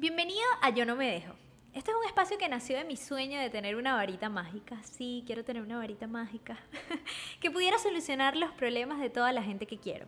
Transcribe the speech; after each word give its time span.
Bienvenido 0.00 0.40
a 0.62 0.70
Yo 0.70 0.86
No 0.86 0.96
Me 0.96 1.10
Dejo. 1.12 1.34
Este 1.74 1.90
es 1.90 1.96
un 1.98 2.06
espacio 2.06 2.38
que 2.38 2.48
nació 2.48 2.78
de 2.78 2.84
mi 2.84 2.96
sueño 2.96 3.38
de 3.38 3.50
tener 3.50 3.76
una 3.76 3.94
varita 3.94 4.30
mágica. 4.30 4.82
Sí, 4.82 5.22
quiero 5.26 5.44
tener 5.44 5.62
una 5.62 5.76
varita 5.76 6.06
mágica. 6.06 6.56
que 7.40 7.50
pudiera 7.50 7.76
solucionar 7.76 8.34
los 8.34 8.50
problemas 8.52 8.98
de 8.98 9.10
toda 9.10 9.30
la 9.30 9.42
gente 9.42 9.66
que 9.66 9.76
quiero. 9.76 10.06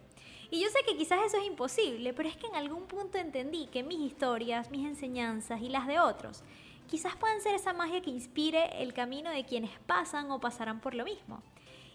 Y 0.50 0.62
yo 0.62 0.70
sé 0.70 0.78
que 0.86 0.96
quizás 0.96 1.18
eso 1.26 1.36
es 1.36 1.44
imposible, 1.44 2.14
pero 2.14 2.26
es 2.26 2.38
que 2.38 2.46
en 2.46 2.56
algún 2.56 2.84
punto 2.86 3.18
entendí 3.18 3.66
que 3.66 3.82
mis 3.82 4.00
historias, 4.00 4.70
mis 4.70 4.86
enseñanzas 4.86 5.60
y 5.60 5.68
las 5.68 5.86
de 5.86 6.00
otros 6.00 6.42
quizás 6.88 7.14
puedan 7.16 7.42
ser 7.42 7.54
esa 7.54 7.74
magia 7.74 8.00
que 8.00 8.08
inspire 8.08 8.82
el 8.82 8.94
camino 8.94 9.30
de 9.30 9.44
quienes 9.44 9.78
pasan 9.80 10.30
o 10.30 10.40
pasarán 10.40 10.80
por 10.80 10.94
lo 10.94 11.04
mismo. 11.04 11.42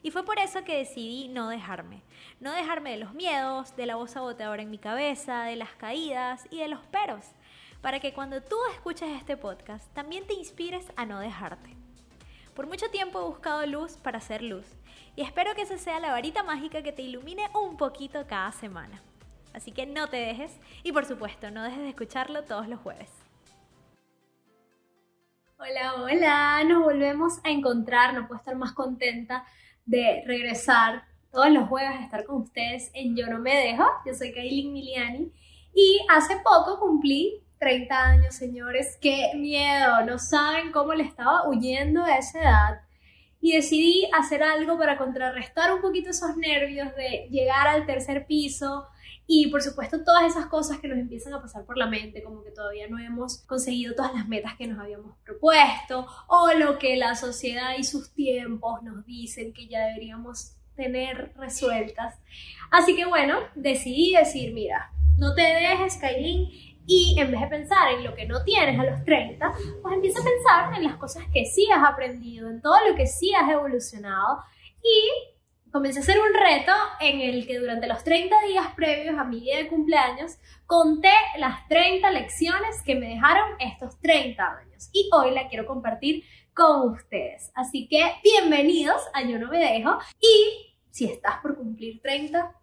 Y 0.04 0.12
fue 0.12 0.24
por 0.24 0.38
eso 0.38 0.64
que 0.64 0.78
decidí 0.78 1.30
no 1.30 1.50
dejarme. 1.50 2.04
No 2.40 2.54
dejarme 2.54 2.92
de 2.92 2.98
los 2.98 3.16
miedos, 3.16 3.76
de 3.76 3.88
la 3.88 3.96
voz 3.96 4.16
agotadora 4.16 4.62
en 4.62 4.70
mi 4.70 4.78
cabeza, 4.78 5.46
de 5.46 5.56
las 5.56 5.72
caídas 5.72 6.48
y 6.52 6.60
de 6.60 6.68
los 6.68 6.86
peros. 6.86 7.26
Para 7.82 8.00
que 8.00 8.14
cuando 8.14 8.42
tú 8.42 8.56
escuches 8.74 9.10
este 9.16 9.38
podcast 9.38 9.94
también 9.94 10.26
te 10.26 10.34
inspires 10.34 10.86
a 10.96 11.06
no 11.06 11.20
dejarte. 11.20 11.76
Por 12.56 12.68
mucho 12.68 12.90
tiempo 12.90 13.20
he 13.20 13.26
buscado 13.26 13.66
luz 13.68 13.98
para 13.98 14.18
hacer 14.18 14.42
luz. 14.42 14.66
Y 15.16 15.22
espero 15.22 15.54
que 15.54 15.62
esa 15.62 15.78
sea 15.78 16.00
la 16.00 16.12
varita 16.12 16.44
mágica 16.44 16.82
que 16.82 16.92
te 16.92 17.04
ilumine 17.04 17.48
un 17.54 17.78
poquito 17.78 18.26
cada 18.28 18.52
semana. 18.52 19.02
Así 19.54 19.72
que 19.72 19.86
no 19.86 20.08
te 20.08 20.18
dejes 20.18 20.60
y 20.84 20.92
por 20.92 21.06
supuesto 21.06 21.52
no 21.52 21.64
dejes 21.64 21.80
de 21.80 21.90
escucharlo 21.90 22.44
todos 22.44 22.68
los 22.68 22.80
jueves. 22.80 23.10
Hola, 25.60 25.96
hola, 25.96 26.64
nos 26.64 26.84
volvemos 26.84 27.40
a 27.44 27.50
encontrar, 27.50 28.14
no 28.14 28.28
puedo 28.28 28.40
estar 28.40 28.56
más 28.56 28.74
contenta 28.74 29.46
de 29.86 30.24
regresar 30.26 31.04
todos 31.32 31.50
los 31.50 31.68
jueves 31.68 31.92
a 31.92 32.04
estar 32.04 32.26
con 32.26 32.44
ustedes 32.44 32.92
en 32.94 33.16
Yo 33.16 33.28
No 33.28 33.40
Me 33.40 33.56
Dejo. 33.56 33.86
Yo 34.06 34.14
soy 34.14 34.34
Kailin 34.34 34.74
Miliani 34.74 35.32
y 35.74 36.06
hace 36.10 36.38
poco 36.44 36.80
cumplí 36.80 37.44
30 37.60 38.04
años, 38.04 38.36
señores. 38.36 38.98
Qué 39.02 39.32
miedo, 39.36 40.06
no 40.06 40.20
saben 40.20 40.72
cómo 40.72 40.94
le 40.94 41.04
estaba 41.04 41.48
huyendo 41.48 42.04
a 42.04 42.18
esa 42.18 42.42
edad. 42.42 42.82
Y 43.40 43.54
decidí 43.54 44.10
hacer 44.18 44.44
algo 44.44 44.78
para 44.78 44.98
contrarrestar 44.98 45.74
un 45.74 45.82
poquito 45.82 46.10
esos 46.10 46.36
nervios 46.38 46.96
de 46.96 47.28
llegar 47.30 47.68
al 47.68 47.86
tercer 47.86 48.26
piso, 48.26 48.88
y 49.30 49.48
por 49.48 49.62
supuesto 49.62 50.04
todas 50.06 50.24
esas 50.24 50.46
cosas 50.46 50.80
que 50.80 50.88
nos 50.88 50.98
empiezan 50.98 51.34
a 51.34 51.42
pasar 51.42 51.66
por 51.66 51.78
la 51.78 51.86
mente, 51.86 52.24
como 52.24 52.44
que 52.44 52.52
todavía 52.52 52.88
no 52.88 52.98
hemos 52.98 53.40
conseguido 53.40 53.94
todas 53.94 54.14
las 54.14 54.28
metas 54.28 54.56
que 54.56 54.68
nos 54.68 54.80
habíamos 54.80 55.18
propuesto, 55.26 56.08
o 56.28 56.54
lo 56.54 56.80
que 56.80 56.96
la 56.96 57.14
sociedad 57.14 57.76
y 57.78 57.84
sus 57.84 58.14
tiempos 58.14 58.82
nos 58.84 59.06
dicen 59.06 59.52
que 59.52 59.68
ya 59.68 59.86
deberíamos 59.88 60.54
tener 60.76 61.34
resueltas. 61.36 62.16
Así 62.72 62.96
que 62.96 63.06
bueno, 63.06 63.40
decidí 63.56 64.14
decir, 64.14 64.54
mira, 64.54 64.94
no 65.18 65.36
te 65.36 65.42
dejes, 65.42 65.98
Kailin, 65.98 66.50
y 66.88 67.20
en 67.20 67.30
vez 67.30 67.42
de 67.42 67.48
pensar 67.48 67.92
en 67.92 68.04
lo 68.06 68.16
que 68.16 68.26
no 68.26 68.44
tienes 68.44 68.80
a 68.80 68.86
los 68.86 69.04
30, 69.04 69.54
pues 69.82 69.94
empieza 69.94 70.22
a 70.22 70.24
pensar 70.24 70.74
en 70.74 70.86
las 70.86 70.96
cosas 70.96 71.26
que 71.34 71.46
sí 71.46 71.68
has 71.70 71.84
aprendido, 71.84 72.50
en 72.50 72.62
todo 72.62 72.78
lo 72.90 72.96
que 72.96 73.06
sí 73.06 73.34
has 73.36 73.50
evolucionado 73.52 74.40
y 74.82 75.70
comencé 75.70 76.00
a 76.00 76.02
hacer 76.02 76.18
un 76.18 76.34
reto 76.34 76.72
en 77.02 77.20
el 77.20 77.46
que 77.46 77.60
durante 77.60 77.88
los 77.88 78.04
30 78.06 78.36
días 78.48 78.68
previos 78.74 79.18
a 79.18 79.26
mi 79.26 79.42
día 79.42 79.58
de 79.58 79.68
cumpleaños 79.68 80.38
conté 80.66 81.12
las 81.38 81.68
30 81.68 82.10
lecciones 82.12 82.82
que 82.86 82.96
me 82.96 83.10
dejaron 83.10 83.50
estos 83.60 84.00
30 84.00 84.42
años 84.42 84.90
y 84.94 85.10
hoy 85.14 85.32
la 85.32 85.50
quiero 85.50 85.66
compartir 85.66 86.24
con 86.54 86.94
ustedes. 86.94 87.52
Así 87.54 87.90
que 87.90 88.02
bienvenidos 88.24 89.02
a 89.14 89.24
Yo 89.24 89.38
No 89.38 89.50
Me 89.50 89.60
Dejo 89.60 89.98
y 90.22 90.74
si 90.90 91.06
estás 91.06 91.42
por 91.42 91.58
cumplir 91.58 92.02
30, 92.02 92.56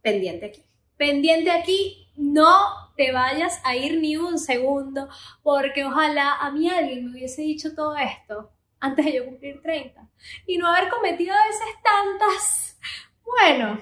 pendiente 0.00 0.46
aquí. 0.46 0.64
Pendiente 0.96 1.50
aquí, 1.50 2.07
no 2.18 2.92
te 2.96 3.12
vayas 3.12 3.60
a 3.64 3.76
ir 3.76 4.00
ni 4.00 4.16
un 4.16 4.38
segundo 4.38 5.08
porque 5.42 5.84
ojalá 5.84 6.34
a 6.34 6.50
mí 6.50 6.68
alguien 6.68 7.06
me 7.06 7.12
hubiese 7.12 7.42
dicho 7.42 7.74
todo 7.74 7.96
esto 7.96 8.50
antes 8.80 9.04
de 9.04 9.14
yo 9.14 9.24
cumplir 9.24 9.62
30 9.62 10.08
y 10.46 10.58
no 10.58 10.66
haber 10.66 10.88
cometido 10.90 11.32
a 11.32 11.46
veces 11.46 11.66
tantas, 11.82 12.78
bueno, 13.24 13.78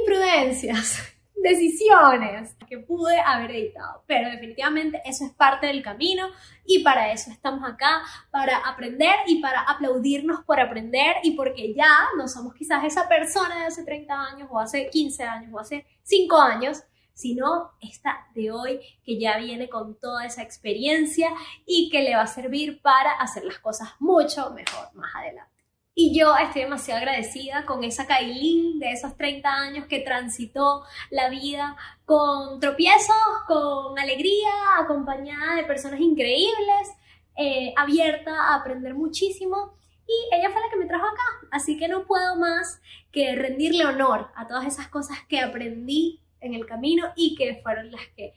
imprudencias, 0.00 1.12
decisiones 1.34 2.56
que 2.68 2.78
pude 2.78 3.18
haber 3.20 3.50
evitado. 3.52 4.04
Pero 4.06 4.30
definitivamente 4.30 5.00
eso 5.04 5.24
es 5.24 5.32
parte 5.32 5.66
del 5.66 5.82
camino 5.82 6.28
y 6.64 6.84
para 6.84 7.12
eso 7.12 7.30
estamos 7.30 7.68
acá, 7.68 8.02
para 8.30 8.58
aprender 8.58 9.14
y 9.26 9.40
para 9.40 9.62
aplaudirnos 9.62 10.44
por 10.44 10.60
aprender 10.60 11.16
y 11.22 11.32
porque 11.32 11.74
ya 11.74 12.08
no 12.16 12.28
somos 12.28 12.54
quizás 12.54 12.84
esa 12.84 13.08
persona 13.08 13.60
de 13.60 13.66
hace 13.66 13.84
30 13.84 14.14
años 14.14 14.48
o 14.52 14.58
hace 14.58 14.88
15 14.90 15.24
años 15.24 15.52
o 15.52 15.58
hace 15.58 15.86
5 16.02 16.40
años 16.40 16.84
sino 17.18 17.72
esta 17.80 18.28
de 18.32 18.52
hoy 18.52 18.80
que 19.04 19.18
ya 19.18 19.38
viene 19.38 19.68
con 19.68 19.98
toda 19.98 20.24
esa 20.24 20.44
experiencia 20.44 21.30
y 21.66 21.90
que 21.90 22.04
le 22.04 22.14
va 22.14 22.22
a 22.22 22.26
servir 22.28 22.80
para 22.80 23.10
hacer 23.14 23.42
las 23.44 23.58
cosas 23.58 23.88
mucho 23.98 24.52
mejor 24.52 24.94
más 24.94 25.12
adelante. 25.16 25.52
Y 25.96 26.16
yo 26.16 26.36
estoy 26.36 26.62
demasiado 26.62 27.00
agradecida 27.00 27.66
con 27.66 27.82
esa 27.82 28.06
Kailin 28.06 28.78
de 28.78 28.92
esos 28.92 29.16
30 29.16 29.52
años 29.52 29.86
que 29.86 29.98
transitó 29.98 30.84
la 31.10 31.28
vida 31.28 31.76
con 32.04 32.60
tropiezos, 32.60 33.16
con 33.48 33.98
alegría, 33.98 34.78
acompañada 34.78 35.56
de 35.56 35.64
personas 35.64 35.98
increíbles, 35.98 36.88
eh, 37.36 37.74
abierta 37.76 38.30
a 38.30 38.54
aprender 38.54 38.94
muchísimo. 38.94 39.74
Y 40.06 40.36
ella 40.36 40.50
fue 40.50 40.62
la 40.62 40.70
que 40.70 40.78
me 40.78 40.86
trajo 40.86 41.04
acá, 41.04 41.48
así 41.50 41.76
que 41.76 41.88
no 41.88 42.06
puedo 42.06 42.36
más 42.36 42.80
que 43.10 43.34
rendirle 43.34 43.84
honor 43.84 44.30
a 44.36 44.46
todas 44.46 44.66
esas 44.66 44.86
cosas 44.86 45.18
que 45.28 45.40
aprendí 45.40 46.22
en 46.40 46.54
el 46.54 46.66
camino 46.66 47.12
y 47.16 47.34
que 47.34 47.60
fueron 47.62 47.90
las 47.90 48.06
que 48.16 48.34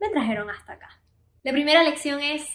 me 0.00 0.10
trajeron 0.10 0.50
hasta 0.50 0.74
acá. 0.74 1.00
La 1.42 1.52
primera 1.52 1.82
lección 1.82 2.20
es 2.20 2.46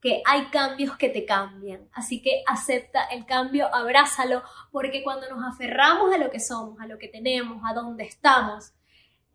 que 0.00 0.22
hay 0.24 0.46
cambios 0.46 0.96
que 0.96 1.08
te 1.08 1.24
cambian, 1.24 1.88
así 1.92 2.22
que 2.22 2.42
acepta 2.46 3.04
el 3.06 3.26
cambio, 3.26 3.74
abrázalo, 3.74 4.42
porque 4.70 5.02
cuando 5.02 5.28
nos 5.28 5.44
aferramos 5.44 6.14
a 6.14 6.18
lo 6.18 6.30
que 6.30 6.38
somos, 6.38 6.78
a 6.80 6.86
lo 6.86 6.98
que 6.98 7.08
tenemos, 7.08 7.60
a 7.68 7.74
dónde 7.74 8.04
estamos, 8.04 8.72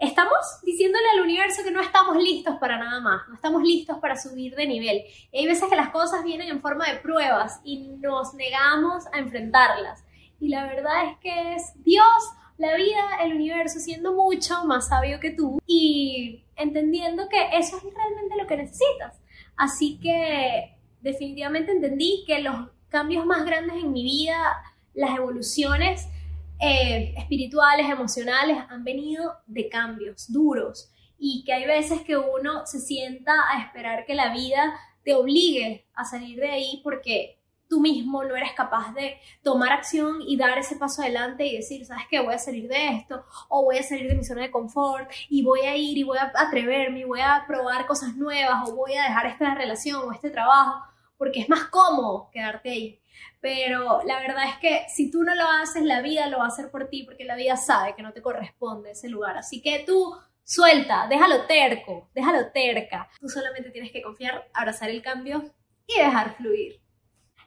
estamos 0.02 0.40
diciéndole 0.64 1.06
al 1.14 1.22
universo 1.22 1.64
que 1.64 1.72
no 1.72 1.82
estamos 1.82 2.18
listos 2.18 2.56
para 2.60 2.78
nada 2.78 3.00
más, 3.02 3.28
no 3.28 3.36
estamos 3.36 3.62
listos 3.64 4.00
para 4.00 4.16
subir 4.16 4.56
de 4.56 4.66
nivel. 4.66 5.04
Y 5.32 5.40
hay 5.40 5.46
veces 5.46 5.70
que 5.70 5.76
las 5.76 5.90
cosas 5.90 6.24
vienen 6.24 6.50
en 6.50 6.62
forma 6.62 6.90
de 6.90 7.00
pruebas 7.00 7.60
y 7.64 7.88
nos 8.00 8.34
negamos 8.34 9.06
a 9.14 9.20
enfrentarlas. 9.20 10.04
Y 10.40 10.50
la 10.50 10.66
verdad 10.66 11.06
es 11.06 11.18
que 11.20 11.56
es 11.56 11.74
Dios 11.84 12.06
la 12.62 12.76
vida, 12.76 13.02
el 13.24 13.34
universo 13.34 13.80
siendo 13.80 14.14
mucho 14.14 14.64
más 14.66 14.90
sabio 14.90 15.20
que 15.20 15.32
tú 15.32 15.60
y 15.66 16.44
entendiendo 16.56 17.28
que 17.28 17.58
eso 17.58 17.78
es 17.78 17.84
realmente 17.84 18.36
lo 18.38 18.46
que 18.46 18.58
necesitas. 18.58 19.20
Así 19.58 20.00
que 20.00 20.78
definitivamente 21.02 21.72
entendí 21.72 22.24
que 22.28 22.40
los 22.40 22.70
cambios 22.90 23.26
más 23.26 23.46
grandes 23.46 23.78
en 23.78 23.92
mi 23.92 24.04
vida, 24.04 24.36
las 24.94 25.18
evoluciones 25.18 26.08
eh, 26.60 27.16
espirituales, 27.18 27.90
emocionales, 27.90 28.58
han 28.70 28.84
venido 28.84 29.34
de 29.48 29.68
cambios 29.68 30.32
duros 30.32 30.92
y 31.18 31.44
que 31.44 31.54
hay 31.54 31.66
veces 31.66 32.02
que 32.02 32.16
uno 32.16 32.68
se 32.68 32.80
sienta 32.80 33.34
a 33.52 33.64
esperar 33.64 34.06
que 34.06 34.14
la 34.14 34.32
vida 34.34 34.80
te 35.04 35.16
obligue 35.16 35.88
a 35.96 36.06
salir 36.06 36.40
de 36.40 36.52
ahí 36.52 36.80
porque 36.84 37.41
tú 37.72 37.80
mismo 37.80 38.22
no 38.26 38.36
eres 38.36 38.52
capaz 38.52 38.94
de 38.94 39.18
tomar 39.42 39.72
acción 39.72 40.18
y 40.28 40.36
dar 40.36 40.58
ese 40.58 40.76
paso 40.76 41.02
adelante 41.02 41.46
y 41.46 41.56
decir, 41.56 41.86
¿sabes 41.86 42.04
qué? 42.10 42.20
Voy 42.20 42.34
a 42.34 42.38
salir 42.38 42.68
de 42.68 42.90
esto 42.90 43.24
o 43.48 43.64
voy 43.64 43.78
a 43.78 43.84
salir 43.84 44.10
de 44.10 44.16
mi 44.16 44.26
zona 44.26 44.42
de 44.42 44.52
confort 44.52 45.10
y 45.30 45.42
voy 45.42 45.62
a 45.62 45.78
ir 45.78 45.98
y 45.98 46.04
voy 46.04 46.18
a 46.18 46.34
atreverme 46.36 47.00
y 47.00 47.04
voy 47.06 47.22
a 47.22 47.46
probar 47.48 47.88
cosas 47.88 48.18
nuevas 48.18 48.68
o 48.68 48.76
voy 48.76 48.96
a 48.96 49.04
dejar 49.04 49.28
esta 49.28 49.56
relación 49.56 50.02
o 50.04 50.12
este 50.12 50.30
trabajo 50.30 50.84
porque 51.18 51.40
es 51.40 51.48
más 51.48 51.64
cómodo 51.70 52.30
quedarte 52.34 52.72
ahí. 52.72 53.02
Pero 53.40 54.02
la 54.04 54.20
verdad 54.20 54.50
es 54.50 54.58
que 54.58 54.86
si 54.90 55.10
tú 55.10 55.24
no 55.24 55.34
lo 55.34 55.46
haces, 55.48 55.84
la 55.84 56.02
vida 56.02 56.28
lo 56.28 56.40
va 56.40 56.46
a 56.46 56.50
hacer 56.50 56.72
por 56.72 56.90
ti 56.90 57.04
porque 57.04 57.24
la 57.24 57.38
vida 57.38 57.56
sabe 57.56 57.96
que 57.96 58.04
no 58.04 58.12
te 58.12 58.22
corresponde 58.22 58.92
ese 58.92 59.08
lugar. 59.08 59.38
Así 59.38 59.62
que 59.62 59.86
tú 59.88 60.14
suelta, 60.44 61.08
déjalo 61.08 61.46
terco, 61.46 62.10
déjalo 62.14 62.52
terca. 62.52 63.08
Tú 63.22 63.30
solamente 63.30 63.70
tienes 63.70 63.94
que 63.94 64.02
confiar, 64.02 64.50
abrazar 64.54 64.90
el 64.90 65.02
cambio 65.02 65.42
y 65.88 66.00
dejar 66.00 66.36
fluir. 66.36 66.81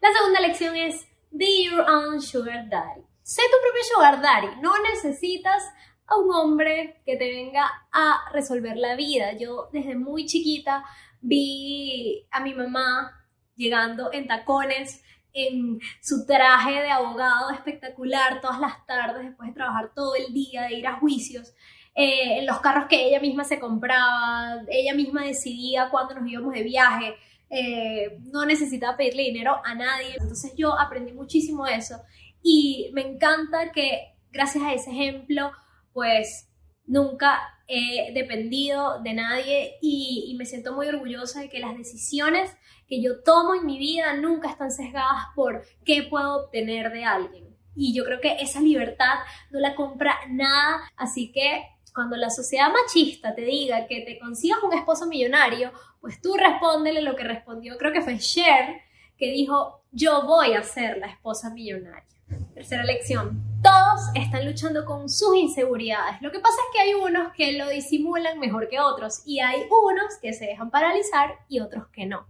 La 0.04 0.12
segunda 0.12 0.40
lección 0.40 0.76
es 0.76 1.08
Be 1.30 1.64
Your 1.64 1.80
Own 1.88 2.20
Sugar 2.20 2.68
Daddy. 2.68 3.00
Sé 3.22 3.40
tu 3.50 3.56
propio 3.62 3.82
Sugar 3.90 4.20
Daddy. 4.20 4.60
No 4.60 4.72
necesitas 4.82 5.62
a 6.06 6.16
un 6.18 6.30
hombre 6.30 7.00
que 7.06 7.16
te 7.16 7.26
venga 7.30 7.70
a 7.90 8.30
resolver 8.30 8.76
la 8.76 8.96
vida. 8.96 9.32
Yo 9.38 9.70
desde 9.72 9.96
muy 9.96 10.26
chiquita 10.26 10.84
vi 11.22 12.28
a 12.30 12.40
mi 12.40 12.52
mamá 12.52 13.24
llegando 13.56 14.12
en 14.12 14.26
tacones, 14.26 15.02
en 15.32 15.80
su 16.02 16.26
traje 16.26 16.82
de 16.82 16.90
abogado 16.90 17.48
espectacular 17.48 18.42
todas 18.42 18.60
las 18.60 18.84
tardes 18.84 19.24
después 19.24 19.48
de 19.48 19.54
trabajar 19.54 19.92
todo 19.94 20.16
el 20.16 20.34
día, 20.34 20.64
de 20.64 20.74
ir 20.74 20.86
a 20.86 20.98
juicios, 20.98 21.54
eh, 21.94 22.40
en 22.40 22.46
los 22.46 22.60
carros 22.60 22.88
que 22.90 23.06
ella 23.06 23.20
misma 23.20 23.44
se 23.44 23.58
compraba, 23.58 24.64
ella 24.68 24.92
misma 24.92 25.24
decidía 25.24 25.88
cuándo 25.88 26.14
nos 26.14 26.28
íbamos 26.30 26.52
de 26.52 26.62
viaje, 26.62 27.16
eh, 27.56 28.18
no 28.32 28.44
necesitaba 28.44 28.96
pedirle 28.96 29.22
dinero 29.22 29.60
a 29.64 29.76
nadie. 29.76 30.16
Entonces 30.18 30.54
yo 30.56 30.76
aprendí 30.76 31.12
muchísimo 31.12 31.68
eso 31.68 32.02
y 32.42 32.90
me 32.92 33.02
encanta 33.02 33.70
que 33.70 34.16
gracias 34.32 34.64
a 34.64 34.74
ese 34.74 34.90
ejemplo, 34.90 35.52
pues 35.92 36.50
nunca 36.84 37.40
he 37.68 38.12
dependido 38.12 39.00
de 39.02 39.14
nadie 39.14 39.76
y, 39.80 40.26
y 40.28 40.34
me 40.36 40.46
siento 40.46 40.74
muy 40.74 40.88
orgullosa 40.88 41.42
de 41.42 41.48
que 41.48 41.60
las 41.60 41.78
decisiones 41.78 42.50
que 42.88 43.00
yo 43.00 43.22
tomo 43.22 43.54
en 43.54 43.64
mi 43.64 43.78
vida 43.78 44.14
nunca 44.14 44.50
están 44.50 44.72
sesgadas 44.72 45.26
por 45.36 45.64
qué 45.84 46.02
puedo 46.02 46.44
obtener 46.44 46.90
de 46.90 47.04
alguien. 47.04 47.56
Y 47.76 47.94
yo 47.94 48.04
creo 48.04 48.20
que 48.20 48.36
esa 48.40 48.60
libertad 48.60 49.14
no 49.50 49.60
la 49.60 49.76
compra 49.76 50.16
nada, 50.28 50.90
así 50.96 51.30
que 51.30 51.62
cuando 51.94 52.16
la 52.16 52.28
sociedad 52.28 52.72
machista 52.72 53.34
te 53.34 53.42
diga 53.42 53.86
que 53.86 54.00
te 54.00 54.18
consigas 54.18 54.58
un 54.62 54.74
esposo 54.74 55.06
millonario, 55.06 55.72
pues 56.00 56.20
tú 56.20 56.34
respóndele 56.34 57.00
lo 57.00 57.14
que 57.14 57.22
respondió, 57.22 57.78
creo 57.78 57.92
que 57.92 58.02
fue 58.02 58.18
Cher, 58.18 58.80
que 59.16 59.30
dijo, 59.30 59.82
yo 59.92 60.24
voy 60.26 60.54
a 60.54 60.62
ser 60.64 60.98
la 60.98 61.06
esposa 61.06 61.50
millonaria. 61.50 62.04
Tercera 62.52 62.84
lección. 62.84 63.42
Todos 63.62 64.10
están 64.14 64.44
luchando 64.44 64.84
con 64.84 65.08
sus 65.08 65.36
inseguridades. 65.36 66.20
Lo 66.20 66.32
que 66.32 66.40
pasa 66.40 66.56
es 66.56 66.74
que 66.74 66.80
hay 66.80 66.94
unos 66.94 67.32
que 67.32 67.52
lo 67.52 67.68
disimulan 67.68 68.40
mejor 68.40 68.68
que 68.68 68.80
otros 68.80 69.22
y 69.24 69.38
hay 69.40 69.62
unos 69.70 70.16
que 70.20 70.32
se 70.32 70.46
dejan 70.46 70.70
paralizar 70.70 71.38
y 71.48 71.60
otros 71.60 71.86
que 71.88 72.06
no. 72.06 72.26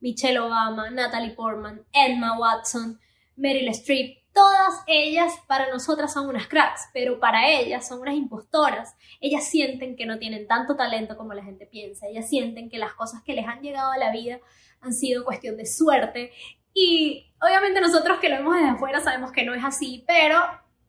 Michelle 0.00 0.40
Obama, 0.40 0.90
Natalie 0.90 1.34
Portman, 1.34 1.84
Emma 1.92 2.38
Watson, 2.38 2.98
Meryl 3.36 3.68
Streep, 3.68 4.21
todas 4.32 4.82
ellas 4.86 5.32
para 5.46 5.70
nosotras 5.70 6.12
son 6.12 6.28
unas 6.28 6.46
cracks, 6.46 6.88
pero 6.92 7.20
para 7.20 7.50
ellas 7.50 7.86
son 7.86 8.00
unas 8.00 8.14
impostoras. 8.14 8.94
Ellas 9.20 9.44
sienten 9.44 9.96
que 9.96 10.06
no 10.06 10.18
tienen 10.18 10.46
tanto 10.46 10.76
talento 10.76 11.16
como 11.16 11.34
la 11.34 11.44
gente 11.44 11.66
piensa, 11.66 12.06
ellas 12.06 12.28
sienten 12.28 12.70
que 12.70 12.78
las 12.78 12.94
cosas 12.94 13.22
que 13.22 13.34
les 13.34 13.46
han 13.46 13.60
llegado 13.60 13.92
a 13.92 13.98
la 13.98 14.12
vida 14.12 14.40
han 14.80 14.92
sido 14.92 15.24
cuestión 15.24 15.56
de 15.56 15.66
suerte 15.66 16.32
y 16.74 17.32
obviamente 17.40 17.80
nosotros 17.80 18.18
que 18.18 18.28
lo 18.28 18.36
vemos 18.36 18.56
desde 18.56 18.70
afuera 18.70 19.00
sabemos 19.00 19.32
que 19.32 19.44
no 19.44 19.54
es 19.54 19.64
así, 19.64 20.04
pero 20.06 20.38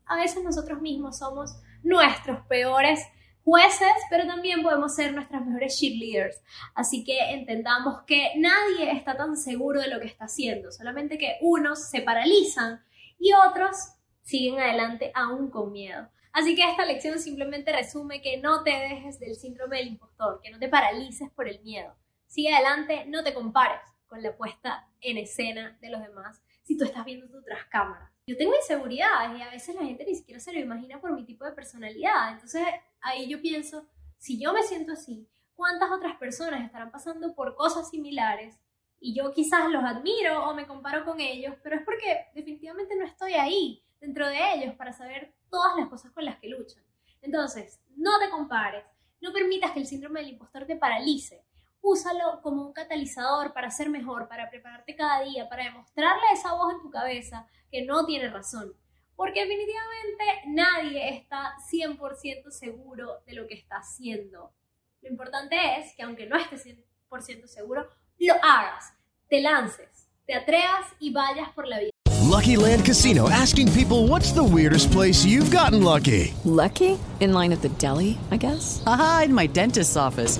a 0.05 0.15
veces 0.15 0.43
nosotros 0.43 0.81
mismos 0.81 1.17
somos 1.17 1.55
nuestros 1.83 2.45
peores 2.47 3.01
jueces, 3.43 3.91
pero 4.09 4.25
también 4.25 4.63
podemos 4.63 4.95
ser 4.95 5.13
nuestras 5.13 5.45
mejores 5.45 5.77
cheerleaders. 5.77 6.41
Así 6.75 7.03
que 7.03 7.31
entendamos 7.31 8.03
que 8.07 8.31
nadie 8.37 8.91
está 8.91 9.17
tan 9.17 9.35
seguro 9.35 9.81
de 9.81 9.89
lo 9.89 9.99
que 9.99 10.07
está 10.07 10.25
haciendo, 10.25 10.71
solamente 10.71 11.17
que 11.17 11.37
unos 11.41 11.89
se 11.89 12.01
paralizan 12.01 12.81
y 13.23 13.31
otros 13.47 13.93
siguen 14.21 14.59
adelante 14.59 15.13
aún 15.15 15.49
con 15.49 15.71
miedo. 15.71 16.09
Así 16.33 16.55
que 16.55 16.69
esta 16.69 16.83
lección 16.83 17.19
simplemente 17.19 17.71
resume 17.71 18.21
que 18.21 18.35
no 18.37 18.63
te 18.63 18.71
dejes 18.71 19.17
del 19.17 19.35
síndrome 19.35 19.77
del 19.77 19.87
impostor, 19.87 20.41
que 20.43 20.51
no 20.51 20.59
te 20.59 20.67
paralices 20.67 21.31
por 21.31 21.47
el 21.47 21.61
miedo. 21.61 21.95
Sigue 22.27 22.53
adelante, 22.53 23.05
no 23.05 23.23
te 23.23 23.33
compares 23.33 23.79
con 24.07 24.21
la 24.21 24.35
puesta 24.35 24.89
en 24.99 25.17
escena 25.17 25.77
de 25.79 25.89
los 25.89 26.01
demás 26.01 26.41
si 26.63 26.77
tú 26.77 26.83
estás 26.83 27.05
viendo 27.05 27.29
tu 27.29 27.41
tras 27.43 27.63
cámaras. 27.67 28.11
Yo 28.27 28.35
tengo 28.35 28.55
inseguridades 28.57 29.39
y 29.39 29.41
a 29.41 29.49
veces 29.49 29.73
la 29.75 29.85
gente 29.85 30.03
ni 30.03 30.15
siquiera 30.15 30.41
se 30.41 30.51
lo 30.51 30.59
imagina 30.59 30.99
por 30.99 31.13
mi 31.13 31.23
tipo 31.23 31.45
de 31.45 31.53
personalidad. 31.53 32.33
Entonces 32.33 32.67
ahí 32.99 33.29
yo 33.29 33.41
pienso, 33.41 33.87
si 34.17 34.37
yo 34.37 34.51
me 34.51 34.63
siento 34.63 34.91
así, 34.91 35.29
¿cuántas 35.55 35.91
otras 35.91 36.17
personas 36.17 36.65
estarán 36.65 36.91
pasando 36.91 37.33
por 37.35 37.55
cosas 37.55 37.89
similares? 37.89 38.59
Y 39.05 39.13
yo 39.13 39.33
quizás 39.33 39.69
los 39.69 39.83
admiro 39.83 40.47
o 40.47 40.53
me 40.53 40.65
comparo 40.65 41.03
con 41.03 41.19
ellos, 41.19 41.55
pero 41.61 41.75
es 41.75 41.81
porque 41.83 42.27
definitivamente 42.33 42.95
no 42.95 43.03
estoy 43.03 43.33
ahí 43.33 43.83
dentro 43.99 44.25
de 44.25 44.37
ellos 44.53 44.75
para 44.75 44.93
saber 44.93 45.33
todas 45.49 45.75
las 45.77 45.89
cosas 45.89 46.13
con 46.13 46.23
las 46.23 46.39
que 46.39 46.47
luchan. 46.47 46.81
Entonces, 47.21 47.81
no 47.97 48.17
te 48.19 48.29
compares, 48.29 48.85
no 49.19 49.33
permitas 49.33 49.71
que 49.71 49.81
el 49.81 49.87
síndrome 49.87 50.21
del 50.21 50.29
impostor 50.29 50.65
te 50.65 50.77
paralice. 50.77 51.43
Úsalo 51.81 52.39
como 52.41 52.65
un 52.65 52.71
catalizador 52.71 53.51
para 53.51 53.71
ser 53.71 53.89
mejor, 53.89 54.29
para 54.29 54.49
prepararte 54.49 54.95
cada 54.95 55.21
día, 55.25 55.49
para 55.49 55.65
demostrarle 55.65 56.23
a 56.29 56.33
esa 56.35 56.53
voz 56.53 56.73
en 56.73 56.81
tu 56.81 56.89
cabeza 56.89 57.45
que 57.69 57.83
no 57.83 58.05
tiene 58.05 58.29
razón. 58.29 58.73
Porque 59.17 59.41
definitivamente 59.41 60.23
nadie 60.47 61.09
está 61.09 61.55
100% 61.69 62.51
seguro 62.51 63.19
de 63.25 63.33
lo 63.33 63.47
que 63.47 63.55
está 63.55 63.79
haciendo. 63.79 64.53
Lo 65.01 65.09
importante 65.09 65.57
es 65.77 65.93
que 65.93 66.03
aunque 66.03 66.25
no 66.25 66.37
estés 66.37 66.65
100% 66.65 67.47
seguro, 67.47 67.89
lo 68.19 68.33
hagas, 68.43 68.93
te 69.29 69.41
lances, 69.41 70.07
te 70.25 70.33
atrevas 70.33 70.87
y 70.99 71.11
vayas 71.11 71.49
por 71.53 71.67
la 71.67 71.79
vida. 71.79 71.91
Lucky 72.21 72.55
Land 72.55 72.85
Casino 72.85 73.29
asking 73.29 73.71
people 73.73 74.07
what's 74.07 74.31
the 74.31 74.43
weirdest 74.43 74.91
place 74.91 75.23
you've 75.25 75.51
gotten 75.51 75.83
lucky? 75.83 76.33
Lucky? 76.45 76.97
In 77.19 77.33
line 77.33 77.51
at 77.51 77.61
the 77.61 77.69
deli, 77.77 78.17
I 78.31 78.37
guess? 78.37 78.81
Aha, 78.85 79.23
in 79.25 79.33
my 79.33 79.47
dentist's 79.47 79.95
office. 79.95 80.39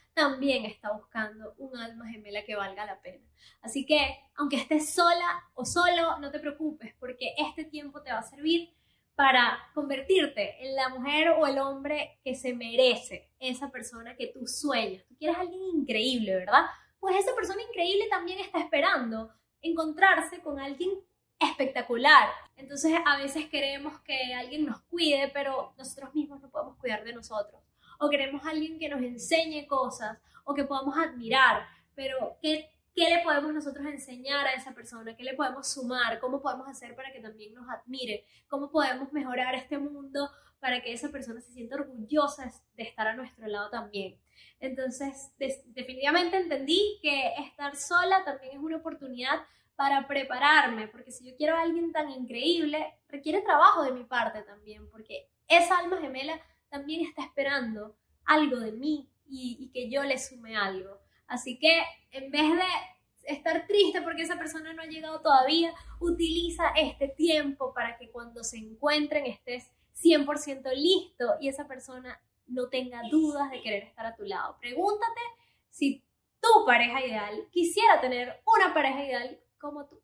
también 0.13 0.65
está 0.65 0.91
buscando 0.91 1.53
un 1.57 1.77
alma 1.77 2.07
gemela 2.07 2.43
que 2.43 2.55
valga 2.55 2.85
la 2.85 3.01
pena. 3.01 3.25
Así 3.61 3.85
que, 3.85 4.19
aunque 4.35 4.57
estés 4.57 4.93
sola 4.93 5.43
o 5.53 5.65
solo, 5.65 6.19
no 6.19 6.31
te 6.31 6.39
preocupes, 6.39 6.93
porque 6.99 7.33
este 7.37 7.63
tiempo 7.63 8.01
te 8.01 8.11
va 8.11 8.19
a 8.19 8.23
servir 8.23 8.73
para 9.15 9.59
convertirte 9.73 10.65
en 10.65 10.75
la 10.75 10.89
mujer 10.89 11.29
o 11.29 11.45
el 11.45 11.59
hombre 11.59 12.19
que 12.23 12.35
se 12.35 12.53
merece 12.53 13.29
esa 13.39 13.69
persona 13.69 14.15
que 14.15 14.27
tú 14.27 14.47
sueñas. 14.47 15.05
Tú 15.07 15.15
quieres 15.15 15.37
a 15.37 15.41
alguien 15.41 15.61
increíble, 15.75 16.35
¿verdad? 16.35 16.65
Pues 16.99 17.15
esa 17.15 17.35
persona 17.35 17.61
increíble 17.61 18.07
también 18.09 18.39
está 18.39 18.59
esperando 18.59 19.31
encontrarse 19.61 20.41
con 20.41 20.59
alguien 20.59 20.91
espectacular. 21.39 22.29
Entonces 22.55 22.93
a 23.05 23.17
veces 23.17 23.47
queremos 23.49 23.99
que 24.01 24.33
alguien 24.33 24.65
nos 24.65 24.81
cuide, 24.81 25.29
pero 25.33 25.73
nosotros 25.77 26.13
mismos 26.13 26.41
no 26.41 26.49
podemos 26.49 26.77
cuidar 26.77 27.03
de 27.03 27.13
nosotros. 27.13 27.60
O 28.01 28.09
queremos 28.09 28.43
alguien 28.45 28.79
que 28.79 28.89
nos 28.89 28.99
enseñe 29.01 29.67
cosas 29.67 30.17
o 30.43 30.55
que 30.55 30.63
podamos 30.63 30.97
admirar, 30.97 31.67
pero 31.93 32.35
¿qué, 32.41 32.67
¿qué 32.95 33.09
le 33.11 33.23
podemos 33.23 33.53
nosotros 33.53 33.85
enseñar 33.85 34.47
a 34.47 34.53
esa 34.53 34.73
persona? 34.73 35.15
¿Qué 35.15 35.23
le 35.23 35.35
podemos 35.35 35.71
sumar? 35.71 36.19
¿Cómo 36.19 36.41
podemos 36.41 36.67
hacer 36.67 36.95
para 36.95 37.11
que 37.11 37.19
también 37.19 37.53
nos 37.53 37.69
admire? 37.69 38.25
¿Cómo 38.47 38.71
podemos 38.71 39.13
mejorar 39.13 39.53
este 39.53 39.77
mundo 39.77 40.31
para 40.59 40.81
que 40.81 40.93
esa 40.93 41.09
persona 41.09 41.41
se 41.41 41.53
sienta 41.53 41.75
orgullosa 41.75 42.51
de 42.75 42.83
estar 42.83 43.07
a 43.07 43.15
nuestro 43.15 43.45
lado 43.45 43.69
también? 43.69 44.19
Entonces, 44.59 45.31
definitivamente 45.37 46.37
entendí 46.37 46.97
que 47.03 47.35
estar 47.37 47.75
sola 47.75 48.23
también 48.25 48.53
es 48.53 48.63
una 48.63 48.77
oportunidad 48.77 49.41
para 49.75 50.07
prepararme, 50.07 50.87
porque 50.87 51.11
si 51.11 51.29
yo 51.29 51.35
quiero 51.37 51.55
a 51.55 51.61
alguien 51.61 51.91
tan 51.91 52.09
increíble, 52.09 52.95
requiere 53.09 53.41
trabajo 53.41 53.83
de 53.83 53.91
mi 53.91 54.05
parte 54.05 54.41
también, 54.41 54.89
porque 54.89 55.27
esa 55.47 55.77
alma 55.77 55.97
gemela 55.97 56.39
también 56.71 57.01
está 57.01 57.23
esperando 57.23 57.95
algo 58.25 58.57
de 58.57 58.71
mí 58.71 59.09
y, 59.27 59.69
que 59.73 59.91
yo 59.91 60.03
le 60.03 60.17
sume 60.17 60.55
algo. 60.55 60.99
Así 61.27 61.59
que 61.59 61.83
en 62.11 62.31
vez 62.31 62.49
de 62.51 63.33
estar 63.33 63.67
triste 63.67 64.01
porque 64.01 64.23
esa 64.23 64.37
persona 64.37 64.73
no 64.73 64.81
ha 64.81 64.87
llegado 64.87 65.21
todavía, 65.21 65.73
utiliza 65.99 66.69
este 66.75 67.09
tiempo 67.09 67.73
para 67.73 67.97
que 67.97 68.09
cuando 68.09 68.43
se 68.43 68.57
encuentren 68.57 69.25
estés 69.25 69.69
100% 70.01 70.73
listo 70.73 71.35
y 71.39 71.49
esa 71.49 71.67
persona 71.67 72.19
no 72.47 72.69
tenga 72.69 73.01
dudas 73.09 73.51
de 73.51 73.61
querer 73.61 73.83
estar 73.83 74.05
a 74.05 74.15
tu 74.15 74.23
lado. 74.23 74.57
Pregúntate 74.59 75.21
si 75.69 76.03
tu 76.39 76.65
pareja 76.65 77.05
ideal 77.05 77.47
quisiera 77.51 78.01
tener 78.01 78.41
una 78.45 78.73
pareja 78.73 79.05
ideal 79.05 79.39
como 79.59 79.85
tú. 79.85 80.01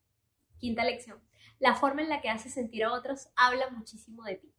Quinta 0.58 0.84
lección. 0.84 1.20
La 1.58 1.74
forma 1.74 2.02
en 2.02 2.08
la 2.08 2.20
que 2.20 2.28
haces 2.28 2.54
sentir 2.54 2.84
a 2.84 2.92
otros 2.92 3.28
habla 3.34 3.68
muchísimo 3.70 4.22
de 4.22 4.36
ti. 4.36 4.54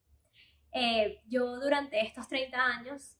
Eh, 0.71 1.21
yo 1.27 1.59
durante 1.59 1.99
estos 1.99 2.27
30 2.27 2.63
años, 2.63 3.15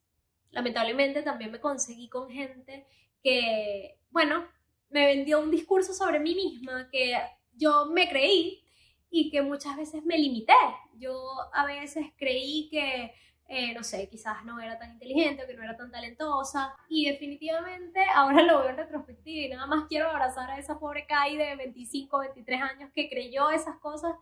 lamentablemente 0.52 1.24
también 1.24 1.52
me 1.52 1.60
conseguí 1.60 2.10
con 2.10 2.30
gente 2.30 2.86
que, 3.24 4.00
bueno, 4.12 4.46
me 4.90 5.06
vendió 5.06 5.40
un 5.40 5.52
discurso 5.52 5.94
sobre 5.94 6.20
mí 6.20 6.36
misma 6.36 6.90
que 6.92 7.18
yo 7.54 7.86
me 7.88 8.10
creí 8.10 8.64
y 9.10 9.30
que 9.30 9.42
muchas 9.42 9.76
veces 9.78 10.04
me 10.04 10.18
limité. 10.18 10.54
Yo 10.96 11.14
a 11.54 11.66
veces 11.66 12.08
creí 12.18 12.70
que 12.70 13.14
eh, 13.52 13.74
no 13.74 13.84
sé, 13.84 14.08
quizás 14.08 14.46
no 14.46 14.60
era 14.60 14.78
tan 14.78 14.92
inteligente 14.92 15.44
o 15.44 15.48
que 15.48 15.56
no 15.56 15.64
era 15.64 15.76
tan 15.76 15.90
talentosa. 15.92 16.76
Y 16.88 17.10
definitivamente 17.10 18.00
ahora 18.16 18.44
lo 18.44 18.60
veo 18.60 18.70
en 18.70 18.78
retrospectiva 18.78 19.48
y 19.48 19.50
nada 19.50 19.66
más 19.66 19.88
quiero 19.90 20.08
abrazar 20.10 20.52
a 20.52 20.60
esa 20.60 20.80
pobre 20.80 21.08
Kai 21.08 21.36
de 21.36 21.56
25, 21.56 22.20
23 22.20 22.62
años 22.62 22.92
que 22.94 23.10
creyó 23.10 23.50
esas 23.50 23.78
cosas 23.80 24.14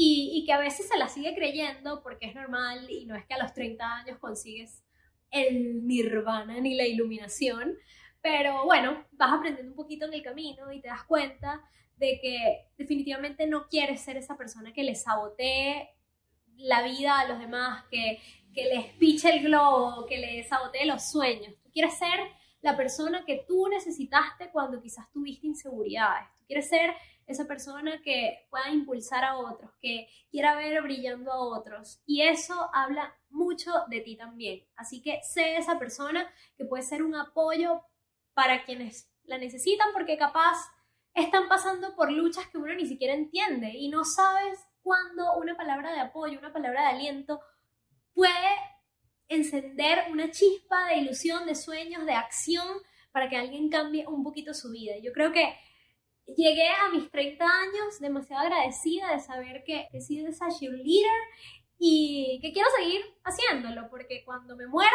y, 0.00 0.30
y 0.32 0.44
que 0.44 0.52
a 0.52 0.58
veces 0.58 0.86
se 0.86 0.96
las 0.96 1.12
sigue 1.12 1.34
creyendo 1.34 2.04
porque 2.04 2.26
es 2.26 2.34
normal 2.36 2.88
y 2.88 3.04
no 3.04 3.16
es 3.16 3.26
que 3.26 3.34
a 3.34 3.42
los 3.42 3.52
30 3.52 3.84
años 3.84 4.18
consigues 4.20 4.84
el 5.32 5.84
nirvana 5.88 6.60
ni 6.60 6.76
la 6.76 6.86
iluminación. 6.86 7.76
Pero 8.22 8.64
bueno, 8.64 9.04
vas 9.10 9.32
aprendiendo 9.32 9.72
un 9.72 9.76
poquito 9.76 10.06
en 10.06 10.14
el 10.14 10.22
camino 10.22 10.72
y 10.72 10.80
te 10.80 10.86
das 10.86 11.02
cuenta 11.02 11.60
de 11.96 12.20
que 12.22 12.68
definitivamente 12.76 13.48
no 13.48 13.66
quieres 13.66 14.00
ser 14.00 14.16
esa 14.16 14.36
persona 14.36 14.72
que 14.72 14.84
le 14.84 14.94
sabotee 14.94 15.88
la 16.58 16.82
vida 16.82 17.18
a 17.18 17.26
los 17.26 17.40
demás, 17.40 17.82
que, 17.90 18.20
que 18.54 18.66
les 18.66 18.84
piche 18.98 19.36
el 19.36 19.42
globo, 19.42 20.06
que 20.06 20.18
les 20.18 20.46
sabotee 20.46 20.86
los 20.86 21.10
sueños. 21.10 21.54
Tú 21.60 21.72
quieres 21.72 21.98
ser 21.98 22.20
la 22.60 22.76
persona 22.76 23.24
que 23.24 23.44
tú 23.48 23.66
necesitaste 23.66 24.50
cuando 24.52 24.80
quizás 24.80 25.10
tuviste 25.10 25.48
inseguridades. 25.48 26.28
Tú 26.38 26.44
quieres 26.46 26.68
ser 26.68 26.94
esa 27.28 27.46
persona 27.46 28.00
que 28.02 28.46
pueda 28.50 28.70
impulsar 28.70 29.22
a 29.22 29.36
otros, 29.36 29.70
que 29.80 30.08
quiera 30.30 30.56
ver 30.56 30.82
brillando 30.82 31.30
a 31.30 31.40
otros. 31.40 32.00
Y 32.06 32.22
eso 32.22 32.70
habla 32.72 33.14
mucho 33.28 33.70
de 33.88 34.00
ti 34.00 34.16
también. 34.16 34.66
Así 34.76 35.02
que 35.02 35.20
sé 35.22 35.56
esa 35.56 35.78
persona 35.78 36.28
que 36.56 36.64
puede 36.64 36.82
ser 36.82 37.02
un 37.02 37.14
apoyo 37.14 37.82
para 38.32 38.64
quienes 38.64 39.10
la 39.24 39.38
necesitan 39.38 39.88
porque 39.92 40.16
capaz 40.16 40.56
están 41.14 41.48
pasando 41.48 41.94
por 41.94 42.10
luchas 42.10 42.46
que 42.46 42.58
uno 42.58 42.74
ni 42.74 42.86
siquiera 42.86 43.12
entiende 43.12 43.72
y 43.74 43.88
no 43.88 44.04
sabes 44.04 44.58
cuándo 44.82 45.36
una 45.36 45.56
palabra 45.56 45.92
de 45.92 46.00
apoyo, 46.00 46.38
una 46.38 46.52
palabra 46.52 46.82
de 46.82 46.88
aliento 46.88 47.40
puede 48.14 48.32
encender 49.28 50.10
una 50.10 50.30
chispa 50.30 50.86
de 50.86 50.96
ilusión, 50.96 51.44
de 51.44 51.54
sueños, 51.54 52.06
de 52.06 52.14
acción 52.14 52.78
para 53.12 53.28
que 53.28 53.36
alguien 53.36 53.68
cambie 53.68 54.06
un 54.06 54.22
poquito 54.22 54.54
su 54.54 54.70
vida. 54.70 54.94
Yo 55.02 55.12
creo 55.12 55.32
que 55.32 55.54
llegué 56.36 56.68
a 56.68 56.90
mis 56.90 57.10
30 57.10 57.44
años 57.44 58.00
demasiado 58.00 58.42
agradecida 58.42 59.12
de 59.12 59.20
saber 59.20 59.64
que 59.64 59.88
he 59.92 60.00
sido 60.00 60.28
esa 60.28 60.48
cheerleader 60.48 61.10
y 61.78 62.38
que 62.42 62.52
quiero 62.52 62.68
seguir 62.76 63.02
haciéndolo 63.24 63.88
porque 63.88 64.24
cuando 64.24 64.56
me 64.56 64.66
muera 64.66 64.90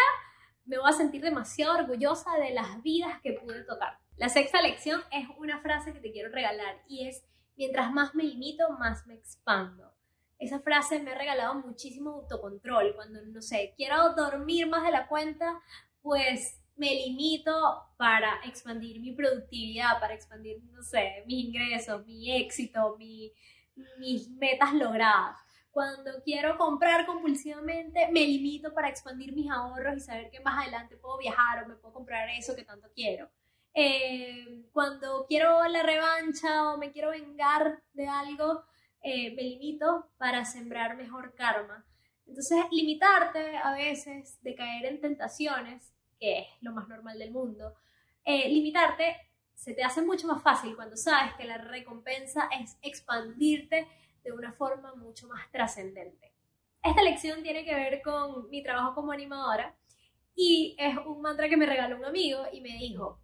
me 0.65 0.77
voy 0.77 0.89
a 0.89 0.93
sentir 0.93 1.21
demasiado 1.21 1.79
orgullosa 1.79 2.37
de 2.37 2.51
las 2.51 2.81
vidas 2.81 3.19
que 3.21 3.33
pude 3.33 3.63
tocar. 3.63 3.99
La 4.17 4.29
sexta 4.29 4.61
lección 4.61 5.01
es 5.11 5.27
una 5.37 5.59
frase 5.61 5.91
que 5.91 5.99
te 5.99 6.11
quiero 6.11 6.29
regalar 6.31 6.81
y 6.87 7.07
es, 7.07 7.23
mientras 7.57 7.91
más 7.91 8.15
me 8.15 8.23
limito, 8.23 8.69
más 8.71 9.05
me 9.07 9.15
expando. 9.15 9.91
Esa 10.39 10.59
frase 10.59 10.99
me 10.99 11.11
ha 11.11 11.17
regalado 11.17 11.55
muchísimo 11.55 12.11
autocontrol. 12.11 12.95
Cuando, 12.95 13.21
no 13.25 13.41
sé, 13.41 13.73
quiero 13.75 14.13
dormir 14.13 14.67
más 14.67 14.83
de 14.83 14.91
la 14.91 15.07
cuenta, 15.07 15.59
pues 16.01 16.62
me 16.75 16.93
limito 16.93 17.51
para 17.97 18.41
expandir 18.45 18.99
mi 18.99 19.13
productividad, 19.13 19.99
para 19.99 20.13
expandir, 20.13 20.61
no 20.71 20.81
sé, 20.83 21.23
mis 21.27 21.45
ingresos, 21.45 22.05
mi 22.05 22.31
éxito, 22.35 22.97
mis 22.97 24.29
metas 24.29 24.73
logradas. 24.73 25.37
Cuando 25.73 26.11
quiero 26.23 26.55
comprar 26.57 27.05
compulsivamente, 27.07 28.07
me 28.11 28.21
limito 28.27 28.73
para 28.73 28.89
expandir 28.89 29.33
mis 29.33 29.49
ahorros 29.49 29.97
y 29.97 29.99
saber 30.01 30.29
que 30.29 30.39
más 30.39 30.61
adelante 30.61 30.97
puedo 30.97 31.17
viajar 31.17 31.63
o 31.63 31.67
me 31.67 31.75
puedo 31.75 31.95
comprar 31.95 32.29
eso 32.29 32.55
que 32.55 32.63
tanto 32.63 32.89
quiero. 32.93 33.29
Eh, 33.73 34.67
cuando 34.71 35.25
quiero 35.27 35.67
la 35.67 35.81
revancha 35.81 36.71
o 36.71 36.77
me 36.77 36.91
quiero 36.91 37.09
vengar 37.09 37.81
de 37.93 38.07
algo, 38.07 38.63
eh, 39.01 39.33
me 39.35 39.41
limito 39.41 40.11
para 40.17 40.45
sembrar 40.45 40.95
mejor 40.95 41.33
karma. 41.33 41.83
Entonces, 42.27 42.63
limitarte 42.71 43.57
a 43.57 43.73
veces 43.73 44.39
de 44.43 44.53
caer 44.55 44.85
en 44.85 45.01
tentaciones, 45.01 45.91
que 46.23 46.39
es 46.39 46.47
lo 46.61 46.71
más 46.71 46.87
normal 46.87 47.19
del 47.19 47.31
mundo, 47.31 47.75
eh, 48.23 48.47
limitarte 48.47 49.17
se 49.53 49.73
te 49.73 49.83
hace 49.83 50.01
mucho 50.01 50.25
más 50.25 50.41
fácil 50.41 50.73
cuando 50.73 50.95
sabes 50.95 51.33
que 51.33 51.43
la 51.43 51.57
recompensa 51.57 52.47
es 52.61 52.77
expandirte 52.81 53.89
de 54.23 54.31
una 54.31 54.53
forma 54.53 54.95
mucho 54.95 55.27
más 55.27 55.51
trascendente. 55.51 56.31
Esta 56.81 57.01
lección 57.01 57.43
tiene 57.43 57.65
que 57.65 57.75
ver 57.75 58.01
con 58.01 58.49
mi 58.49 58.63
trabajo 58.63 58.95
como 58.95 59.11
animadora 59.11 59.75
y 60.33 60.77
es 60.79 60.95
un 61.05 61.21
mantra 61.21 61.49
que 61.49 61.57
me 61.57 61.65
regaló 61.65 61.97
un 61.97 62.05
amigo 62.05 62.45
y 62.53 62.61
me 62.61 62.77
dijo, 62.77 63.19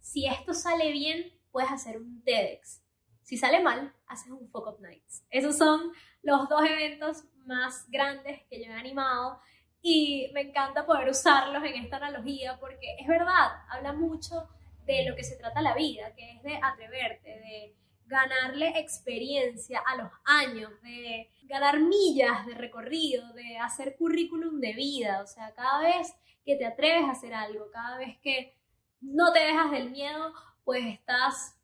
si 0.00 0.26
esto 0.26 0.54
sale 0.54 0.90
bien, 0.90 1.30
puedes 1.50 1.70
hacer 1.70 1.98
un 1.98 2.24
TEDx. 2.24 2.82
Si 3.24 3.36
sale 3.36 3.62
mal, 3.62 3.94
haces 4.06 4.32
un 4.32 4.48
Fuck 4.48 4.68
Up 4.68 4.80
Nights. 4.80 5.22
Esos 5.28 5.58
son 5.58 5.92
los 6.22 6.48
dos 6.48 6.62
eventos 6.62 7.24
más 7.44 7.84
grandes 7.90 8.40
que 8.48 8.64
yo 8.64 8.70
he 8.70 8.74
animado 8.74 9.38
y 9.82 10.30
me 10.32 10.42
encanta 10.42 10.84
poder 10.84 11.08
usarlos 11.08 11.62
en 11.64 11.84
esta 11.84 11.96
analogía 11.96 12.58
porque 12.58 12.96
es 12.98 13.06
verdad, 13.06 13.62
habla 13.70 13.92
mucho 13.92 14.48
de 14.84 15.04
lo 15.04 15.14
que 15.14 15.24
se 15.24 15.36
trata 15.36 15.62
la 15.62 15.74
vida, 15.74 16.14
que 16.14 16.32
es 16.32 16.42
de 16.42 16.58
atreverte, 16.62 17.28
de 17.28 17.74
ganarle 18.06 18.78
experiencia 18.78 19.82
a 19.86 19.96
los 19.96 20.10
años, 20.24 20.70
de 20.82 21.30
ganar 21.42 21.78
millas 21.80 22.46
de 22.46 22.54
recorrido, 22.54 23.32
de 23.34 23.58
hacer 23.58 23.96
currículum 23.96 24.60
de 24.60 24.72
vida. 24.72 25.20
O 25.22 25.26
sea, 25.26 25.52
cada 25.54 25.80
vez 25.80 26.14
que 26.44 26.56
te 26.56 26.64
atreves 26.64 27.04
a 27.04 27.12
hacer 27.12 27.34
algo, 27.34 27.70
cada 27.70 27.98
vez 27.98 28.16
que 28.18 28.56
no 29.00 29.32
te 29.32 29.40
dejas 29.40 29.70
del 29.70 29.90
miedo, 29.90 30.32
pues 30.64 30.84
estás 30.86 31.56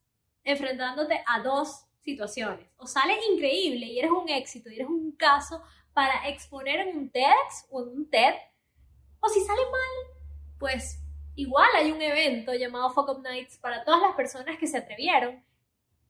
enfrentándote 0.44 1.24
a 1.26 1.40
dos 1.40 1.86
situaciones. 2.00 2.68
O 2.76 2.86
sales 2.86 3.18
increíble 3.32 3.86
y 3.86 3.98
eres 3.98 4.10
un 4.10 4.28
éxito 4.28 4.68
y 4.70 4.74
eres 4.74 4.88
un 4.88 5.12
caso 5.12 5.62
para 5.94 6.28
exponer 6.28 6.80
en 6.80 6.96
un 6.96 7.10
TEDx 7.10 7.66
o 7.70 7.82
en 7.82 7.88
un 7.88 8.10
TED. 8.10 8.34
O 9.20 9.28
si 9.28 9.40
sale 9.40 9.62
mal, 9.62 10.18
pues 10.58 11.00
igual 11.34 11.68
hay 11.76 11.92
un 11.92 12.02
evento 12.02 12.52
llamado 12.52 12.90
Fuck 12.90 13.08
Up 13.08 13.22
Nights 13.22 13.58
para 13.58 13.84
todas 13.84 14.02
las 14.02 14.14
personas 14.14 14.58
que 14.58 14.66
se 14.66 14.76
atrevieron 14.76 15.42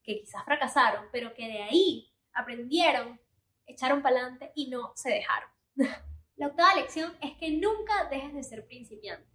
que 0.05 0.21
quizás 0.21 0.45
fracasaron, 0.45 1.07
pero 1.11 1.35
que 1.35 1.49
de 1.49 1.63
ahí 1.63 2.13
aprendieron, 2.35 3.19
echaron 3.67 4.03
para 4.03 4.21
adelante 4.21 4.53
y 4.55 4.69
no 4.69 4.93
se 4.95 5.11
dejaron. 5.11 5.49
la 6.37 6.47
octava 6.47 6.75
lección 6.75 7.17
es 7.23 7.33
que 7.39 7.51
nunca 7.53 8.09
dejes 8.11 8.35
de 8.35 8.43
ser 8.45 8.67
principiante. 8.67 9.27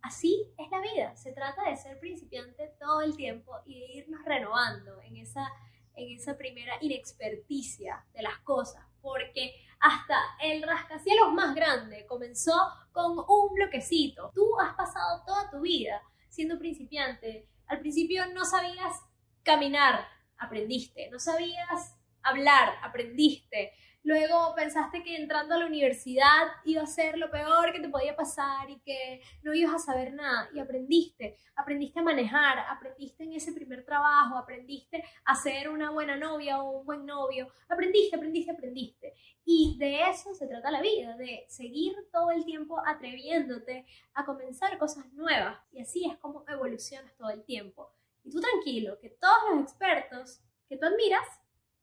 Así 0.00 0.54
es 0.56 0.70
la 0.70 0.80
vida, 0.80 1.16
se 1.16 1.32
trata 1.32 1.68
de 1.68 1.76
ser 1.76 1.98
principiante 1.98 2.72
todo 2.78 3.02
el 3.02 3.16
tiempo 3.16 3.52
y 3.66 3.80
de 3.80 3.86
irnos 3.94 4.24
renovando 4.24 5.02
en 5.02 5.16
esa, 5.16 5.50
en 5.96 6.16
esa 6.16 6.38
primera 6.38 6.78
inexperticia 6.80 8.06
de 8.14 8.22
las 8.22 8.38
cosas, 8.38 8.84
porque 9.02 9.56
hasta 9.80 10.16
el 10.40 10.62
rascacielos 10.62 11.32
más 11.32 11.54
grande 11.54 12.06
comenzó 12.06 12.54
con 12.92 13.18
un 13.18 13.54
bloquecito. 13.54 14.30
Tú 14.34 14.58
has 14.60 14.74
pasado 14.74 15.22
toda 15.24 15.50
tu 15.50 15.60
vida 15.60 16.02
siendo 16.28 16.58
principiante. 16.58 17.48
Al 17.66 17.80
principio 17.80 18.26
no 18.32 18.44
sabías 18.44 19.02
caminar, 19.42 20.06
aprendiste. 20.36 21.08
No 21.10 21.18
sabías 21.18 21.96
hablar, 22.22 22.74
aprendiste. 22.82 23.72
Luego 24.04 24.54
pensaste 24.54 25.02
que 25.02 25.16
entrando 25.16 25.54
a 25.54 25.58
la 25.58 25.66
universidad 25.66 26.46
iba 26.64 26.82
a 26.82 26.86
ser 26.86 27.18
lo 27.18 27.30
peor 27.30 27.72
que 27.72 27.80
te 27.80 27.88
podía 27.88 28.14
pasar 28.14 28.70
y 28.70 28.78
que 28.80 29.20
no 29.42 29.52
ibas 29.52 29.74
a 29.74 29.78
saber 29.78 30.14
nada. 30.14 30.48
Y 30.54 30.60
aprendiste, 30.60 31.36
aprendiste 31.56 31.98
a 31.98 32.04
manejar, 32.04 32.58
aprendiste 32.70 33.24
en 33.24 33.32
ese 33.32 33.52
primer 33.52 33.84
trabajo, 33.84 34.36
aprendiste 34.36 35.04
a 35.24 35.34
ser 35.34 35.68
una 35.68 35.90
buena 35.90 36.16
novia 36.16 36.62
o 36.62 36.78
un 36.78 36.86
buen 36.86 37.04
novio. 37.04 37.48
Aprendiste, 37.68 38.16
aprendiste, 38.16 38.52
aprendiste. 38.52 39.14
Y 39.44 39.76
de 39.78 40.08
eso 40.08 40.34
se 40.34 40.46
trata 40.46 40.70
la 40.70 40.80
vida, 40.80 41.16
de 41.16 41.44
seguir 41.48 41.94
todo 42.12 42.30
el 42.30 42.44
tiempo 42.44 42.80
atreviéndote 42.86 43.84
a 44.14 44.24
comenzar 44.24 44.78
cosas 44.78 45.12
nuevas. 45.12 45.58
Y 45.72 45.80
así 45.82 46.06
es 46.06 46.16
como 46.18 46.44
evolucionas 46.48 47.16
todo 47.16 47.30
el 47.30 47.44
tiempo. 47.44 47.90
Y 48.24 48.30
tú 48.30 48.40
tranquilo, 48.40 48.98
que 49.00 49.10
todos 49.10 49.54
los 49.54 49.62
expertos 49.64 50.40
que 50.68 50.76
tú 50.76 50.86
admiras 50.86 51.26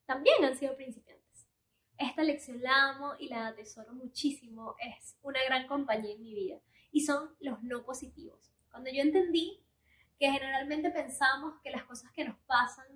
también 0.05 0.45
han 0.45 0.55
sido 0.55 0.75
principiantes. 0.75 1.14
Esta 1.97 2.23
lección 2.23 2.61
la 2.61 2.89
amo 2.89 3.13
y 3.19 3.29
la 3.29 3.47
atesoro 3.47 3.93
muchísimo. 3.93 4.75
Es 4.79 5.17
una 5.21 5.43
gran 5.43 5.67
compañía 5.67 6.13
en 6.13 6.21
mi 6.21 6.33
vida. 6.33 6.59
Y 6.91 7.01
son 7.01 7.35
los 7.39 7.61
no 7.63 7.83
positivos. 7.83 8.51
Cuando 8.69 8.89
yo 8.89 9.01
entendí 9.01 9.61
que 10.19 10.31
generalmente 10.31 10.91
pensamos 10.91 11.59
que 11.61 11.71
las 11.71 11.83
cosas 11.83 12.11
que 12.11 12.25
nos 12.25 12.37
pasan 12.45 12.87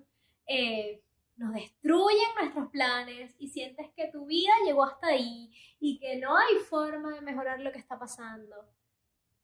eh, 0.46 1.02
nos 1.40 1.54
destruyen 1.54 2.34
nuestros 2.38 2.68
planes 2.68 3.34
y 3.38 3.48
sientes 3.48 3.88
que 3.96 4.08
tu 4.08 4.26
vida 4.26 4.52
llegó 4.66 4.84
hasta 4.84 5.06
ahí 5.06 5.50
y 5.78 5.98
que 5.98 6.16
no 6.16 6.36
hay 6.36 6.56
forma 6.68 7.14
de 7.14 7.22
mejorar 7.22 7.60
lo 7.60 7.72
que 7.72 7.78
está 7.78 7.98
pasando, 7.98 8.68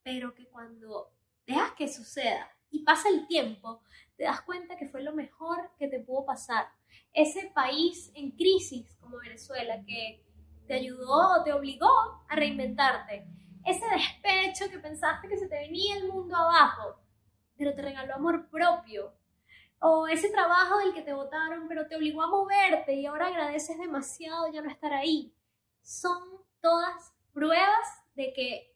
pero 0.02 0.34
que 0.34 0.46
cuando 0.46 1.10
dejas 1.46 1.72
que 1.72 1.88
suceda 1.88 2.50
y 2.70 2.82
pasa 2.82 3.08
el 3.08 3.26
tiempo, 3.26 3.80
te 4.16 4.24
das 4.24 4.42
cuenta 4.42 4.76
que 4.76 4.88
fue 4.88 5.02
lo 5.02 5.14
mejor 5.14 5.70
que 5.78 5.88
te 5.88 6.00
pudo 6.00 6.26
pasar. 6.26 6.66
Ese 7.14 7.50
país 7.54 8.10
en 8.14 8.32
crisis 8.32 8.95
como 9.06 9.18
Venezuela 9.18 9.82
que 9.86 10.22
te 10.66 10.74
ayudó 10.74 11.40
o 11.40 11.44
te 11.44 11.52
obligó 11.52 11.88
a 12.28 12.34
reinventarte. 12.34 13.26
Ese 13.64 13.84
despecho 13.88 14.70
que 14.70 14.78
pensaste 14.78 15.28
que 15.28 15.38
se 15.38 15.48
te 15.48 15.56
venía 15.56 15.96
el 15.96 16.08
mundo 16.08 16.36
abajo, 16.36 17.00
pero 17.56 17.74
te 17.74 17.82
regaló 17.82 18.14
amor 18.14 18.48
propio. 18.50 19.14
O 19.78 20.08
ese 20.08 20.30
trabajo 20.30 20.78
del 20.78 20.92
que 20.92 21.02
te 21.02 21.12
votaron, 21.12 21.68
pero 21.68 21.86
te 21.86 21.96
obligó 21.96 22.22
a 22.22 22.28
moverte 22.28 22.94
y 22.94 23.06
ahora 23.06 23.28
agradeces 23.28 23.78
demasiado 23.78 24.50
ya 24.52 24.60
no 24.60 24.70
estar 24.70 24.92
ahí. 24.92 25.32
Son 25.82 26.18
todas 26.60 27.14
pruebas 27.32 28.02
de 28.14 28.32
que 28.32 28.74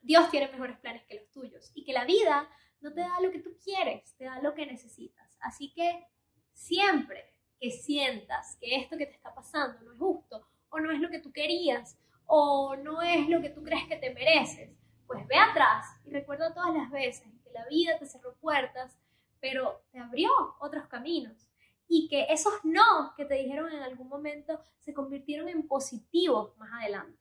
Dios 0.00 0.30
tiene 0.30 0.52
mejores 0.52 0.78
planes 0.78 1.04
que 1.06 1.16
los 1.16 1.30
tuyos 1.30 1.72
y 1.74 1.84
que 1.84 1.92
la 1.92 2.04
vida 2.04 2.48
no 2.80 2.92
te 2.92 3.00
da 3.00 3.20
lo 3.20 3.30
que 3.30 3.40
tú 3.40 3.56
quieres, 3.62 4.14
te 4.16 4.24
da 4.24 4.40
lo 4.40 4.54
que 4.54 4.66
necesitas. 4.66 5.36
Así 5.40 5.72
que 5.72 6.06
siempre 6.52 7.31
que 7.62 7.70
sientas 7.70 8.56
que 8.60 8.74
esto 8.74 8.98
que 8.98 9.06
te 9.06 9.14
está 9.14 9.32
pasando 9.32 9.80
no 9.82 9.92
es 9.92 9.98
justo 10.00 10.44
o 10.68 10.80
no 10.80 10.90
es 10.90 10.98
lo 10.98 11.08
que 11.08 11.20
tú 11.20 11.30
querías 11.32 11.96
o 12.26 12.74
no 12.74 13.00
es 13.02 13.28
lo 13.28 13.40
que 13.40 13.50
tú 13.50 13.62
crees 13.62 13.86
que 13.86 13.96
te 13.98 14.12
mereces, 14.12 14.68
pues 15.06 15.24
ve 15.28 15.36
atrás 15.36 15.86
y 16.04 16.10
recuerda 16.10 16.52
todas 16.52 16.74
las 16.74 16.90
veces 16.90 17.22
que 17.44 17.52
la 17.52 17.64
vida 17.66 17.96
te 18.00 18.06
cerró 18.06 18.34
puertas, 18.34 18.98
pero 19.38 19.80
te 19.92 20.00
abrió 20.00 20.28
otros 20.58 20.88
caminos 20.88 21.46
y 21.86 22.08
que 22.08 22.26
esos 22.30 22.52
no 22.64 23.14
que 23.16 23.26
te 23.26 23.34
dijeron 23.34 23.72
en 23.72 23.82
algún 23.84 24.08
momento 24.08 24.60
se 24.80 24.92
convirtieron 24.92 25.48
en 25.48 25.68
positivos 25.68 26.56
más 26.58 26.72
adelante. 26.80 27.16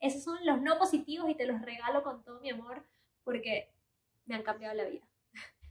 Esos 0.00 0.22
son 0.22 0.44
los 0.44 0.60
no 0.60 0.78
positivos 0.78 1.30
y 1.30 1.34
te 1.34 1.46
los 1.46 1.62
regalo 1.62 2.02
con 2.02 2.22
todo 2.22 2.40
mi 2.40 2.50
amor 2.50 2.84
porque 3.24 3.72
me 4.26 4.34
han 4.34 4.42
cambiado 4.42 4.74
la 4.74 4.84
vida. 4.84 5.07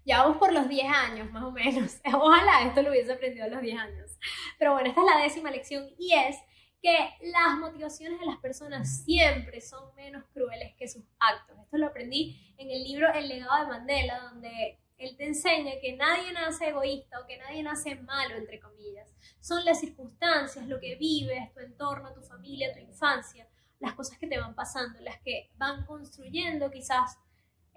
Ya 0.08 0.24
vamos 0.24 0.38
por 0.38 0.54
los 0.54 0.70
10 0.70 0.90
años, 0.90 1.30
más 1.34 1.44
o 1.44 1.52
menos. 1.52 2.00
Ojalá 2.14 2.66
esto 2.66 2.82
lo 2.82 2.92
hubiese 2.92 3.12
aprendido 3.12 3.44
a 3.44 3.50
los 3.50 3.62
10 3.62 3.78
años. 3.78 4.18
Pero 4.58 4.72
bueno, 4.72 4.88
esta 4.88 5.02
es 5.02 5.08
la 5.14 5.22
décima 5.22 5.52
lección 5.52 5.86
y 6.00 6.14
es 6.14 6.38
que 6.82 6.96
las 7.24 7.58
motivaciones 7.60 8.18
de 8.18 8.26
las 8.26 8.38
personas 8.38 9.04
siempre 9.04 9.60
son 9.60 9.94
menos 9.96 10.24
crueles 10.34 10.74
que 10.78 10.88
sus 10.88 11.04
actos. 11.20 11.58
Esto 11.62 11.78
lo 11.78 11.88
aprendí 11.88 12.54
en 12.58 12.72
el 12.72 12.86
libro 12.86 13.12
El 13.14 13.28
legado 13.28 13.66
de 13.66 13.68
Mandela, 13.68 14.20
donde 14.32 14.80
él 14.98 15.18
te 15.18 15.26
enseña 15.28 15.74
que 15.82 15.98
nadie 15.98 16.32
nace 16.32 16.70
egoísta 16.70 17.20
o 17.20 17.28
que 17.28 17.38
nadie 17.40 17.62
nace 17.62 17.96
malo, 17.96 18.36
entre 18.38 18.62
comillas. 18.62 19.14
Son 19.42 19.66
las 19.66 19.82
circunstancias, 19.82 20.68
lo 20.68 20.80
que 20.80 20.96
vives, 20.96 21.54
tu 21.54 21.60
entorno, 21.60 22.14
tu 22.14 22.22
familia, 22.22 22.74
tu 22.74 22.80
infancia, 22.80 23.46
las 23.80 23.94
cosas 23.94 24.18
que 24.18 24.28
te 24.28 24.40
van 24.40 24.56
pasando, 24.56 25.02
las 25.02 25.20
que 25.20 25.52
van 25.58 25.86
construyendo 25.86 26.72
quizás 26.72 27.18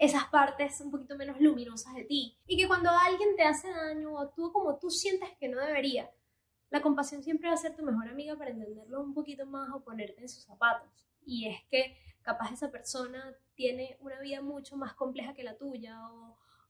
esas 0.01 0.25
partes 0.29 0.81
un 0.81 0.91
poquito 0.91 1.15
menos 1.15 1.39
luminosas 1.41 1.95
de 1.95 2.05
ti. 2.05 2.35
Y 2.47 2.57
que 2.57 2.67
cuando 2.67 2.91
alguien 2.91 3.37
te 3.37 3.43
hace 3.43 3.71
daño 3.71 4.15
o 4.15 4.19
actúa 4.19 4.51
como 4.51 4.79
tú 4.79 4.91
sientes 4.91 5.29
que 5.39 5.47
no 5.47 5.61
debería, 5.61 6.11
la 6.71 6.81
compasión 6.81 7.23
siempre 7.23 7.49
va 7.49 7.55
a 7.55 7.59
ser 7.59 7.77
tu 7.77 7.85
mejor 7.85 8.09
amiga 8.09 8.35
para 8.35 8.51
entenderlo 8.51 9.03
un 9.03 9.13
poquito 9.13 9.45
más 9.45 9.69
o 9.75 9.85
ponerte 9.85 10.23
en 10.23 10.29
sus 10.31 10.43
zapatos. 10.43 10.89
Y 11.27 11.49
es 11.49 11.63
que 11.71 11.99
capaz 12.23 12.51
esa 12.51 12.71
persona 12.71 13.37
tiene 13.55 13.99
una 14.01 14.19
vida 14.21 14.41
mucho 14.41 14.75
más 14.75 14.95
compleja 14.95 15.35
que 15.35 15.45
la 15.45 15.59
tuya 15.59 16.01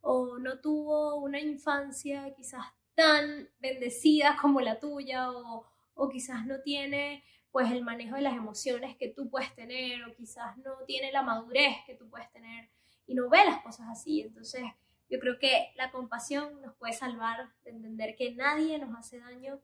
o, 0.03 0.39
no 0.39 0.59
tuvo 0.59 1.15
una 1.17 1.39
infancia 1.39 2.35
quizás 2.35 2.65
tan 2.97 3.49
bendecida 3.61 4.37
como 4.43 4.61
la 4.61 4.81
tuya 4.81 5.31
o, 5.31 5.67
o 5.95 6.09
quizás 6.09 6.47
no 6.47 6.63
tiene 6.63 7.23
pues 7.53 7.71
el 7.71 7.85
manejo 7.85 8.17
de 8.17 8.23
las 8.23 8.35
emociones 8.35 8.97
que 8.97 9.09
tú 9.09 9.31
puedes 9.31 9.55
tener 9.55 10.03
o 10.05 10.15
quizás 10.15 10.57
no 10.59 10.79
tiene 10.87 11.13
la 11.13 11.23
madurez 11.23 11.77
que 11.87 11.95
tú 11.95 12.09
puedes 12.09 12.31
tener 12.33 12.71
y 13.07 13.15
no 13.15 13.29
ve 13.29 13.45
las 13.45 13.63
cosas 13.63 13.89
así. 13.91 14.21
Entonces, 14.23 14.63
yo 15.09 15.19
creo 15.19 15.39
que 15.39 15.73
la 15.77 15.91
compasión 15.91 16.61
nos 16.63 16.75
puede 16.77 16.93
salvar 16.93 17.53
de 17.65 17.71
entender 17.71 18.15
que 18.17 18.35
nadie 18.35 18.79
nos 18.79 18.97
hace 18.97 19.19
daño 19.19 19.61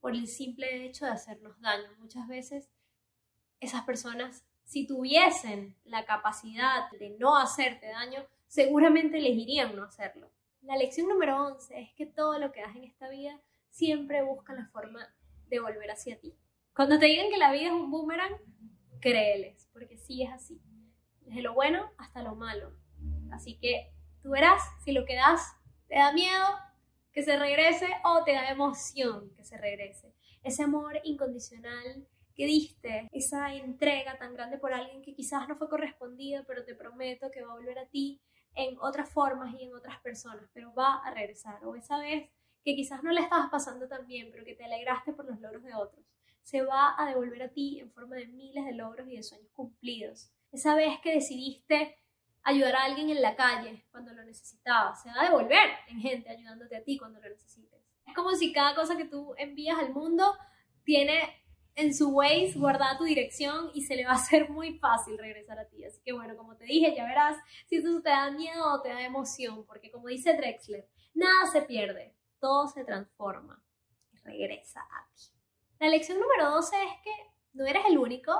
por 0.00 0.14
el 0.14 0.26
simple 0.26 0.86
hecho 0.86 1.04
de 1.04 1.12
hacernos 1.12 1.60
daño. 1.60 1.88
Muchas 1.98 2.26
veces 2.26 2.70
esas 3.60 3.84
personas, 3.84 4.44
si 4.64 4.86
tuviesen 4.86 5.76
la 5.84 6.06
capacidad 6.06 6.90
de 6.92 7.10
no 7.18 7.36
hacerte 7.36 7.88
daño, 7.88 8.24
seguramente 8.46 9.18
elegirían 9.18 9.76
no 9.76 9.84
hacerlo. 9.84 10.30
La 10.62 10.76
lección 10.76 11.08
número 11.08 11.46
11 11.46 11.80
es 11.80 11.92
que 11.94 12.06
todo 12.06 12.38
lo 12.38 12.52
que 12.52 12.62
das 12.62 12.74
en 12.76 12.84
esta 12.84 13.08
vida 13.08 13.38
siempre 13.70 14.22
busca 14.22 14.54
la 14.54 14.66
forma 14.68 15.14
de 15.48 15.60
volver 15.60 15.90
hacia 15.90 16.18
ti. 16.18 16.34
Cuando 16.74 16.98
te 16.98 17.06
digan 17.06 17.30
que 17.30 17.36
la 17.36 17.52
vida 17.52 17.66
es 17.66 17.72
un 17.72 17.90
boomerang, 17.90 18.36
créeles, 19.00 19.68
porque 19.72 19.98
sí 19.98 20.22
es 20.22 20.30
así. 20.32 20.60
Desde 21.30 21.42
lo 21.42 21.54
bueno 21.54 21.92
hasta 21.96 22.24
lo 22.24 22.34
malo. 22.34 22.72
Así 23.30 23.56
que 23.56 23.92
tú 24.20 24.30
verás 24.30 24.60
si 24.84 24.90
lo 24.90 25.04
que 25.04 25.14
das 25.14 25.54
te 25.86 25.94
da 25.94 26.12
miedo 26.12 26.44
que 27.12 27.22
se 27.22 27.38
regrese 27.38 27.86
o 28.02 28.24
te 28.24 28.32
da 28.32 28.50
emoción 28.50 29.32
que 29.36 29.44
se 29.44 29.56
regrese. 29.56 30.12
Ese 30.42 30.64
amor 30.64 30.98
incondicional 31.04 32.04
que 32.34 32.46
diste, 32.46 33.08
esa 33.12 33.54
entrega 33.54 34.18
tan 34.18 34.34
grande 34.34 34.58
por 34.58 34.74
alguien 34.74 35.02
que 35.02 35.14
quizás 35.14 35.48
no 35.48 35.54
fue 35.54 35.68
correspondida, 35.68 36.42
pero 36.48 36.64
te 36.64 36.74
prometo 36.74 37.30
que 37.30 37.42
va 37.42 37.52
a 37.52 37.56
volver 37.56 37.78
a 37.78 37.86
ti 37.86 38.20
en 38.56 38.76
otras 38.80 39.08
formas 39.08 39.54
y 39.54 39.62
en 39.62 39.72
otras 39.72 40.00
personas, 40.00 40.50
pero 40.52 40.74
va 40.74 40.96
a 40.96 41.14
regresar. 41.14 41.64
O 41.64 41.76
esa 41.76 41.96
vez 42.00 42.28
que 42.64 42.74
quizás 42.74 43.04
no 43.04 43.12
le 43.12 43.20
estabas 43.20 43.50
pasando 43.50 43.86
tan 43.86 44.04
bien, 44.08 44.30
pero 44.32 44.44
que 44.44 44.56
te 44.56 44.64
alegraste 44.64 45.12
por 45.12 45.26
los 45.26 45.40
logros 45.40 45.62
de 45.62 45.74
otros 45.74 46.04
se 46.42 46.62
va 46.62 46.96
a 46.98 47.06
devolver 47.06 47.44
a 47.44 47.48
ti 47.48 47.78
en 47.78 47.92
forma 47.92 48.16
de 48.16 48.26
miles 48.26 48.64
de 48.64 48.72
logros 48.72 49.06
y 49.08 49.14
de 49.16 49.22
sueños 49.22 49.52
cumplidos. 49.52 50.32
Esa 50.52 50.74
vez 50.74 50.98
que 51.00 51.14
decidiste 51.14 51.98
ayudar 52.42 52.76
a 52.76 52.84
alguien 52.84 53.10
en 53.10 53.22
la 53.22 53.36
calle 53.36 53.84
cuando 53.90 54.12
lo 54.12 54.24
necesitaba, 54.24 54.94
se 54.96 55.08
va 55.10 55.20
a 55.20 55.24
devolver 55.24 55.70
en 55.88 56.00
gente 56.00 56.30
ayudándote 56.30 56.76
a 56.76 56.82
ti 56.82 56.98
cuando 56.98 57.20
lo 57.20 57.28
necesites. 57.28 57.80
Es 58.06 58.14
como 58.14 58.34
si 58.34 58.52
cada 58.52 58.74
cosa 58.74 58.96
que 58.96 59.04
tú 59.04 59.34
envías 59.38 59.78
al 59.78 59.92
mundo 59.92 60.36
tiene 60.84 61.40
en 61.76 61.94
su 61.94 62.10
Waze 62.10 62.54
guardada 62.56 62.98
tu 62.98 63.04
dirección 63.04 63.70
y 63.74 63.82
se 63.82 63.96
le 63.96 64.04
va 64.04 64.12
a 64.12 64.14
hacer 64.14 64.50
muy 64.50 64.78
fácil 64.78 65.16
regresar 65.18 65.58
a 65.58 65.68
ti. 65.68 65.84
Así 65.84 66.00
que 66.02 66.12
bueno, 66.12 66.36
como 66.36 66.56
te 66.56 66.64
dije, 66.64 66.94
ya 66.94 67.04
verás 67.04 67.36
si 67.66 67.76
eso 67.76 68.02
te 68.02 68.10
da 68.10 68.30
miedo 68.30 68.72
o 68.72 68.82
te 68.82 68.88
da 68.88 69.02
emoción, 69.02 69.64
porque 69.66 69.90
como 69.90 70.08
dice 70.08 70.36
Drexler, 70.36 70.88
nada 71.14 71.46
se 71.50 71.62
pierde, 71.62 72.14
todo 72.38 72.66
se 72.68 72.84
transforma 72.84 73.62
y 74.12 74.18
regresa 74.18 74.80
a 74.80 75.08
ti. 75.14 75.22
La 75.78 75.88
lección 75.88 76.18
número 76.18 76.50
12 76.50 76.76
es 76.76 76.92
que 77.04 77.10
no 77.52 77.64
eres 77.66 77.84
el 77.88 77.98
único, 77.98 78.32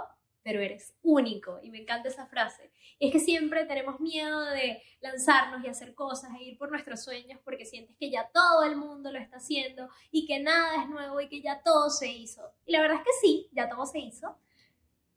pero 0.42 0.60
eres 0.60 0.94
único. 1.02 1.58
Y 1.62 1.70
me 1.70 1.78
encanta 1.78 2.08
esa 2.08 2.26
frase. 2.26 2.70
Y 2.98 3.06
es 3.06 3.12
que 3.12 3.20
siempre 3.20 3.64
tenemos 3.64 4.00
miedo 4.00 4.40
de 4.46 4.82
lanzarnos 5.00 5.64
y 5.64 5.68
hacer 5.68 5.94
cosas 5.94 6.30
e 6.38 6.44
ir 6.44 6.58
por 6.58 6.70
nuestros 6.70 7.02
sueños 7.02 7.40
porque 7.44 7.66
sientes 7.66 7.96
que 7.98 8.10
ya 8.10 8.30
todo 8.32 8.64
el 8.64 8.76
mundo 8.76 9.10
lo 9.10 9.18
está 9.18 9.38
haciendo 9.38 9.88
y 10.10 10.26
que 10.26 10.40
nada 10.40 10.82
es 10.82 10.88
nuevo 10.88 11.20
y 11.20 11.28
que 11.28 11.40
ya 11.40 11.62
todo 11.62 11.90
se 11.90 12.08
hizo. 12.08 12.42
Y 12.66 12.72
la 12.72 12.82
verdad 12.82 12.98
es 12.98 13.04
que 13.04 13.26
sí, 13.26 13.48
ya 13.52 13.68
todo 13.68 13.86
se 13.86 13.98
hizo, 13.98 14.36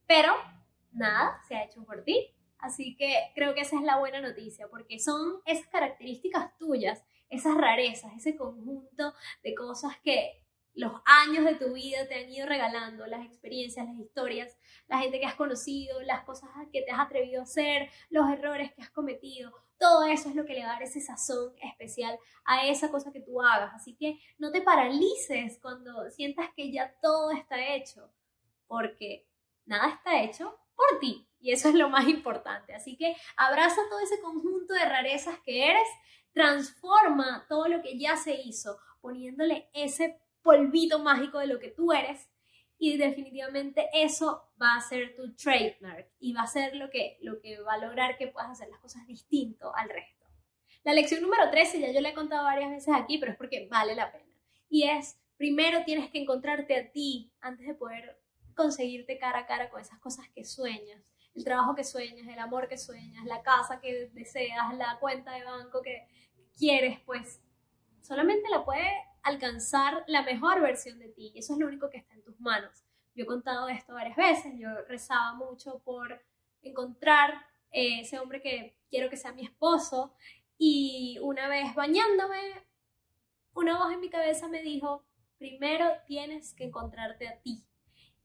pero 0.08 0.34
nada 0.92 1.42
se 1.48 1.56
ha 1.56 1.64
hecho 1.66 1.84
por 1.84 2.04
ti. 2.04 2.34
Así 2.58 2.96
que 2.96 3.32
creo 3.36 3.54
que 3.54 3.62
esa 3.62 3.76
es 3.76 3.82
la 3.82 3.98
buena 3.98 4.22
noticia 4.22 4.70
porque 4.70 4.98
son 4.98 5.42
esas 5.46 5.68
características 5.68 6.58
tuyas, 6.58 7.04
esas 7.30 7.58
rarezas, 7.58 8.14
ese 8.16 8.38
conjunto 8.38 9.14
de 9.44 9.56
cosas 9.56 9.98
que 10.02 10.43
los 10.76 10.94
años 11.06 11.46
de 11.46 11.56
tu 11.56 11.74
vida 11.74 12.08
te 12.08 12.16
han 12.16 12.32
ido 12.32 12.48
regalando, 12.48 13.06
las 13.06 13.26
experiencias, 13.26 13.86
las 13.86 13.98
historias, 13.98 14.58
la 14.88 15.00
gente 15.00 15.20
que 15.20 15.26
has 15.26 15.36
conocido, 15.36 16.02
las 16.02 16.24
cosas 16.24 16.50
que 16.72 16.82
te 16.82 16.92
has 16.92 17.00
atrevido 17.00 17.42
a 17.42 17.44
hacer, 17.44 17.90
los 18.10 18.30
errores 18.30 18.74
que 18.74 18.82
has 18.82 18.90
cometido. 18.90 19.54
Todo 19.78 20.06
eso 20.06 20.30
es 20.30 20.36
lo 20.36 20.46
que 20.46 20.54
le 20.54 20.64
va 20.64 20.72
a 20.72 20.74
dar 20.74 20.84
ese 20.84 21.02
sazón 21.02 21.54
especial 21.62 22.18
a 22.46 22.68
esa 22.68 22.90
cosa 22.90 23.12
que 23.12 23.22
tú 23.22 23.42
hagas. 23.42 23.74
Así 23.74 23.96
que 23.96 24.20
no 24.38 24.52
te 24.52 24.62
paralices 24.62 25.60
cuando 25.62 26.10
sientas 26.10 26.50
que 26.56 26.72
ya 26.72 26.94
todo 27.02 27.32
está 27.32 27.76
hecho, 27.76 28.12
porque 28.68 29.28
nada 29.66 29.90
está 29.90 30.24
hecho 30.24 30.58
por 30.76 31.00
ti. 31.00 31.28
Y 31.40 31.52
eso 31.52 31.70
es 31.70 31.76
lo 31.76 31.90
más 31.90 32.08
importante. 32.08 32.74
Así 32.74 32.98
que 32.98 33.16
abraza 33.36 33.82
todo 33.90 34.00
ese 34.00 34.22
conjunto 34.22 34.74
de 34.74 34.86
rarezas 34.86 35.38
que 35.46 35.70
eres, 35.70 35.88
transforma 36.32 37.46
todo 37.48 37.68
lo 37.68 37.82
que 37.82 38.00
ya 38.00 38.16
se 38.16 38.34
hizo, 38.42 38.80
poniéndole 39.02 39.70
ese 39.74 40.23
polvito 40.44 41.00
mágico 41.00 41.40
de 41.40 41.48
lo 41.48 41.60
que 41.60 41.70
tú 41.70 41.92
eres 41.92 42.30
y 42.78 42.98
definitivamente 42.98 43.90
eso 43.94 44.52
va 44.62 44.76
a 44.76 44.82
ser 44.82 45.16
tu 45.16 45.34
trademark 45.36 46.10
y 46.20 46.34
va 46.34 46.42
a 46.42 46.48
ser 46.48 46.76
lo 46.76 46.90
que, 46.90 47.18
lo 47.22 47.40
que 47.40 47.60
va 47.62 47.76
a 47.76 47.78
lograr 47.78 48.18
que 48.18 48.28
puedas 48.28 48.52
hacer 48.52 48.68
las 48.70 48.80
cosas 48.80 49.08
distinto 49.08 49.74
al 49.76 49.90
resto. 49.90 50.28
La 50.84 50.94
lección 50.94 51.22
número 51.22 51.50
13 51.50 51.80
ya 51.80 51.92
yo 51.92 52.02
la 52.02 52.10
he 52.10 52.14
contado 52.14 52.44
varias 52.44 52.70
veces 52.70 52.94
aquí, 52.94 53.18
pero 53.18 53.32
es 53.32 53.38
porque 53.38 53.68
vale 53.72 53.96
la 53.96 54.12
pena. 54.12 54.30
Y 54.68 54.84
es, 54.84 55.18
primero 55.38 55.86
tienes 55.86 56.12
que 56.12 56.20
encontrarte 56.20 56.76
a 56.76 56.92
ti 56.92 57.32
antes 57.40 57.66
de 57.66 57.74
poder 57.74 58.20
conseguirte 58.54 59.18
cara 59.18 59.40
a 59.40 59.46
cara 59.46 59.70
con 59.70 59.80
esas 59.80 60.00
cosas 60.00 60.28
que 60.36 60.44
sueñas, 60.44 61.02
el 61.36 61.44
trabajo 61.44 61.76
que 61.76 61.86
sueñas, 61.86 62.28
el 62.28 62.40
amor 62.40 62.68
que 62.68 62.78
sueñas, 62.78 63.24
la 63.26 63.42
casa 63.42 63.80
que 63.80 64.10
deseas, 64.14 64.76
la 64.76 64.98
cuenta 65.00 65.32
de 65.32 65.44
banco 65.46 65.82
que 65.82 66.06
quieres, 66.58 67.00
pues 67.06 67.42
solamente 68.02 68.50
la 68.50 68.66
puede 68.66 68.92
alcanzar 69.24 70.04
la 70.08 70.22
mejor 70.22 70.62
versión 70.62 71.00
de 71.00 71.10
ti. 71.10 71.34
Eso 71.36 71.54
es 71.54 71.60
lo 71.60 71.68
único 71.68 71.90
que 71.90 71.98
está 71.98 72.14
en 72.14 72.24
tus 72.24 72.40
manos. 72.40 72.84
Yo 73.16 73.24
he 73.24 73.28
contado 73.28 73.68
esto 73.70 73.94
varias 73.94 74.18
veces, 74.18 74.54
yo 74.58 74.70
rezaba 74.88 75.34
mucho 75.34 75.80
por 75.80 76.22
encontrar 76.62 77.46
eh, 77.72 78.02
ese 78.02 78.20
hombre 78.20 78.42
que 78.42 78.78
quiero 78.90 79.10
que 79.10 79.18
sea 79.18 79.34
mi 79.34 79.44
esposo 79.44 80.14
y 80.58 81.18
una 81.22 81.48
vez 81.48 81.74
bañándome, 81.76 82.66
una 83.54 83.78
voz 83.78 83.94
en 83.94 84.00
mi 84.00 84.10
cabeza 84.10 84.48
me 84.48 84.62
dijo, 84.62 85.06
primero 85.38 85.86
tienes 86.08 86.54
que 86.54 86.66
encontrarte 86.66 87.28
a 87.28 87.40
ti. 87.42 87.66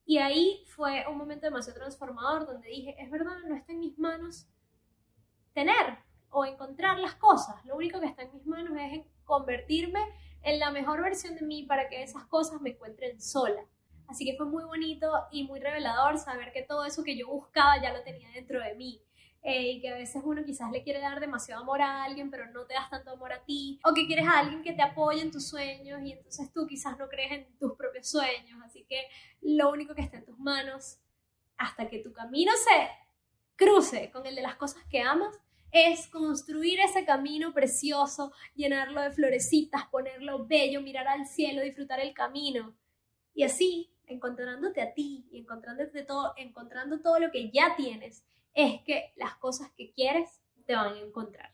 Y 0.05 0.19
ahí 0.19 0.65
fue 0.69 1.05
un 1.07 1.19
momento 1.19 1.47
demasiado 1.47 1.79
transformador 1.79 2.47
donde 2.47 2.69
dije, 2.69 2.97
es 2.99 3.11
verdad, 3.11 3.37
no 3.47 3.55
está 3.55 3.73
en 3.73 3.81
mis 3.81 3.99
manos 3.99 4.49
tener 5.53 5.99
o 6.31 6.47
encontrar 6.47 6.99
las 6.99 7.15
cosas. 7.17 7.63
Lo 7.67 7.77
único 7.77 8.01
que 8.01 8.07
está 8.07 8.23
en 8.23 8.33
mis 8.33 8.47
manos 8.47 8.73
es 8.79 9.05
convertirme 9.25 10.01
en 10.43 10.59
la 10.59 10.71
mejor 10.71 11.03
versión 11.03 11.35
de 11.35 11.43
mí 11.43 11.65
para 11.65 11.89
que 11.89 12.03
esas 12.03 12.25
cosas 12.25 12.61
me 12.61 12.71
encuentren 12.71 13.21
sola. 13.21 13.63
Así 14.07 14.25
que 14.25 14.37
fue 14.37 14.47
muy 14.47 14.65
bonito 14.65 15.13
y 15.31 15.45
muy 15.45 15.61
revelador 15.61 16.19
saber 16.19 16.53
que 16.53 16.63
todo 16.63 16.85
eso 16.85 17.05
que 17.05 17.17
yo 17.17 17.29
buscaba 17.29 17.81
ya 17.83 17.93
lo 17.93 18.03
tenía 18.03 18.31
dentro 18.31 18.61
de 18.61 18.75
mí. 18.75 19.03
Eh, 19.43 19.71
y 19.71 19.81
que 19.81 19.89
a 19.89 19.95
veces 19.95 20.21
uno 20.25 20.45
quizás 20.45 20.71
le 20.73 20.83
quiere 20.83 21.01
dar 21.01 21.21
demasiado 21.21 21.63
amor 21.63 21.81
a 21.81 22.03
alguien, 22.03 22.29
pero 22.29 22.51
no 22.51 22.67
te 22.67 22.75
das 22.75 22.91
tanto 22.91 23.13
amor 23.13 23.33
a 23.33 23.45
ti, 23.45 23.79
o 23.85 23.95
que 23.95 24.07
quieres 24.07 24.27
a 24.27 24.41
alguien 24.41 24.63
que 24.63 24.73
te 24.73 24.83
apoye 24.83 25.23
en 25.23 25.31
tus 25.31 25.49
sueños 25.49 26.03
y 26.03 26.13
entonces 26.13 26.53
tú 26.53 26.67
quizás 26.67 26.99
no 26.99 27.09
crees 27.09 27.33
en 27.33 27.59
tus 27.59 27.75
propios 27.75 28.11
sueños, 28.11 28.61
así 28.65 28.85
que 28.89 29.07
lo 29.41 29.71
único 29.71 29.95
que 29.95 30.03
está 30.03 30.17
en 30.19 30.25
tus 30.25 30.39
manos 30.39 30.99
hasta 31.57 31.89
que 31.89 32.01
tu 32.01 32.13
camino 32.13 32.51
se 32.57 32.89
cruce 33.55 34.11
con 34.11 34.27
el 34.27 34.35
de 34.35 34.43
las 34.43 34.57
cosas 34.57 34.83
que 34.91 35.01
amas 35.01 35.35
es 35.71 36.09
construir 36.09 36.81
ese 36.81 37.05
camino 37.05 37.53
precioso, 37.53 38.33
llenarlo 38.55 39.03
de 39.03 39.11
florecitas, 39.11 39.87
ponerlo 39.87 40.47
bello, 40.47 40.81
mirar 40.81 41.09
al 41.09 41.27
cielo, 41.27 41.63
disfrutar 41.63 42.01
el 42.01 42.15
camino. 42.15 42.77
Y 43.35 43.45
así, 43.45 43.93
encontrándote 44.07 44.81
a 44.81 44.95
ti 44.95 45.27
y 45.31 45.39
encontrándote 45.39 46.03
todo, 46.05 46.33
encontrando 46.37 47.01
todo 47.01 47.19
lo 47.19 47.31
que 47.31 47.51
ya 47.51 47.77
tienes, 47.77 48.25
es 48.55 48.81
que 48.83 49.13
las 49.17 49.37
cosas 49.37 49.71
que 49.77 49.93
quieres 49.93 50.43
te 50.67 50.75
van 50.75 50.95
a 50.95 51.01
encontrar. 51.01 51.53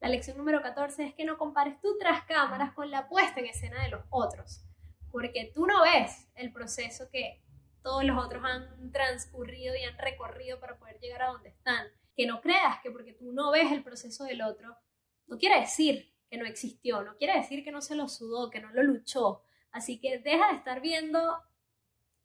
La 0.00 0.08
lección 0.08 0.36
número 0.36 0.62
14 0.62 1.04
es 1.04 1.14
que 1.14 1.24
no 1.24 1.38
compares 1.38 1.80
tú 1.80 1.96
tras 1.98 2.24
cámaras 2.24 2.72
con 2.72 2.90
la 2.90 3.08
puesta 3.08 3.38
en 3.38 3.46
escena 3.46 3.82
de 3.84 3.90
los 3.90 4.04
otros, 4.10 4.64
porque 5.12 5.52
tú 5.54 5.66
no 5.66 5.82
ves 5.82 6.28
el 6.34 6.52
proceso 6.52 7.08
que 7.12 7.40
todos 7.82 8.04
los 8.04 8.24
otros 8.24 8.42
han 8.44 8.90
transcurrido 8.90 9.76
y 9.76 9.84
han 9.84 9.96
recorrido 9.98 10.58
para 10.58 10.76
poder 10.78 10.98
llegar 10.98 11.22
a 11.22 11.28
donde 11.28 11.50
están. 11.50 11.86
Que 12.16 12.26
no 12.26 12.40
creas 12.40 12.80
que 12.82 12.90
porque 12.90 13.12
tú 13.12 13.32
no 13.32 13.50
ves 13.50 13.72
el 13.72 13.82
proceso 13.82 14.24
del 14.24 14.42
otro, 14.42 14.76
no 15.26 15.38
quiere 15.38 15.60
decir 15.60 16.12
que 16.28 16.36
no 16.36 16.46
existió, 16.46 17.02
no 17.02 17.16
quiere 17.16 17.34
decir 17.34 17.64
que 17.64 17.72
no 17.72 17.82
se 17.82 17.94
lo 17.94 18.08
sudó, 18.08 18.50
que 18.50 18.60
no 18.60 18.70
lo 18.72 18.82
luchó. 18.82 19.42
Así 19.70 19.98
que 19.98 20.18
deja 20.18 20.48
de 20.48 20.56
estar 20.56 20.80
viendo 20.80 21.42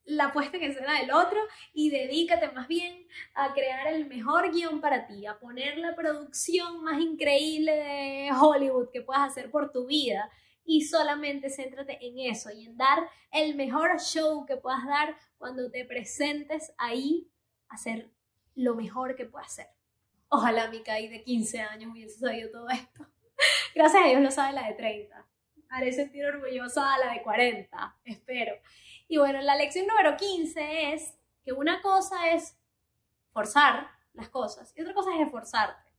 la 0.08 0.32
puesta 0.32 0.58
en 0.58 0.64
escena 0.64 1.00
del 1.00 1.12
otro 1.12 1.40
y 1.74 1.90
dedícate 1.90 2.50
más 2.52 2.68
bien 2.68 3.08
a 3.34 3.54
crear 3.54 3.88
el 3.88 4.08
mejor 4.08 4.52
guion 4.54 4.80
para 4.80 5.06
ti, 5.06 5.26
a 5.26 5.38
poner 5.38 5.78
la 5.78 5.96
producción 5.96 6.82
más 6.84 7.02
increíble 7.02 7.74
de 7.74 8.30
Hollywood 8.32 8.90
que 8.92 9.02
puedas 9.02 9.30
hacer 9.30 9.52
por 9.52 9.72
tu 9.72 9.86
vida 9.86 10.30
y 10.64 10.84
solamente 10.84 11.50
céntrate 11.50 11.98
en 12.06 12.20
eso 12.20 12.50
y 12.52 12.66
en 12.66 12.78
dar 12.78 13.00
el 13.32 13.56
mejor 13.56 14.00
show 14.00 14.46
que 14.46 14.56
puedas 14.56 14.86
dar 14.86 15.18
cuando 15.38 15.70
te 15.70 15.84
presentes 15.86 16.74
ahí 16.78 17.30
a 17.68 17.76
hacer 17.76 18.10
lo 18.56 18.76
mejor 18.76 19.16
que 19.16 19.26
puedas 19.26 19.48
hacer. 19.48 19.77
Ojalá 20.30 20.70
mi 20.70 20.84
Kai 20.84 21.08
de 21.08 21.24
15 21.24 21.62
años 21.62 21.92
hubiese 21.92 22.20
sabido 22.20 22.52
todo 22.52 22.70
esto. 22.70 23.06
Gracias 23.76 24.04
a 24.04 24.08
Dios 24.08 24.22
lo 24.22 24.32
sabe 24.32 24.54
la 24.54 24.68
de 24.68 24.74
30. 24.74 25.26
Haré 25.70 25.94
sentir 25.94 26.26
orgullosa 26.26 26.94
a 26.94 27.00
la 27.00 27.14
de 27.14 27.22
40, 27.22 27.98
espero. 28.06 28.56
Y 29.08 29.18
bueno, 29.18 29.42
la 29.42 29.56
lección 29.56 29.88
número 29.88 30.18
15 30.18 30.94
es 30.94 31.18
que 31.44 31.54
una 31.54 31.82
cosa 31.82 32.32
es 32.32 32.58
forzar 33.32 33.90
las 34.14 34.30
cosas 34.30 34.74
y 34.76 34.82
otra 34.82 34.94
cosa 34.94 35.16
es 35.16 35.22
esforzarte. 35.22 35.92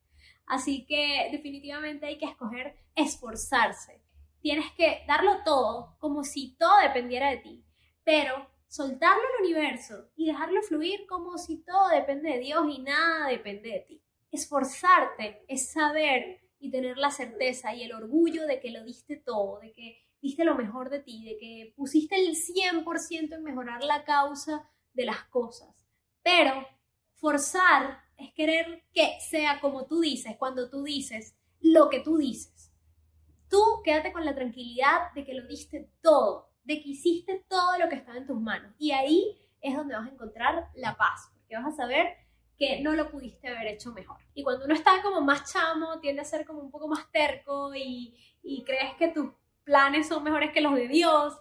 Así 0.47 0.85
que 0.87 1.29
definitivamente 1.31 2.07
hay 2.07 2.19
que 2.19 2.27
escoger 2.27 2.77
esforzarse. 2.95 4.03
Tienes 4.41 4.71
que 4.73 5.05
darlo 5.07 5.43
todo 5.45 5.97
como 5.99 6.25
si 6.25 6.57
todo 6.57 6.79
dependiera 6.81 7.31
de 7.31 7.39
ti, 7.39 7.65
pero 8.05 8.51
soltarlo 8.67 9.23
al 9.23 9.45
universo 9.45 10.11
y 10.17 10.27
dejarlo 10.27 10.63
fluir 10.63 11.07
como 11.07 11.39
si 11.39 11.63
todo 11.65 11.89
depende 11.89 12.31
de 12.31 12.39
Dios 12.39 12.67
y 12.69 12.81
nada 12.81 13.29
depende 13.29 13.71
de 13.71 13.81
ti. 13.81 14.03
Esforzarte 14.31 15.45
es 15.49 15.71
saber 15.71 16.41
y 16.59 16.71
tener 16.71 16.99
la 16.99 17.11
certeza 17.11 17.75
y 17.75 17.83
el 17.83 17.93
orgullo 17.93 18.47
de 18.47 18.61
que 18.61 18.71
lo 18.71 18.85
diste 18.85 19.17
todo, 19.17 19.61
de 19.61 19.73
que 19.73 19.99
diste 20.21 20.45
lo 20.45 20.55
mejor 20.55 20.91
de 20.91 21.01
ti, 21.01 21.25
de 21.25 21.37
que 21.39 21.73
pusiste 21.77 22.17
el 22.17 22.35
100% 22.35 23.35
en 23.35 23.43
mejorar 23.43 23.83
la 23.85 24.05
causa 24.05 24.69
de 24.93 25.05
las 25.05 25.25
cosas. 25.25 25.87
Pero 26.23 26.67
forzar 27.15 28.03
es 28.17 28.33
querer 28.33 28.85
que 28.93 29.19
sea 29.21 29.61
como 29.61 29.87
tú 29.87 30.01
dices, 30.01 30.37
cuando 30.39 30.69
tú 30.69 30.83
dices 30.83 31.37
lo 31.61 31.89
que 31.89 32.01
tú 32.01 32.19
dices. 32.19 32.73
Tú 33.49 33.63
quédate 33.85 34.13
con 34.13 34.25
la 34.25 34.35
tranquilidad 34.35 35.13
de 35.15 35.25
que 35.25 35.35
lo 35.35 35.47
diste 35.47 35.91
todo, 36.03 36.51
de 36.65 36.83
que 36.83 36.91
hiciste 36.91 37.45
todo 37.49 37.79
lo 37.79 37.89
que 37.89 37.97
estaba 37.97 38.19
en 38.19 38.27
tus 38.27 38.41
manos. 38.41 38.75
Y 38.79 38.91
ahí 38.91 39.39
es 39.61 39.75
donde 39.75 39.95
vas 39.95 40.07
a 40.07 40.13
encontrar 40.13 40.69
la 40.75 40.97
paz, 40.97 41.31
porque 41.39 41.57
vas 41.57 41.67
a 41.67 41.77
saber 41.77 42.09
que 42.59 42.81
no 42.81 42.93
lo 42.95 43.11
pudiste 43.11 43.49
haber 43.49 43.69
hecho 43.69 43.93
mejor. 43.93 44.19
Y 44.35 44.43
cuando 44.43 44.65
uno 44.65 44.75
está 44.75 45.01
como 45.03 45.21
más 45.21 45.51
chamo, 45.51 46.01
tiende 46.01 46.23
a 46.23 46.25
ser 46.25 46.45
como 46.45 46.61
un 46.61 46.71
poco 46.71 46.89
más 46.89 47.11
terco 47.13 47.73
y, 47.75 48.15
crees 48.67 48.95
que 48.99 49.09
tus 49.09 49.31
planes 49.63 50.09
son 50.09 50.25
mejores 50.25 50.53
que 50.53 50.61
los 50.61 50.75
de 50.75 50.89
Dios. 50.89 51.35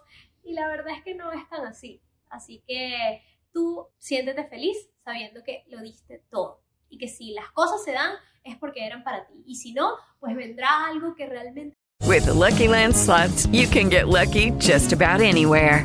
Y 0.44 0.52
la 0.52 0.68
verdad 0.68 0.94
es 0.96 1.02
que 1.02 1.14
no 1.14 1.32
es 1.32 1.48
tan 1.48 1.66
así. 1.66 2.00
Así 2.28 2.62
que 2.66 3.22
tú 3.52 3.88
siéntete 3.98 4.44
feliz 4.44 4.76
sabiendo 5.04 5.42
que 5.42 5.64
lo 5.68 5.80
diste 5.80 6.22
todo. 6.30 6.62
Y 6.88 6.98
que 6.98 7.08
si 7.08 7.32
las 7.32 7.50
cosas 7.50 7.82
se 7.82 7.92
dan 7.92 8.12
es 8.44 8.56
porque 8.56 8.86
eran 8.86 9.02
para 9.02 9.26
ti. 9.26 9.42
Y 9.46 9.56
si 9.56 9.72
no, 9.72 9.96
pues 10.20 10.36
vendrá 10.36 10.86
algo 10.86 11.14
que 11.14 11.26
realmente... 11.26 11.76
With 12.06 12.26
Lucky 12.28 12.68
Land 12.68 12.94
slots, 12.94 13.46
you 13.48 13.66
can 13.68 13.90
get 13.90 14.06
lucky 14.08 14.52
just 14.52 14.92
about 14.92 15.20
anywhere. 15.20 15.84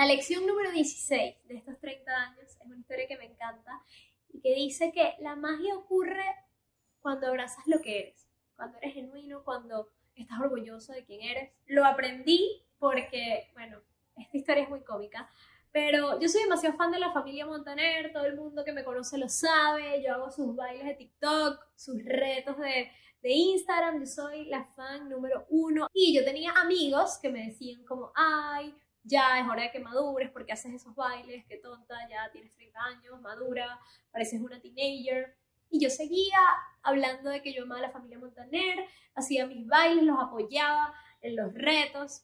La 0.00 0.06
lección 0.06 0.46
número 0.46 0.72
16 0.72 1.46
de 1.46 1.56
estos 1.56 1.78
30 1.78 2.10
años 2.10 2.38
es 2.42 2.56
una 2.64 2.78
historia 2.78 3.06
que 3.06 3.18
me 3.18 3.26
encanta 3.26 3.82
y 4.32 4.40
que 4.40 4.54
dice 4.54 4.92
que 4.92 5.12
la 5.20 5.36
magia 5.36 5.74
ocurre 5.74 6.24
cuando 7.02 7.26
abrazas 7.26 7.66
lo 7.66 7.82
que 7.82 8.00
eres, 8.00 8.26
cuando 8.56 8.78
eres 8.78 8.94
genuino, 8.94 9.44
cuando 9.44 9.90
estás 10.14 10.40
orgulloso 10.40 10.94
de 10.94 11.04
quién 11.04 11.20
eres. 11.20 11.52
Lo 11.66 11.84
aprendí 11.84 12.62
porque, 12.78 13.50
bueno, 13.52 13.82
esta 14.16 14.38
historia 14.38 14.62
es 14.62 14.70
muy 14.70 14.80
cómica, 14.80 15.28
pero 15.70 16.18
yo 16.18 16.30
soy 16.30 16.44
demasiado 16.44 16.78
fan 16.78 16.92
de 16.92 16.98
la 16.98 17.12
familia 17.12 17.44
Montaner, 17.44 18.10
todo 18.10 18.24
el 18.24 18.36
mundo 18.36 18.64
que 18.64 18.72
me 18.72 18.84
conoce 18.84 19.18
lo 19.18 19.28
sabe, 19.28 20.02
yo 20.02 20.14
hago 20.14 20.30
sus 20.30 20.56
bailes 20.56 20.86
de 20.86 20.94
TikTok, 20.94 21.62
sus 21.76 22.02
retos 22.02 22.56
de, 22.56 22.90
Instagram, 23.22 24.00
yo 24.00 24.06
soy 24.06 24.46
la 24.46 24.64
fan 24.64 25.10
número 25.10 25.44
uno. 25.50 25.88
Y 25.92 26.14
yo 26.14 26.24
tenía 26.24 26.52
amigos 26.52 27.18
que 27.20 27.28
me 27.28 27.48
decían 27.48 27.84
como, 27.84 28.12
ay, 28.14 28.74
ya 29.02 29.40
es 29.40 29.48
hora 29.48 29.62
de 29.62 29.70
que 29.70 29.80
madures 29.80 30.30
porque 30.30 30.52
haces 30.52 30.74
esos 30.74 30.94
bailes, 30.94 31.44
qué 31.46 31.56
tonta, 31.56 31.96
ya 32.08 32.30
tienes 32.32 32.54
30 32.54 32.80
años, 32.80 33.20
madura, 33.20 33.78
pareces 34.10 34.40
una 34.40 34.60
teenager. 34.60 35.36
Y 35.70 35.80
yo 35.80 35.90
seguía 35.90 36.38
hablando 36.82 37.30
de 37.30 37.42
que 37.42 37.52
yo 37.52 37.62
amaba 37.62 37.80
a 37.80 37.82
la 37.84 37.90
familia 37.90 38.18
Montaner, 38.18 38.86
hacía 39.14 39.46
mis 39.46 39.66
bailes, 39.66 40.04
los 40.04 40.18
apoyaba 40.18 40.94
en 41.20 41.36
los 41.36 41.54
retos. 41.54 42.22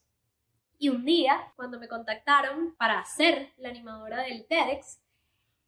Y 0.79 0.89
un 0.89 1.05
día, 1.05 1.51
cuando 1.55 1.79
me 1.79 1.87
contactaron 1.87 2.75
para 2.75 3.03
ser 3.05 3.53
la 3.57 3.69
animadora 3.69 4.21
del 4.21 4.45
TEDx, 4.45 4.99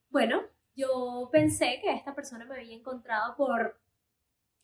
bueno, 0.09 0.43
yo 0.75 1.29
pensé 1.31 1.79
que 1.81 1.91
esta 1.91 2.13
persona 2.13 2.45
me 2.45 2.55
había 2.55 2.75
encontrado 2.75 3.35
por 3.35 3.79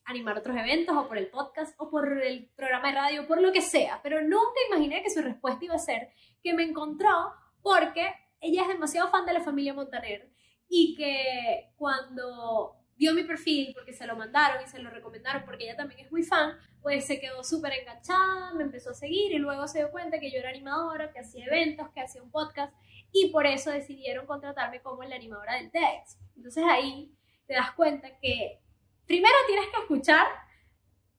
animar 0.05 0.37
otros 0.37 0.55
eventos 0.55 0.95
o 0.95 1.07
por 1.07 1.17
el 1.17 1.27
podcast 1.27 1.73
o 1.79 1.89
por 1.89 2.21
el 2.21 2.49
programa 2.55 2.89
de 2.89 2.95
radio, 2.95 3.27
por 3.27 3.41
lo 3.41 3.51
que 3.51 3.61
sea, 3.61 3.99
pero 4.03 4.21
nunca 4.21 4.59
imaginé 4.69 5.01
que 5.01 5.09
su 5.09 5.21
respuesta 5.21 5.65
iba 5.65 5.75
a 5.75 5.79
ser 5.79 6.09
que 6.43 6.53
me 6.53 6.63
encontró 6.63 7.33
porque 7.61 8.13
ella 8.39 8.61
es 8.61 8.67
demasiado 8.67 9.09
fan 9.09 9.25
de 9.25 9.33
la 9.33 9.41
familia 9.41 9.73
Montaner 9.73 10.29
y 10.69 10.95
que 10.95 11.71
cuando 11.75 12.75
vio 12.95 13.13
mi 13.13 13.23
perfil 13.23 13.73
porque 13.73 13.93
se 13.93 14.07
lo 14.07 14.15
mandaron 14.15 14.63
y 14.63 14.67
se 14.67 14.79
lo 14.79 14.89
recomendaron 14.89 15.43
porque 15.43 15.65
ella 15.65 15.75
también 15.75 16.01
es 16.01 16.11
muy 16.11 16.23
fan, 16.23 16.57
pues 16.81 17.05
se 17.05 17.19
quedó 17.19 17.43
súper 17.43 17.73
enganchada, 17.73 18.53
me 18.53 18.63
empezó 18.63 18.91
a 18.91 18.93
seguir 18.93 19.31
y 19.31 19.39
luego 19.39 19.67
se 19.67 19.79
dio 19.79 19.91
cuenta 19.91 20.19
que 20.19 20.31
yo 20.31 20.37
era 20.37 20.49
animadora, 20.49 21.11
que 21.11 21.19
hacía 21.19 21.45
eventos, 21.45 21.89
que 21.89 22.01
hacía 22.01 22.21
un 22.21 22.31
podcast 22.31 22.73
y 23.11 23.29
por 23.31 23.47
eso 23.47 23.71
decidieron 23.71 24.25
contratarme 24.27 24.81
como 24.81 25.03
la 25.03 25.15
animadora 25.15 25.55
del 25.55 25.71
TEDx. 25.71 26.17
Entonces 26.35 26.63
ahí 26.67 27.11
te 27.47 27.53
das 27.53 27.71
cuenta 27.71 28.17
que 28.19 28.61
primero 29.05 29.35
tienes 29.47 29.67
que 29.69 29.81
escuchar 29.81 30.27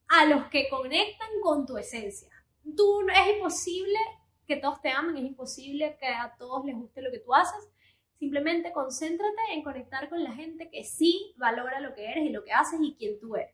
a 0.07 0.25
los 0.25 0.45
que 0.47 0.69
conectan 0.69 1.29
con 1.41 1.65
tu 1.65 1.77
esencia. 1.77 2.29
Tú 2.75 3.07
es 3.09 3.35
imposible 3.35 3.97
que 4.45 4.57
todos 4.57 4.81
te 4.81 4.89
amen, 4.89 5.17
es 5.17 5.23
imposible 5.23 5.97
que 5.99 6.07
a 6.07 6.35
todos 6.37 6.65
les 6.65 6.75
guste 6.75 7.01
lo 7.01 7.11
que 7.11 7.19
tú 7.19 7.33
haces. 7.33 7.69
Simplemente 8.17 8.71
concéntrate 8.71 9.53
en 9.53 9.63
conectar 9.63 10.09
con 10.09 10.23
la 10.23 10.31
gente 10.31 10.69
que 10.69 10.83
sí 10.83 11.33
valora 11.37 11.79
lo 11.79 11.93
que 11.93 12.09
eres 12.09 12.25
y 12.25 12.29
lo 12.29 12.43
que 12.43 12.53
haces 12.53 12.79
y 12.81 12.95
quién 12.97 13.19
tú 13.19 13.35
eres. 13.35 13.53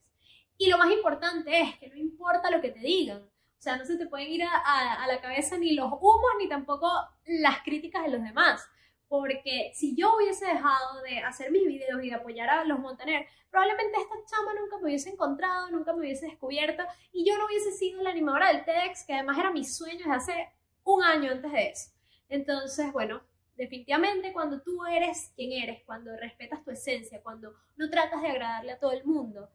Y 0.58 0.70
lo 0.70 0.78
más 0.78 0.92
importante 0.92 1.62
es 1.62 1.78
que 1.78 1.90
no 1.90 1.96
importa 1.96 2.52
lo 2.52 2.62
que 2.62 2.70
te 2.70 2.80
digan. 2.80 3.24
O 3.24 3.62
sea, 3.64 3.78
no 3.78 3.86
se 3.86 3.98
te 3.98 4.08
pueden 4.08 4.30
ir 4.30 4.44
a, 4.44 5.08
la 5.08 5.22
cabeza 5.22 5.58
ni 5.58 5.74
los 5.74 5.92
humos 5.92 6.32
ni 6.38 6.48
tampoco 6.48 6.90
las 7.26 7.64
críticas 7.64 8.04
de 8.04 8.12
los 8.12 8.22
demás 8.22 8.68
Porque 9.14 9.72
si 9.76 9.96
yo 9.96 10.16
hubiese 10.16 10.48
dejado 10.48 11.04
de 11.04 11.20
hacer 11.20 11.52
mis 11.52 11.68
videos 11.68 12.04
y 12.04 12.10
de 12.10 12.16
apoyar 12.16 12.50
a 12.50 12.66
los 12.66 12.80
Montaner, 12.80 13.28
probablemente 13.52 14.00
esta 14.02 14.16
chama 14.26 14.60
nunca 14.60 14.78
me 14.78 14.86
hubiese 14.86 15.12
encontrado, 15.12 15.70
nunca 15.70 15.94
me 15.94 16.00
hubiese 16.00 16.26
descubierto 16.26 16.82
y 17.12 17.24
yo 17.24 17.38
no 17.38 17.46
hubiese 17.46 17.74
sido 17.74 18.02
la 18.02 18.10
animadora 18.10 18.48
del 18.48 18.66
TEDx, 18.66 19.06
que 19.06 19.14
además 19.14 19.38
era 19.38 19.52
mi 19.52 19.66
sueño 19.66 20.00
desde 20.00 20.14
hace 20.14 20.50
un 20.84 21.04
año 21.04 21.32
antes 21.32 21.52
de 21.52 21.68
eso. 21.68 21.92
Entonces, 22.28 22.92
bueno, 22.92 23.22
definitivamente 23.56 24.34
cuando 24.34 24.64
tú 24.64 24.84
eres 24.84 25.32
quien 25.36 25.52
eres, 25.52 25.84
cuando 25.86 26.18
respetas 26.18 26.64
tu 26.64 26.72
esencia, 26.72 27.22
cuando 27.22 27.54
no 27.76 27.92
tratas 27.92 28.20
de 28.20 28.30
agradarle 28.30 28.72
a 28.72 28.80
todo 28.80 28.94
el 28.94 29.06
mundo, 29.06 29.48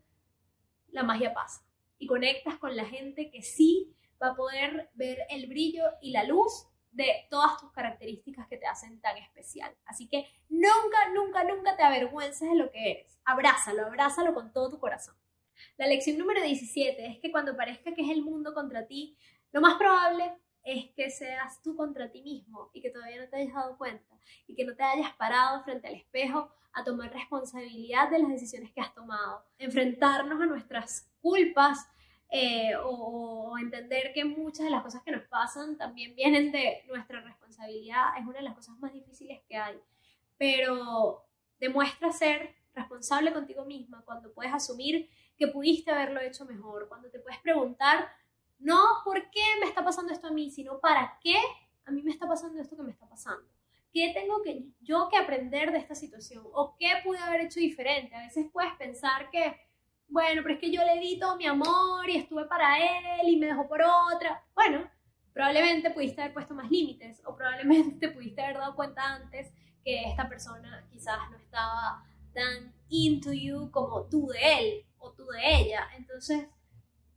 la 0.93 1.03
magia 1.03 1.35
pasa 1.35 1.67
y 1.99 2.07
conectas 2.07 2.59
con 2.59 2.77
la 2.77 2.85
gente 2.85 3.33
que 3.33 3.43
sí 3.43 3.93
va 4.23 4.29
a 4.29 4.37
poder 4.37 4.89
ver 4.95 5.19
el 5.31 5.49
brillo 5.49 5.83
y 6.01 6.13
la 6.13 6.23
luz 6.23 6.69
de 6.99 7.29
todas 7.31 7.57
tus 7.59 7.71
características 7.71 8.49
que 8.49 8.57
te 8.57 8.67
hacen 8.67 9.01
tan 9.01 9.17
especial. 9.19 9.73
Así 9.87 10.09
que 10.09 10.27
nunca, 10.49 11.09
nunca, 11.15 11.45
nunca 11.45 11.77
te 11.77 11.85
avergüences 11.85 12.51
de 12.51 12.57
lo 12.57 12.73
que 12.73 12.91
eres. 12.91 13.21
Abrázalo, 13.25 13.87
abrázalo 13.87 14.35
con 14.35 14.53
todo 14.53 14.69
tu 14.69 14.81
corazón. 14.81 15.15
La 15.77 15.87
lección 15.87 16.19
número 16.19 16.43
17 16.43 17.07
es 17.07 17.21
que 17.21 17.31
cuando 17.31 17.57
parezca 17.57 17.95
que 17.95 18.03
es 18.03 18.11
el 18.11 18.23
mundo 18.23 18.53
contra 18.53 18.89
ti, 18.89 19.17
lo 19.53 19.61
más 19.61 19.79
probable 19.79 20.35
es 20.65 20.91
que 20.91 21.09
seas 21.11 21.63
tú 21.63 21.77
contra 21.77 22.11
ti 22.11 22.21
mismo 22.21 22.71
y 22.75 22.83
que 22.83 22.91
todavía 22.91 23.23
no 23.23 23.29
te 23.29 23.37
hayas 23.37 23.55
dado 23.55 23.79
cuenta 23.79 24.19
y 24.49 24.57
que 24.57 24.65
no 24.65 24.75
te 24.75 24.83
hayas 24.83 25.15
parado 25.15 25.63
frente 25.63 25.87
al 25.87 25.95
espejo 25.95 26.51
a 26.73 26.83
tomar 26.83 27.13
responsabilidad 27.13 28.11
de 28.11 28.19
las 28.19 28.31
decisiones 28.31 28.73
que 28.73 28.81
has 28.81 28.93
tomado, 28.93 29.45
enfrentarnos 29.59 30.41
a 30.41 30.47
nuestras 30.47 31.09
culpas 31.21 31.89
eh, 32.31 32.75
o, 32.85 33.57
entender 33.59 34.13
que 34.13 34.25
muchas 34.25 34.65
de 34.65 34.71
las 34.71 34.83
cosas 34.83 35.03
que 35.03 35.11
nos 35.11 35.25
pasan 35.25 35.77
también 35.77 36.15
vienen 36.15 36.53
de 36.53 36.85
nuestra 36.87 37.21
responsabilidad 37.21 38.17
es 38.19 38.25
una 38.25 38.39
de 38.39 38.43
las 38.43 38.55
cosas 38.55 38.79
más 38.79 38.93
difíciles 38.93 39.41
que 39.49 39.57
hay, 39.57 39.81
pero 40.37 41.25
demuestra 41.59 42.13
ser 42.13 42.55
responsable 42.75 43.33
contigo 43.33 43.65
misma 43.65 44.03
cuando 44.05 44.33
puedes 44.33 44.53
asumir 44.53 45.11
que 45.37 45.49
pudiste 45.49 45.91
haberlo 45.91 46.21
hecho 46.21 46.45
mejor, 46.45 46.89
cuando 46.89 47.11
te 47.11 47.19
puedes 47.19 47.41
preguntar 47.41 48.09
no 48.59 48.81
por 49.05 49.31
qué 49.31 49.45
me 49.61 49.67
está 49.67 49.85
pasando 49.85 50.13
esto 50.13 50.29
a 50.29 50.33
mí, 50.33 50.51
sino 50.51 50.81
para 50.81 51.19
qué 51.23 51.37
a 51.85 51.91
mí 51.91 52.03
me 52.03 52.11
está 52.11 52.27
pasando 52.27 52.61
esto 52.61 52.77
que 52.77 52.83
me 52.83 52.91
está 52.91 53.09
pasando. 53.09 53.49
¿Qué 53.93 54.13
tengo 54.13 54.43
que 54.43 54.65
yo 54.81 55.09
que 55.09 55.17
aprender 55.17 55.73
de 55.73 55.79
esta 55.79 55.95
situación? 55.95 56.45
¿O 56.53 56.77
qué 56.77 56.91
pude 57.03 57.19
haber 57.19 57.43
hecho 57.43 57.61
diferente? 57.61 58.15
A 58.15 58.23
veces 58.23 58.47
puedes 58.53 58.73
pensar 58.75 59.31
que, 59.31 59.57
bueno, 60.09 60.43
pero 60.43 60.55
es 60.55 60.61
que 60.61 60.71
yo 60.71 60.83
le 60.85 60.99
di 60.99 61.19
todo 61.19 61.37
mi 61.37 61.47
amor 61.47 62.09
y 62.09 62.17
estuve 62.17 62.47
para 62.47 62.79
él 62.79 63.29
y 63.29 63.37
me 63.37 63.47
dejó 63.47 63.69
por 63.69 63.81
otra. 63.83 64.43
Bueno, 64.55 64.91
probablemente 65.33 65.91
pudiste 65.91 66.23
haber 66.23 66.35
puesto 66.35 66.55
más 66.55 66.71
límites 66.71 67.23
o 67.25 67.37
probablemente 67.37 68.09
te 68.09 68.15
pudiste 68.15 68.43
haber 68.43 68.57
dado 68.57 68.75
cuenta 68.75 69.03
antes 69.05 69.53
que 69.85 70.05
esta 70.05 70.29
persona 70.29 70.87
quizás 70.91 71.19
no 71.31 71.37
estaba 71.37 72.05
tan 72.33 72.75
into 72.89 73.33
you 73.33 73.71
como 73.71 74.05
tú 74.05 74.29
de 74.29 74.59
él 74.59 74.87
o 74.99 75.13
tú 75.13 75.27
de 75.27 75.41
ella. 75.57 75.89
Entonces, 75.97 76.47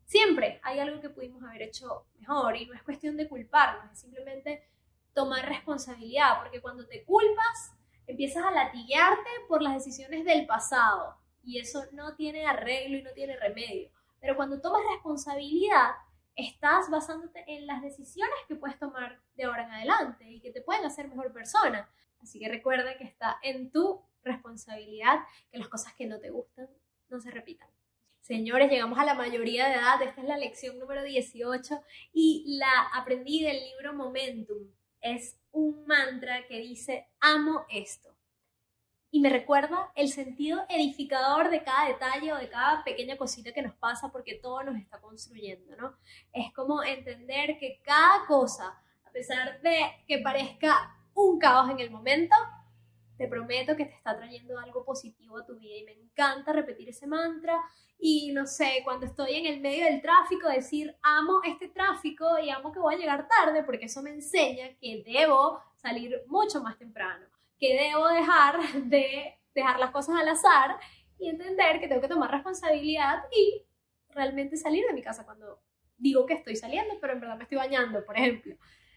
siempre 0.06 0.60
hay 0.64 0.80
algo 0.80 1.00
que 1.00 1.10
pudimos 1.10 1.42
haber 1.44 1.62
hecho 1.62 2.06
mejor 2.20 2.58
y 2.58 2.66
no 2.66 2.74
es 2.74 2.84
cuestión 2.84 3.16
de 3.16 3.30
culparnos, 3.30 3.92
es 3.92 4.00
simplemente 4.00 4.68
tomar 5.14 5.48
responsabilidad, 5.48 6.40
porque 6.42 6.62
cuando 6.62 6.86
te 6.88 7.04
culpas, 7.06 7.74
empiezas 8.08 8.44
a 8.44 8.52
latiguearte 8.52 9.30
por 9.48 9.62
las 9.62 9.76
decisiones 9.76 10.26
del 10.26 10.46
pasado 10.46 11.21
y 11.44 11.60
eso 11.60 11.86
no 11.92 12.16
tiene 12.16 12.46
arreglo 12.46 12.98
y 12.98 13.04
no 13.04 13.12
tiene 13.12 13.38
remedio. 13.38 13.90
Pero 14.20 14.36
cuando 14.36 14.62
tomas 14.62 14.82
responsabilidad, 14.94 15.92
estás 16.36 16.90
basándote 16.90 17.44
en 17.48 17.68
las 17.68 17.82
decisiones 17.82 18.36
que 18.48 18.56
puedes 18.56 18.80
tomar 18.80 19.20
de 19.36 19.44
ahora 19.44 19.66
en 19.66 19.72
adelante 19.72 20.30
y 20.30 20.40
que 20.40 20.52
te 20.52 20.62
pueden 20.62 20.86
hacer 20.86 21.08
mejor 21.08 21.32
persona. 21.34 21.90
Así 22.22 22.40
que 22.40 22.50
recuerda 22.50 22.98
que 22.98 23.04
está 23.04 23.38
en 23.42 23.72
tu 23.72 24.02
responsabilidad 24.24 25.20
que 25.52 25.58
las 25.58 25.70
cosas 25.70 25.94
que 25.96 26.06
no 26.06 26.20
te 26.20 26.30
gustan 26.30 26.70
no 27.10 27.20
se 27.20 27.32
repitan. 27.32 27.68
Señores, 28.22 28.70
llegamos 28.70 29.00
a 29.00 29.06
la 29.06 29.16
mayoría 29.16 29.68
de 29.68 29.76
edad, 29.76 30.02
esta 30.02 30.22
es 30.22 30.28
la 30.28 30.38
lección 30.38 30.78
número 30.78 31.04
18 31.04 31.84
y 32.14 32.58
la 32.60 32.88
aprendí 32.94 33.44
del 33.44 33.58
libro 33.58 33.94
Momentum. 33.94 34.72
Es 35.02 35.38
un 35.52 35.86
mantra 35.88 36.46
que 36.48 36.60
dice, 36.60 37.08
amo 37.20 37.66
esto. 37.70 38.11
Y 39.12 39.20
me 39.20 39.30
recuerda 39.30 39.92
el 39.96 40.08
sentido 40.08 40.64
edificador 40.70 41.50
de 41.50 41.64
cada 41.64 41.88
detalle 41.88 42.32
o 42.32 42.38
de 42.38 42.50
cada 42.50 42.84
pequeña 42.84 43.18
cosita 43.18 43.52
que 43.52 43.62
nos 43.62 43.76
pasa 43.76 44.10
porque 44.10 44.36
todo 44.36 44.64
nos 44.64 44.78
está 44.78 45.00
construyendo, 45.02 45.76
¿no? 45.76 45.98
Es 46.32 46.54
como 46.54 46.82
entender 46.82 47.58
que 47.60 47.82
cada 47.84 48.26
cosa, 48.26 48.82
a 49.06 49.12
pesar 49.12 49.62
de 49.62 49.78
que 50.08 50.20
parezca 50.20 50.96
un 51.14 51.38
caos 51.40 51.70
en 51.70 51.82
el 51.82 51.92
momento, 51.92 52.36
te 53.18 53.28
prometo 53.28 53.76
que 53.76 53.86
te 53.86 53.94
está 53.94 54.18
trayendo 54.18 54.58
algo 54.58 54.84
positivo 54.84 55.38
a 55.38 55.46
tu 55.46 55.56
vida 55.56 55.76
y 55.76 55.84
me 55.84 55.92
encanta 55.92 56.54
repetir 56.54 56.90
ese 56.90 57.06
mantra 57.06 57.56
y 58.00 58.32
no 58.32 58.48
sé, 58.48 58.82
cuando 58.84 59.06
estoy 59.06 59.36
en 59.36 59.46
el 59.46 59.62
medio 59.62 59.86
del 59.86 60.02
tráfico 60.02 60.50
decir 60.50 60.96
amo 61.04 61.40
este 61.44 61.68
tráfico 61.68 62.40
y 62.40 62.50
amo 62.50 62.72
que 62.72 62.80
voy 62.80 62.96
a 62.96 62.98
llegar 62.98 63.28
tarde 63.28 63.64
porque 63.64 63.86
eso 63.86 64.02
me 64.02 64.10
enseña 64.10 64.74
que 64.80 65.04
debo 65.06 65.62
salir 65.76 66.24
mucho 66.26 66.64
más 66.64 66.80
temprano, 66.80 67.28
que 67.62 67.76
debo 67.76 68.08
dejar 68.08 68.60
de 68.86 69.40
dejar 69.54 69.80
las 69.80 69.92
cosas 69.92 70.16
al 70.20 70.28
azar 70.28 70.78
y 71.20 71.30
entender 71.30 71.80
que 71.80 71.88
tengo 71.88 72.02
que 72.02 72.08
tomar 72.08 72.32
responsabilidad 72.32 73.24
y 73.32 73.64
realmente 74.10 74.58
salir 74.58 74.86
de 74.88 74.94
mi 74.94 75.04
casa 75.04 75.24
cuando 75.24 75.62
digo 75.98 76.26
que 76.26 76.34
estoy 76.34 76.56
saliendo, 76.56 76.96
pero 77.00 77.14
en 77.14 77.20
verdad 77.20 77.38
me 77.38 77.44
estoy 77.44 77.60
bañando, 77.60 78.04
por 78.04 78.18
ejemplo. 78.18 78.56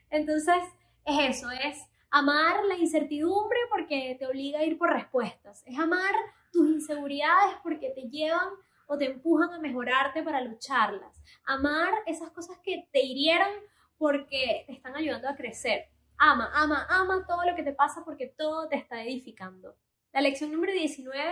Entonces, 0.09 0.57
es 1.05 1.37
eso, 1.37 1.51
es 1.51 1.79
amar 2.11 2.65
la 2.65 2.77
incertidumbre 2.77 3.59
porque 3.69 4.17
te 4.19 4.27
obliga 4.27 4.61
a 4.61 4.65
ir 4.65 4.79
por 4.79 4.91
respuestas, 4.91 5.63
es 5.67 5.79
amar 5.79 6.15
tus 6.51 6.67
inseguridades 6.71 7.57
porque 7.63 7.91
te 7.91 8.09
llevan 8.09 8.49
o 8.87 8.97
te 8.97 9.05
empujan 9.05 9.53
a 9.53 9.59
mejorarte 9.59 10.23
para 10.23 10.41
lucharlas, 10.41 11.23
amar 11.45 11.93
esas 12.07 12.31
cosas 12.31 12.59
que 12.63 12.89
te 12.93 13.05
hirieron 13.05 13.51
porque 13.99 14.65
te 14.67 14.73
están 14.73 14.97
ayudando 14.97 15.29
a 15.29 15.37
crecer. 15.37 15.91
Ama, 16.19 16.51
ama, 16.55 16.87
ama 16.89 17.27
todo 17.27 17.45
lo 17.45 17.55
que 17.57 17.63
te 17.63 17.73
pasa 17.73 18.05
porque 18.05 18.29
todo 18.29 18.69
te 18.69 18.77
está 18.77 19.03
edificando. 19.03 19.77
La 20.13 20.21
lección 20.21 20.53
número 20.53 20.73
19 20.73 21.23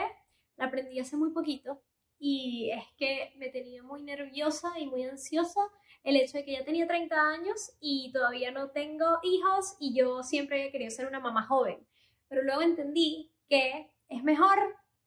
la 0.56 0.66
aprendí 0.66 0.98
hace 0.98 1.16
muy 1.16 1.30
poquito 1.30 1.82
y 2.18 2.70
es 2.70 2.84
que 2.96 3.32
me 3.36 3.48
tenía 3.48 3.82
muy 3.82 4.02
nerviosa 4.02 4.78
y 4.78 4.86
muy 4.86 5.02
ansiosa 5.04 5.60
el 6.04 6.16
hecho 6.16 6.38
de 6.38 6.44
que 6.44 6.52
ya 6.52 6.64
tenía 6.64 6.86
30 6.86 7.20
años 7.20 7.76
y 7.80 8.10
todavía 8.12 8.50
no 8.50 8.70
tengo 8.70 9.18
hijos 9.22 9.76
y 9.78 9.94
yo 9.94 10.22
siempre 10.22 10.66
he 10.66 10.72
querido 10.72 10.90
ser 10.90 11.06
una 11.06 11.20
mamá 11.20 11.46
joven. 11.46 11.86
Pero 12.28 12.42
luego 12.42 12.62
entendí 12.62 13.32
que 13.48 13.90
es 14.08 14.22
mejor 14.24 14.58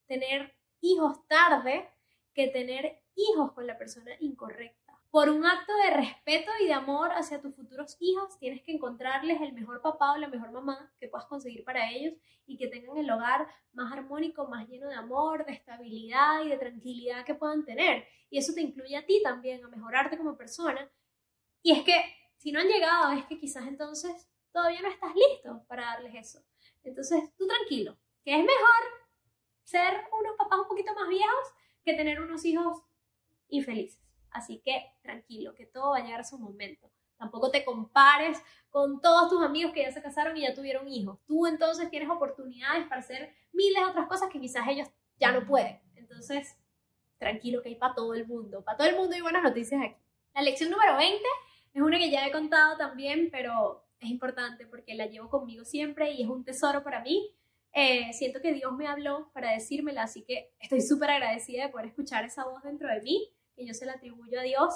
tener 0.07 0.53
hijos 0.81 1.25
tarde 1.27 1.89
que 2.33 2.47
tener 2.47 3.01
hijos 3.15 3.53
con 3.53 3.65
la 3.65 3.77
persona 3.77 4.11
incorrecta. 4.19 4.84
Por 5.15 5.29
un 5.29 5.45
acto 5.45 5.71
de 5.77 5.91
respeto 5.91 6.51
y 6.59 6.65
de 6.65 6.73
amor 6.73 7.09
hacia 7.13 7.39
tus 7.39 7.55
futuros 7.55 7.95
hijos, 8.01 8.37
tienes 8.37 8.61
que 8.63 8.73
encontrarles 8.73 9.39
el 9.39 9.53
mejor 9.53 9.81
papá 9.81 10.11
o 10.11 10.17
la 10.17 10.27
mejor 10.27 10.51
mamá 10.51 10.91
que 10.99 11.07
puedas 11.07 11.25
conseguir 11.27 11.63
para 11.63 11.89
ellos 11.89 12.15
y 12.45 12.57
que 12.57 12.67
tengan 12.67 12.97
el 12.97 13.09
hogar 13.09 13.47
más 13.71 13.93
armónico, 13.93 14.49
más 14.49 14.67
lleno 14.67 14.89
de 14.89 14.95
amor, 14.95 15.45
de 15.45 15.53
estabilidad 15.53 16.43
y 16.43 16.49
de 16.49 16.57
tranquilidad 16.57 17.23
que 17.23 17.33
puedan 17.33 17.63
tener. 17.63 18.05
Y 18.29 18.39
eso 18.39 18.53
te 18.53 18.59
incluye 18.59 18.97
a 18.97 19.05
ti 19.05 19.21
también, 19.23 19.63
a 19.63 19.69
mejorarte 19.69 20.17
como 20.17 20.35
persona. 20.35 20.91
Y 21.61 21.71
es 21.71 21.83
que 21.85 21.95
si 22.35 22.51
no 22.51 22.59
han 22.59 22.67
llegado, 22.67 23.13
es 23.13 23.23
que 23.23 23.39
quizás 23.39 23.65
entonces 23.67 24.27
todavía 24.51 24.81
no 24.81 24.89
estás 24.89 25.13
listo 25.15 25.63
para 25.69 25.93
darles 25.93 26.13
eso. 26.13 26.43
Entonces, 26.83 27.33
tú 27.37 27.47
tranquilo, 27.47 27.97
que 28.25 28.33
es 28.33 28.39
mejor 28.39 28.83
ser 29.63 29.93
unos 30.19 30.35
papás 30.37 30.59
un 30.59 30.67
poquito 30.67 30.93
más 30.93 31.07
viejos 31.07 31.53
que 31.85 31.93
tener 31.93 32.19
unos 32.19 32.43
hijos 32.43 32.83
infelices. 33.47 34.04
Así 34.35 34.61
que 34.63 34.91
tranquilo, 35.01 35.55
que 35.55 35.65
todo 35.65 35.91
va 35.91 35.97
a 35.97 36.03
llegar 36.03 36.19
a 36.19 36.25
su 36.25 36.37
momento. 36.37 36.91
Tampoco 37.17 37.49
te 37.49 37.63
compares 37.63 38.37
con 38.69 38.99
todos 38.99 39.29
tus 39.29 39.41
amigos 39.41 39.71
que 39.71 39.81
ya 39.81 39.91
se 39.93 40.01
casaron 40.01 40.35
y 40.35 40.41
ya 40.41 40.53
tuvieron 40.53 40.87
hijos. 40.89 41.17
Tú 41.25 41.47
entonces 41.47 41.89
tienes 41.89 42.09
oportunidades 42.09 42.85
para 42.87 42.99
hacer 42.99 43.33
miles 43.53 43.81
de 43.81 43.89
otras 43.89 44.07
cosas 44.07 44.29
que 44.29 44.41
quizás 44.41 44.67
ellos 44.67 44.89
ya 45.17 45.31
no 45.31 45.45
pueden. 45.45 45.79
Entonces, 45.95 46.57
tranquilo 47.17 47.61
que 47.63 47.69
hay 47.69 47.75
para 47.75 47.95
todo 47.95 48.13
el 48.13 48.27
mundo. 48.27 48.61
Para 48.61 48.77
todo 48.77 48.89
el 48.89 48.97
mundo 48.97 49.15
hay 49.15 49.21
buenas 49.21 49.43
noticias 49.43 49.81
aquí. 49.81 49.95
La 50.33 50.41
lección 50.41 50.69
número 50.69 50.97
20 50.97 51.23
es 51.73 51.81
una 51.81 51.97
que 51.97 52.11
ya 52.11 52.27
he 52.27 52.31
contado 52.31 52.75
también, 52.75 53.29
pero 53.31 53.85
es 54.01 54.09
importante 54.09 54.65
porque 54.67 54.95
la 54.95 55.05
llevo 55.05 55.29
conmigo 55.29 55.63
siempre 55.63 56.11
y 56.11 56.23
es 56.23 56.27
un 56.27 56.43
tesoro 56.43 56.83
para 56.83 57.01
mí. 57.01 57.33
Eh, 57.71 58.11
siento 58.11 58.41
que 58.41 58.53
Dios 58.53 58.73
me 58.73 58.87
habló 58.87 59.29
para 59.33 59.51
decírmela, 59.51 60.03
así 60.03 60.23
que 60.23 60.53
estoy 60.59 60.81
súper 60.81 61.11
agradecida 61.11 61.63
de 61.63 61.69
poder 61.69 61.87
escuchar 61.87 62.25
esa 62.25 62.45
voz 62.45 62.63
dentro 62.63 62.89
de 62.89 63.01
mí, 63.01 63.29
que 63.55 63.65
yo 63.65 63.73
se 63.73 63.85
la 63.85 63.93
atribuyo 63.93 64.39
a 64.39 64.43
Dios. 64.43 64.73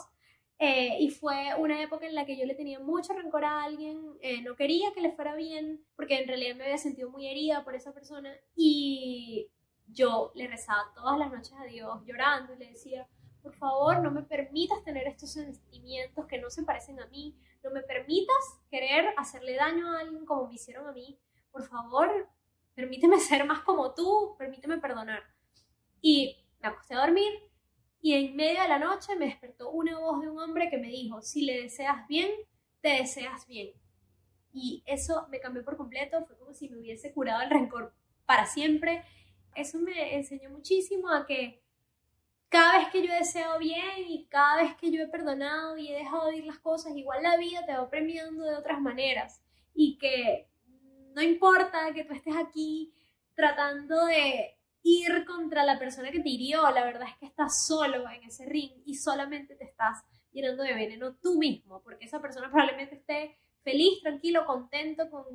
Eh, 0.61 0.97
y 0.99 1.09
fue 1.09 1.55
una 1.57 1.81
época 1.81 2.05
en 2.05 2.15
la 2.15 2.25
que 2.25 2.37
yo 2.37 2.45
le 2.45 2.53
tenía 2.53 2.79
mucho 2.79 3.13
rencor 3.13 3.45
a 3.45 3.63
alguien, 3.63 4.17
eh, 4.21 4.41
no 4.41 4.55
quería 4.55 4.91
que 4.93 4.99
le 4.99 5.13
fuera 5.13 5.33
bien, 5.35 5.85
porque 5.95 6.19
en 6.19 6.27
realidad 6.27 6.55
me 6.55 6.65
había 6.65 6.77
sentido 6.77 7.09
muy 7.09 7.27
herida 7.27 7.63
por 7.63 7.75
esa 7.75 7.93
persona. 7.93 8.35
Y 8.55 9.49
yo 9.87 10.31
le 10.35 10.47
rezaba 10.47 10.91
todas 10.93 11.17
las 11.17 11.31
noches 11.31 11.53
a 11.57 11.63
Dios 11.63 12.03
llorando 12.05 12.53
y 12.53 12.57
le 12.57 12.71
decía, 12.71 13.07
por 13.41 13.53
favor, 13.53 13.99
no 14.01 14.11
me 14.11 14.23
permitas 14.23 14.83
tener 14.83 15.07
estos 15.07 15.31
sentimientos 15.31 16.25
que 16.27 16.39
no 16.39 16.49
se 16.49 16.63
parecen 16.63 16.99
a 16.99 17.07
mí, 17.07 17.37
no 17.63 17.71
me 17.71 17.81
permitas 17.81 18.59
querer 18.69 19.13
hacerle 19.17 19.55
daño 19.55 19.91
a 19.91 19.99
alguien 20.01 20.25
como 20.25 20.47
me 20.47 20.55
hicieron 20.55 20.87
a 20.87 20.91
mí, 20.91 21.17
por 21.51 21.63
favor, 21.63 22.27
permíteme 22.75 23.19
ser 23.19 23.45
más 23.45 23.61
como 23.61 23.93
tú, 23.93 24.35
permíteme 24.37 24.77
perdonar. 24.77 25.23
Y 26.01 26.45
me 26.61 26.67
acosté 26.69 26.95
a 26.95 26.99
dormir 26.99 27.48
y 28.01 28.13
en 28.13 28.35
medio 28.35 28.61
de 28.61 28.67
la 28.67 28.79
noche 28.79 29.15
me 29.17 29.25
despertó 29.25 29.71
una 29.71 29.99
voz 29.99 30.21
de 30.21 30.29
un 30.29 30.39
hombre 30.39 30.69
que 30.69 30.77
me 30.77 30.87
dijo, 30.87 31.21
si 31.21 31.41
le 31.41 31.63
deseas 31.63 32.07
bien, 32.07 32.31
te 32.81 32.89
deseas 32.89 33.45
bien. 33.47 33.73
Y 34.53 34.83
eso 34.85 35.27
me 35.29 35.39
cambió 35.39 35.63
por 35.63 35.77
completo, 35.77 36.25
fue 36.25 36.37
como 36.37 36.53
si 36.53 36.69
me 36.69 36.77
hubiese 36.77 37.13
curado 37.13 37.41
el 37.41 37.49
rencor 37.49 37.93
para 38.25 38.45
siempre. 38.45 39.03
Eso 39.55 39.79
me 39.79 40.15
enseñó 40.15 40.49
muchísimo 40.49 41.09
a 41.09 41.25
que 41.25 41.61
cada 42.47 42.79
vez 42.79 42.89
que 42.89 43.05
yo 43.05 43.13
deseo 43.13 43.59
bien 43.59 44.05
y 44.07 44.25
cada 44.27 44.63
vez 44.63 44.75
que 44.75 44.91
yo 44.91 45.03
he 45.03 45.07
perdonado 45.07 45.77
y 45.77 45.91
he 45.91 45.97
dejado 45.97 46.27
de 46.27 46.37
ir 46.37 46.45
las 46.45 46.59
cosas, 46.59 46.95
igual 46.95 47.21
la 47.21 47.37
vida 47.37 47.65
te 47.65 47.73
va 47.73 47.89
premiando 47.89 48.43
de 48.43 48.55
otras 48.55 48.81
maneras. 48.81 49.41
Y 49.73 49.97
que 49.97 50.47
no 51.13 51.21
importa 51.21 51.93
que 51.93 52.05
tú 52.05 52.13
estés 52.13 52.35
aquí 52.35 52.93
tratando 53.35 54.05
de 54.05 54.58
ir 54.83 55.25
contra 55.25 55.63
la 55.63 55.77
persona 55.77 56.11
que 56.11 56.21
te 56.21 56.29
hirió, 56.29 56.61
la 56.71 56.83
verdad 56.83 57.07
es 57.09 57.17
que 57.17 57.25
estás 57.25 57.65
solo 57.65 58.09
en 58.09 58.23
ese 58.23 58.45
ring 58.45 58.71
y 58.85 58.95
solamente 58.95 59.55
te 59.55 59.65
estás 59.65 60.03
llenando 60.31 60.63
de 60.63 60.73
veneno 60.73 61.15
tú 61.15 61.37
mismo, 61.37 61.81
porque 61.81 62.05
esa 62.05 62.21
persona 62.21 62.49
probablemente 62.49 62.95
esté 62.95 63.37
feliz, 63.63 64.01
tranquilo, 64.01 64.45
contento 64.45 65.09
con, 65.09 65.25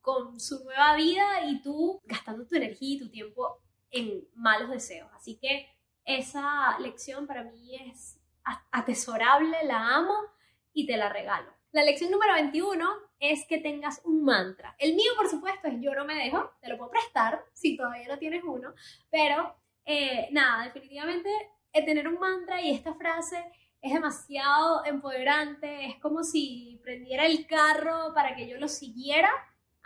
con 0.00 0.40
su 0.40 0.64
nueva 0.64 0.96
vida 0.96 1.44
y 1.46 1.60
tú 1.62 2.00
gastando 2.04 2.46
tu 2.46 2.56
energía 2.56 2.96
y 2.96 2.98
tu 2.98 3.10
tiempo 3.10 3.60
en 3.90 4.26
malos 4.34 4.70
deseos. 4.70 5.10
Así 5.14 5.36
que 5.36 5.68
esa 6.04 6.78
lección 6.78 7.26
para 7.26 7.44
mí 7.44 7.74
es 7.90 8.18
atesorable, 8.70 9.64
la 9.64 9.96
amo 9.96 10.14
y 10.72 10.86
te 10.86 10.96
la 10.96 11.08
regalo. 11.08 11.52
La 11.72 11.82
lección 11.82 12.10
número 12.10 12.34
21 12.34 13.05
es 13.18 13.46
que 13.46 13.58
tengas 13.58 14.00
un 14.04 14.24
mantra. 14.24 14.74
El 14.78 14.94
mío, 14.94 15.10
por 15.16 15.28
supuesto, 15.28 15.68
es 15.68 15.80
yo 15.80 15.94
no 15.94 16.04
me 16.04 16.14
dejo, 16.14 16.52
te 16.60 16.68
lo 16.68 16.76
puedo 16.76 16.90
prestar 16.90 17.44
si 17.52 17.76
todavía 17.76 18.08
no 18.08 18.18
tienes 18.18 18.42
uno, 18.44 18.74
pero 19.10 19.56
eh, 19.84 20.28
nada, 20.32 20.64
definitivamente 20.64 21.30
el 21.72 21.84
tener 21.84 22.08
un 22.08 22.18
mantra 22.18 22.60
y 22.60 22.72
esta 22.72 22.94
frase 22.94 23.36
es 23.80 23.92
demasiado 23.92 24.84
empoderante, 24.84 25.86
es 25.86 25.96
como 26.00 26.24
si 26.24 26.80
prendiera 26.82 27.26
el 27.26 27.46
carro 27.46 28.12
para 28.14 28.34
que 28.34 28.48
yo 28.48 28.58
lo 28.58 28.68
siguiera 28.68 29.30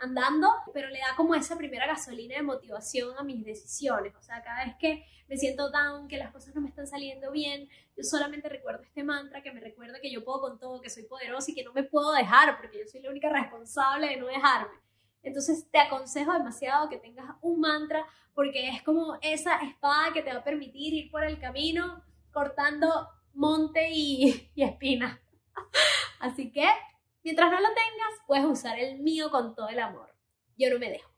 andando, 0.01 0.49
pero 0.73 0.89
le 0.89 0.99
da 0.99 1.15
como 1.15 1.35
esa 1.35 1.57
primera 1.57 1.85
gasolina 1.85 2.35
de 2.35 2.41
motivación 2.41 3.17
a 3.17 3.23
mis 3.23 3.45
decisiones. 3.45 4.15
O 4.15 4.21
sea, 4.21 4.41
cada 4.43 4.65
vez 4.65 4.75
que 4.77 5.05
me 5.27 5.37
siento 5.37 5.69
down, 5.69 6.07
que 6.07 6.17
las 6.17 6.31
cosas 6.31 6.53
no 6.53 6.61
me 6.61 6.69
están 6.69 6.87
saliendo 6.87 7.31
bien, 7.31 7.69
yo 7.95 8.03
solamente 8.03 8.49
recuerdo 8.49 8.83
este 8.83 9.03
mantra 9.03 9.41
que 9.41 9.51
me 9.51 9.61
recuerda 9.61 9.99
que 10.01 10.11
yo 10.11 10.25
puedo 10.25 10.41
con 10.41 10.59
todo, 10.59 10.81
que 10.81 10.89
soy 10.89 11.03
poderosa 11.03 11.51
y 11.51 11.55
que 11.55 11.63
no 11.63 11.71
me 11.71 11.83
puedo 11.83 12.11
dejar, 12.11 12.57
porque 12.59 12.79
yo 12.79 12.87
soy 12.87 13.01
la 13.01 13.09
única 13.09 13.29
responsable 13.29 14.07
de 14.07 14.17
no 14.17 14.27
dejarme. 14.27 14.73
Entonces 15.23 15.69
te 15.71 15.79
aconsejo 15.79 16.33
demasiado 16.33 16.89
que 16.89 16.97
tengas 16.97 17.35
un 17.41 17.61
mantra, 17.61 18.05
porque 18.33 18.69
es 18.69 18.81
como 18.83 19.17
esa 19.21 19.57
espada 19.57 20.11
que 20.13 20.23
te 20.23 20.33
va 20.33 20.39
a 20.39 20.43
permitir 20.43 20.93
ir 20.93 21.11
por 21.11 21.23
el 21.23 21.39
camino 21.39 22.03
cortando 22.33 23.07
monte 23.33 23.89
y, 23.91 24.49
y 24.55 24.63
espina. 24.63 25.21
Así 26.19 26.51
que 26.51 26.67
Mientras 27.23 27.51
no 27.51 27.59
lo 27.59 27.67
tengas, 27.67 28.19
puedes 28.25 28.45
usar 28.45 28.79
el 28.79 28.99
mío 28.99 29.29
con 29.29 29.53
todo 29.53 29.69
el 29.69 29.79
amor. 29.79 30.15
Yo 30.57 30.71
no 30.71 30.79
me 30.79 30.89
dejo. 30.89 31.11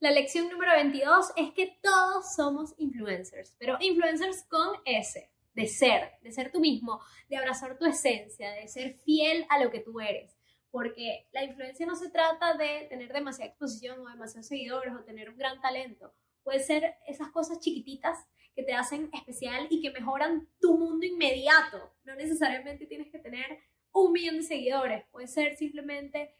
La 0.00 0.12
lección 0.12 0.48
número 0.48 0.72
22 0.72 1.32
es 1.36 1.52
que 1.52 1.76
todos 1.82 2.34
somos 2.36 2.72
influencers, 2.78 3.56
pero 3.58 3.76
influencers 3.80 4.44
con 4.44 4.76
S, 4.84 5.28
de 5.54 5.66
ser, 5.66 6.12
de 6.22 6.30
ser 6.30 6.52
tú 6.52 6.60
mismo, 6.60 7.00
de 7.28 7.36
abrazar 7.36 7.76
tu 7.76 7.84
esencia, 7.84 8.52
de 8.52 8.68
ser 8.68 8.94
fiel 8.98 9.44
a 9.48 9.62
lo 9.62 9.72
que 9.72 9.80
tú 9.80 9.98
eres. 9.98 10.36
Porque 10.70 11.26
la 11.32 11.42
influencia 11.42 11.84
no 11.84 11.96
se 11.96 12.10
trata 12.10 12.54
de 12.56 12.86
tener 12.88 13.12
demasiada 13.12 13.50
exposición 13.50 13.98
o 13.98 14.08
demasiados 14.08 14.46
seguidores 14.46 14.94
o 14.94 15.02
tener 15.02 15.28
un 15.30 15.36
gran 15.36 15.60
talento. 15.60 16.14
Puede 16.44 16.60
ser 16.60 16.94
esas 17.08 17.32
cosas 17.32 17.58
chiquititas 17.58 18.16
que 18.54 18.62
te 18.62 18.74
hacen 18.74 19.10
especial 19.12 19.66
y 19.70 19.82
que 19.82 19.90
mejoran 19.90 20.48
tu 20.60 20.78
mundo 20.78 21.04
inmediato. 21.04 21.92
No 22.04 22.14
necesariamente 22.14 22.86
tienes 22.86 23.10
que 23.10 23.18
tener 23.18 23.58
un 23.92 24.12
millón 24.12 24.36
de 24.36 24.42
seguidores, 24.42 25.04
puede 25.10 25.26
ser 25.26 25.56
simplemente 25.56 26.34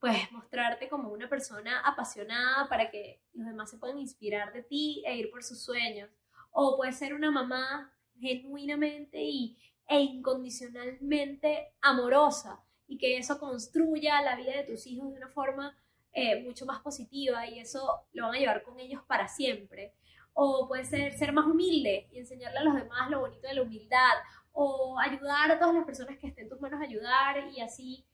pues 0.00 0.32
mostrarte 0.32 0.88
como 0.88 1.10
una 1.10 1.28
persona 1.28 1.80
apasionada 1.80 2.68
para 2.68 2.90
que 2.90 3.20
los 3.34 3.46
demás 3.46 3.70
se 3.70 3.76
puedan 3.76 3.98
inspirar 3.98 4.52
de 4.52 4.62
ti 4.62 5.02
e 5.06 5.16
ir 5.16 5.30
por 5.30 5.44
sus 5.44 5.62
sueños. 5.62 6.10
O 6.50 6.76
puede 6.76 6.92
ser 6.92 7.14
una 7.14 7.30
mamá 7.30 7.92
genuinamente 8.18 9.20
y, 9.22 9.58
e 9.86 10.00
incondicionalmente 10.00 11.74
amorosa 11.82 12.64
y 12.86 12.96
que 12.96 13.18
eso 13.18 13.38
construya 13.38 14.22
la 14.22 14.36
vida 14.36 14.52
de 14.52 14.64
tus 14.64 14.86
hijos 14.86 15.10
de 15.10 15.16
una 15.16 15.28
forma 15.28 15.76
eh, 16.12 16.42
mucho 16.42 16.64
más 16.64 16.80
positiva 16.80 17.46
y 17.46 17.58
eso 17.58 18.06
lo 18.12 18.26
van 18.26 18.36
a 18.36 18.38
llevar 18.38 18.62
con 18.62 18.80
ellos 18.80 19.02
para 19.06 19.28
siempre. 19.28 19.94
O 20.32 20.66
puede 20.66 20.84
ser 20.84 21.12
ser 21.12 21.32
más 21.32 21.46
humilde 21.46 22.08
y 22.12 22.18
enseñarle 22.18 22.60
a 22.60 22.64
los 22.64 22.74
demás 22.74 23.10
lo 23.10 23.20
bonito 23.20 23.46
de 23.46 23.54
la 23.54 23.62
humildad 23.62 24.12
o 24.52 24.98
ayudar 24.98 25.50
a 25.50 25.58
todas 25.58 25.74
las 25.74 25.84
personas 25.84 26.18
que 26.18 26.26
estén 26.28 26.44
en 26.44 26.50
tus 26.50 26.60
manos 26.60 26.80
ayudar 26.80 27.48
y 27.52 27.60
así 27.60 28.04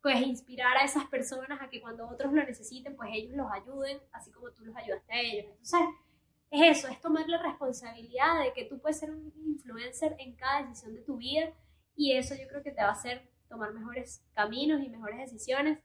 pues 0.00 0.20
inspirar 0.20 0.76
a 0.76 0.84
esas 0.84 1.06
personas 1.06 1.60
a 1.60 1.68
que 1.68 1.80
cuando 1.80 2.08
otros 2.08 2.32
lo 2.32 2.44
necesiten 2.44 2.96
pues 2.96 3.10
ellos 3.12 3.36
los 3.36 3.50
ayuden 3.50 4.00
así 4.12 4.30
como 4.30 4.50
tú 4.50 4.64
los 4.64 4.76
ayudaste 4.76 5.12
a 5.12 5.20
ellos. 5.20 5.46
Entonces 5.50 5.80
es 6.50 6.78
eso, 6.78 6.88
es 6.88 7.00
tomar 7.00 7.28
la 7.28 7.42
responsabilidad 7.42 8.42
de 8.42 8.52
que 8.52 8.64
tú 8.64 8.78
puedes 8.80 8.98
ser 8.98 9.10
un 9.10 9.32
influencer 9.46 10.16
en 10.18 10.34
cada 10.36 10.62
decisión 10.62 10.94
de 10.94 11.02
tu 11.02 11.16
vida 11.16 11.52
y 11.94 12.12
eso 12.12 12.34
yo 12.34 12.46
creo 12.48 12.62
que 12.62 12.70
te 12.70 12.82
va 12.82 12.88
a 12.88 12.92
hacer 12.92 13.28
tomar 13.48 13.72
mejores 13.72 14.22
caminos 14.34 14.80
y 14.82 14.88
mejores 14.88 15.18
decisiones 15.18 15.78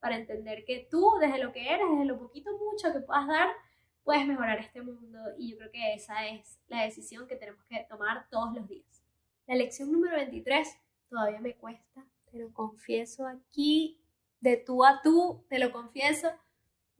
para 0.00 0.16
entender 0.16 0.64
que 0.64 0.86
tú 0.90 1.12
desde 1.20 1.38
lo 1.38 1.52
que 1.52 1.72
eres, 1.72 1.86
desde 1.90 2.04
lo 2.04 2.18
poquito 2.18 2.50
mucho 2.58 2.92
que 2.92 3.00
puedas 3.00 3.26
dar, 3.26 3.48
puedes 4.04 4.26
mejorar 4.26 4.58
este 4.58 4.80
mundo 4.80 5.18
y 5.36 5.50
yo 5.50 5.58
creo 5.58 5.70
que 5.70 5.94
esa 5.94 6.26
es 6.26 6.58
la 6.68 6.84
decisión 6.84 7.26
que 7.26 7.36
tenemos 7.36 7.64
que 7.66 7.84
tomar 7.88 8.26
todos 8.30 8.54
los 8.54 8.66
días. 8.68 8.97
La 9.48 9.54
lección 9.54 9.90
número 9.90 10.14
23 10.14 10.68
todavía 11.08 11.40
me 11.40 11.56
cuesta, 11.56 12.04
te 12.30 12.38
lo 12.38 12.52
confieso 12.52 13.26
aquí, 13.26 13.98
de 14.40 14.58
tú 14.58 14.84
a 14.84 15.00
tú, 15.00 15.46
te 15.48 15.58
lo 15.58 15.72
confieso. 15.72 16.30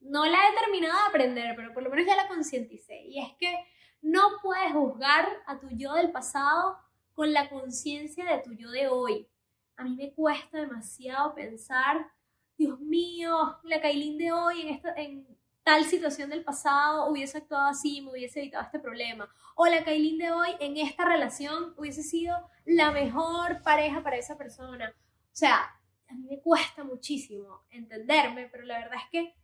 No 0.00 0.24
la 0.24 0.38
he 0.48 0.58
terminado 0.58 0.94
de 0.94 1.08
aprender, 1.08 1.54
pero 1.56 1.74
por 1.74 1.82
lo 1.82 1.90
menos 1.90 2.06
ya 2.06 2.16
la 2.16 2.26
concienticé. 2.26 3.02
Y 3.02 3.20
es 3.20 3.34
que 3.34 3.54
no 4.00 4.22
puedes 4.42 4.72
juzgar 4.72 5.28
a 5.46 5.60
tu 5.60 5.68
yo 5.72 5.92
del 5.92 6.10
pasado 6.10 6.78
con 7.12 7.34
la 7.34 7.50
conciencia 7.50 8.24
de 8.24 8.42
tu 8.42 8.54
yo 8.54 8.70
de 8.70 8.88
hoy. 8.88 9.28
A 9.76 9.84
mí 9.84 9.94
me 9.94 10.14
cuesta 10.14 10.58
demasiado 10.58 11.34
pensar, 11.34 12.10
Dios 12.56 12.80
mío, 12.80 13.58
la 13.62 13.82
Kailin 13.82 14.16
de 14.16 14.32
hoy 14.32 14.62
en, 14.62 14.68
esta, 14.70 14.94
en 14.94 15.37
tal 15.68 15.84
situación 15.84 16.30
del 16.30 16.44
pasado 16.44 17.10
hubiese 17.10 17.36
actuado 17.36 17.68
así, 17.68 18.00
me 18.00 18.12
hubiese 18.12 18.40
evitado 18.40 18.64
este 18.64 18.78
problema. 18.78 19.30
O 19.54 19.66
la 19.66 19.84
Kailin 19.84 20.16
de 20.16 20.30
hoy 20.30 20.48
en 20.60 20.78
esta 20.78 21.04
relación 21.04 21.74
hubiese 21.76 22.02
sido 22.02 22.34
la 22.64 22.90
mejor 22.90 23.60
pareja 23.62 24.02
para 24.02 24.16
esa 24.16 24.38
persona. 24.38 24.94
O 24.96 25.36
sea, 25.36 25.78
a 26.08 26.14
mí 26.14 26.26
me 26.26 26.40
cuesta 26.40 26.84
muchísimo 26.84 27.66
entenderme, 27.68 28.48
pero 28.50 28.64
la 28.64 28.78
verdad 28.78 28.96
es 28.96 29.10
que 29.10 29.34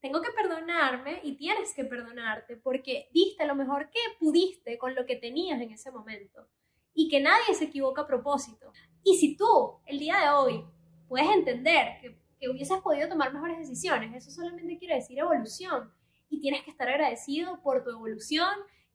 tengo 0.00 0.22
que 0.22 0.30
perdonarme 0.30 1.18
y 1.24 1.36
tienes 1.36 1.74
que 1.74 1.84
perdonarte 1.84 2.58
porque 2.58 3.08
diste 3.12 3.44
lo 3.44 3.56
mejor 3.56 3.90
que 3.90 3.98
pudiste 4.20 4.78
con 4.78 4.94
lo 4.94 5.04
que 5.04 5.16
tenías 5.16 5.60
en 5.60 5.72
ese 5.72 5.90
momento 5.90 6.46
y 6.94 7.08
que 7.08 7.18
nadie 7.18 7.56
se 7.56 7.64
equivoca 7.64 8.02
a 8.02 8.06
propósito. 8.06 8.72
Y 9.02 9.16
si 9.16 9.36
tú, 9.36 9.80
el 9.84 9.98
día 9.98 10.16
de 10.20 10.28
hoy, 10.28 10.64
puedes 11.08 11.28
entender 11.28 11.98
que 12.00 12.16
que 12.38 12.48
hubieses 12.48 12.78
podido 12.80 13.08
tomar 13.08 13.32
mejores 13.32 13.58
decisiones. 13.58 14.14
Eso 14.14 14.30
solamente 14.30 14.78
quiere 14.78 14.96
decir 14.96 15.18
evolución. 15.18 15.92
Y 16.28 16.40
tienes 16.40 16.62
que 16.62 16.70
estar 16.70 16.88
agradecido 16.88 17.60
por 17.62 17.84
tu 17.84 17.90
evolución. 17.90 18.48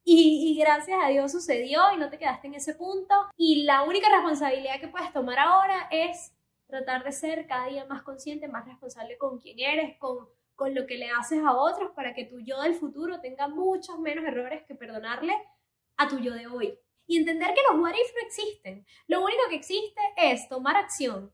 Y, 0.03 0.57
gracias 0.59 0.97
a 1.03 1.09
Dios 1.09 1.31
sucedió 1.31 1.79
y 1.93 1.97
no 1.97 2.09
te 2.09 2.17
quedaste 2.17 2.47
en 2.47 2.55
ese 2.55 2.73
punto. 2.73 3.13
Y 3.37 3.63
la 3.63 3.83
única 3.83 4.09
responsabilidad 4.09 4.79
que 4.79 4.87
puedes 4.87 5.13
tomar 5.13 5.39
ahora 5.39 5.87
es 5.91 6.33
tratar 6.67 7.03
de 7.03 7.11
ser 7.11 7.47
cada 7.47 7.67
día 7.67 7.85
más 7.85 8.01
consciente, 8.01 8.47
más 8.47 8.65
responsable 8.65 9.17
con 9.17 9.39
quién 9.39 9.59
eres, 9.59 9.97
con, 9.97 10.27
con 10.55 10.73
lo 10.73 10.87
que 10.87 10.97
le 10.97 11.09
haces 11.09 11.39
a 11.43 11.53
otros, 11.53 11.91
para 11.91 12.13
que 12.13 12.25
tu 12.25 12.39
yo 12.39 12.61
del 12.61 12.75
futuro 12.75 13.21
tenga 13.21 13.47
muchos 13.47 13.99
menos 13.99 14.25
errores 14.25 14.63
que 14.67 14.75
perdonarle 14.75 15.33
a 15.97 16.07
tu 16.07 16.17
yo 16.19 16.33
de 16.33 16.47
hoy. 16.47 16.77
Y 17.05 17.17
entender 17.17 17.53
que 17.53 17.61
los 17.69 17.79
what 17.79 17.91
no 17.91 18.27
existen. 18.27 18.85
Lo 19.07 19.23
único 19.23 19.41
que 19.49 19.57
existe 19.57 20.01
es 20.17 20.47
tomar 20.49 20.77
acción, 20.77 21.31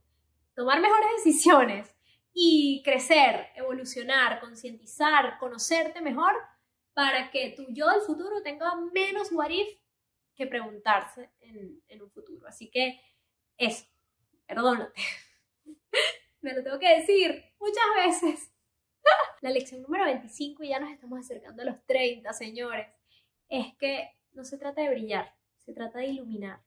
tomar 0.56 0.82
mejores 0.82 1.08
decisiones 1.24 1.97
y 2.40 2.84
crecer, 2.84 3.48
evolucionar, 3.56 4.40
concientizar, 4.40 5.40
conocerte 5.40 6.02
mejor 6.02 6.36
para 6.94 7.32
que 7.32 7.50
tu 7.58 7.66
yo 7.70 7.90
del 7.90 8.02
futuro 8.02 8.44
tenga 8.44 8.76
menos 8.94 9.32
what 9.32 9.50
if 9.50 9.68
que 10.36 10.46
preguntarse 10.46 11.32
en, 11.40 11.82
en 11.88 12.04
un 12.04 12.12
futuro. 12.12 12.48
Así 12.48 12.70
que 12.70 13.02
eso, 13.58 13.88
perdónate. 14.46 15.02
Me 16.42 16.54
lo 16.54 16.62
tengo 16.62 16.78
que 16.78 17.00
decir 17.00 17.44
muchas 17.60 18.22
veces. 18.22 18.52
La 19.42 19.50
lección 19.50 19.82
número 19.82 20.06
25, 20.06 20.64
y 20.64 20.70
ya 20.70 20.80
nos 20.80 20.92
estamos 20.92 21.20
acercando 21.20 21.64
a 21.64 21.66
los 21.66 21.84
30, 21.88 22.32
señores, 22.34 22.86
es 23.50 23.76
que 23.78 24.12
no 24.34 24.44
se 24.44 24.60
trata 24.60 24.84
de 24.84 24.92
brillar, 24.92 25.34
se 25.58 25.74
trata 25.74 25.98
de 25.98 26.10
iluminar. 26.10 26.62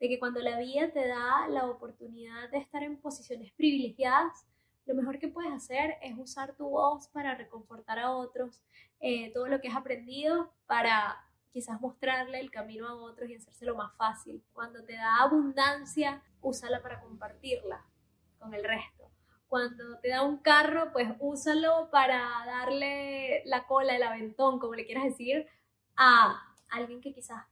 De 0.00 0.08
que 0.10 0.18
cuando 0.18 0.40
la 0.40 0.58
vida 0.58 0.92
te 0.92 1.08
da 1.08 1.48
la 1.48 1.64
oportunidad 1.64 2.50
de 2.50 2.58
estar 2.58 2.82
en 2.82 3.00
posiciones 3.00 3.52
privilegiadas, 3.52 4.46
lo 4.88 4.94
mejor 4.94 5.18
que 5.18 5.28
puedes 5.28 5.52
hacer 5.52 5.98
es 6.00 6.16
usar 6.18 6.54
tu 6.54 6.70
voz 6.70 7.08
para 7.08 7.34
reconfortar 7.34 7.98
a 7.98 8.10
otros, 8.10 8.62
eh, 9.00 9.30
todo 9.34 9.46
lo 9.46 9.60
que 9.60 9.68
has 9.68 9.76
aprendido 9.76 10.50
para 10.66 11.22
quizás 11.52 11.78
mostrarle 11.78 12.40
el 12.40 12.50
camino 12.50 12.88
a 12.88 12.94
otros 12.94 13.28
y 13.28 13.34
hacérselo 13.34 13.76
más 13.76 13.94
fácil. 13.96 14.42
Cuando 14.54 14.82
te 14.84 14.94
da 14.94 15.22
abundancia, 15.22 16.22
úsala 16.40 16.80
para 16.80 17.00
compartirla 17.00 17.84
con 18.38 18.54
el 18.54 18.64
resto. 18.64 19.10
Cuando 19.46 19.98
te 19.98 20.08
da 20.08 20.22
un 20.22 20.38
carro, 20.38 20.90
pues 20.92 21.08
úsalo 21.18 21.90
para 21.90 22.26
darle 22.46 23.42
la 23.44 23.66
cola, 23.66 23.94
el 23.94 24.02
aventón, 24.02 24.58
como 24.58 24.74
le 24.74 24.86
quieras 24.86 25.04
decir, 25.04 25.46
a 25.96 26.54
alguien 26.70 27.02
que 27.02 27.12
quizás 27.12 27.44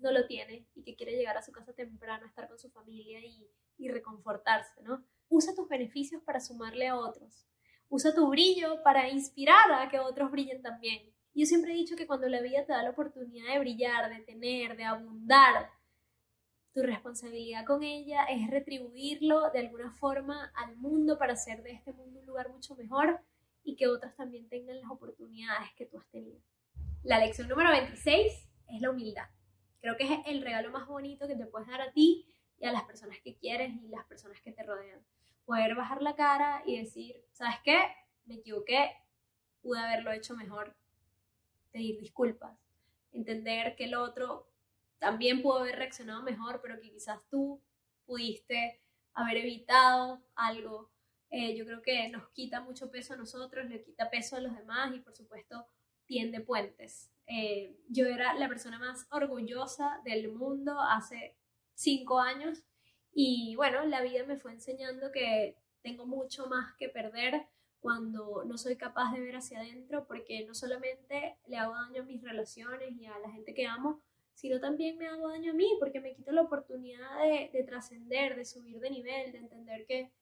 no 0.00 0.10
lo 0.10 0.26
tiene 0.26 0.66
y 0.74 0.82
que 0.82 0.96
quiere 0.96 1.16
llegar 1.16 1.36
a 1.36 1.42
su 1.42 1.52
casa 1.52 1.72
temprano, 1.72 2.26
estar 2.26 2.48
con 2.48 2.58
su 2.58 2.68
familia 2.70 3.20
y, 3.24 3.48
y 3.78 3.88
reconfortarse, 3.90 4.82
¿no? 4.82 5.04
Usa 5.30 5.54
tus 5.54 5.68
beneficios 5.68 6.22
para 6.22 6.40
sumarle 6.40 6.88
a 6.88 6.96
otros. 6.96 7.46
Usa 7.88 8.14
tu 8.14 8.28
brillo 8.28 8.82
para 8.82 9.08
inspirar 9.08 9.72
a 9.72 9.88
que 9.88 9.98
otros 9.98 10.30
brillen 10.30 10.60
también. 10.60 11.10
Yo 11.34 11.46
siempre 11.46 11.72
he 11.72 11.76
dicho 11.76 11.96
que 11.96 12.06
cuando 12.06 12.28
la 12.28 12.42
vida 12.42 12.66
te 12.66 12.72
da 12.72 12.82
la 12.82 12.90
oportunidad 12.90 13.54
de 13.54 13.60
brillar, 13.60 14.10
de 14.10 14.24
tener, 14.24 14.76
de 14.76 14.84
abundar, 14.84 15.70
tu 16.72 16.82
responsabilidad 16.82 17.64
con 17.64 17.82
ella 17.82 18.24
es 18.24 18.50
retribuirlo 18.50 19.50
de 19.50 19.60
alguna 19.60 19.92
forma 19.92 20.52
al 20.56 20.76
mundo 20.76 21.16
para 21.16 21.34
hacer 21.34 21.62
de 21.62 21.72
este 21.72 21.92
mundo 21.92 22.20
un 22.20 22.26
lugar 22.26 22.50
mucho 22.50 22.74
mejor 22.74 23.20
y 23.62 23.76
que 23.76 23.86
otros 23.86 24.14
también 24.16 24.48
tengan 24.48 24.80
las 24.80 24.90
oportunidades 24.90 25.68
que 25.76 25.86
tú 25.86 25.98
has 25.98 26.06
tenido. 26.10 26.40
La 27.02 27.18
lección 27.18 27.48
número 27.48 27.70
26 27.70 28.48
es 28.68 28.80
la 28.80 28.90
humildad. 28.90 29.28
Creo 29.80 29.96
que 29.96 30.12
es 30.12 30.20
el 30.26 30.42
regalo 30.42 30.70
más 30.70 30.86
bonito 30.86 31.26
que 31.26 31.36
te 31.36 31.46
puedes 31.46 31.68
dar 31.68 31.80
a 31.80 31.92
ti 31.92 32.26
y 32.58 32.66
a 32.66 32.72
las 32.72 32.84
personas 32.84 33.18
que 33.22 33.36
quieres 33.36 33.72
y 33.82 33.88
las 33.88 34.04
personas 34.06 34.40
que 34.40 34.52
te 34.52 34.62
rodean. 34.62 35.00
Poder 35.50 35.74
bajar 35.74 36.00
la 36.00 36.14
cara 36.14 36.62
y 36.64 36.78
decir, 36.78 37.24
¿sabes 37.32 37.56
qué? 37.64 37.76
Me 38.24 38.36
equivoqué, 38.36 38.92
pude 39.60 39.80
haberlo 39.80 40.12
hecho 40.12 40.36
mejor, 40.36 40.76
pedir 41.72 41.98
disculpas, 41.98 42.56
entender 43.10 43.74
que 43.74 43.86
el 43.86 43.96
otro 43.96 44.48
también 45.00 45.42
pudo 45.42 45.58
haber 45.58 45.74
reaccionado 45.74 46.22
mejor, 46.22 46.60
pero 46.62 46.80
que 46.80 46.92
quizás 46.92 47.26
tú 47.28 47.60
pudiste 48.06 48.80
haber 49.12 49.38
evitado 49.38 50.22
algo. 50.36 50.88
Eh, 51.30 51.56
yo 51.56 51.64
creo 51.64 51.82
que 51.82 52.08
nos 52.10 52.28
quita 52.28 52.60
mucho 52.60 52.88
peso 52.92 53.14
a 53.14 53.16
nosotros, 53.16 53.68
le 53.68 53.82
quita 53.82 54.08
peso 54.08 54.36
a 54.36 54.40
los 54.40 54.54
demás 54.54 54.94
y 54.94 55.00
por 55.00 55.16
supuesto 55.16 55.66
tiende 56.06 56.40
puentes. 56.40 57.10
Eh, 57.26 57.76
yo 57.88 58.06
era 58.06 58.34
la 58.34 58.46
persona 58.46 58.78
más 58.78 59.08
orgullosa 59.10 60.00
del 60.04 60.30
mundo 60.30 60.80
hace 60.80 61.34
cinco 61.74 62.20
años 62.20 62.62
y 63.12 63.54
bueno, 63.56 63.84
la 63.84 64.02
vida 64.02 64.24
me 64.24 64.36
fue 64.36 64.52
enseñando 64.52 65.10
que 65.12 65.56
tengo 65.82 66.06
mucho 66.06 66.46
más 66.46 66.74
que 66.76 66.88
perder 66.88 67.46
cuando 67.80 68.44
no 68.44 68.58
soy 68.58 68.76
capaz 68.76 69.12
de 69.12 69.20
ver 69.20 69.36
hacia 69.36 69.60
adentro 69.60 70.06
porque 70.06 70.44
no 70.44 70.54
solamente 70.54 71.36
le 71.46 71.56
hago 71.56 71.74
daño 71.74 72.02
a 72.02 72.04
mis 72.04 72.22
relaciones 72.22 72.92
y 72.92 73.06
a 73.06 73.18
la 73.18 73.30
gente 73.30 73.54
que 73.54 73.66
amo, 73.66 74.00
sino 74.34 74.60
también 74.60 74.98
me 74.98 75.06
hago 75.06 75.28
daño 75.28 75.52
a 75.52 75.54
mí 75.54 75.76
porque 75.78 76.00
me 76.00 76.14
quito 76.14 76.32
la 76.32 76.42
oportunidad 76.42 77.22
de, 77.22 77.50
de 77.52 77.64
trascender, 77.64 78.36
de 78.36 78.44
subir 78.44 78.78
de 78.80 78.90
nivel, 78.90 79.32
de 79.32 79.38
entender 79.38 79.86
que, 79.86 80.12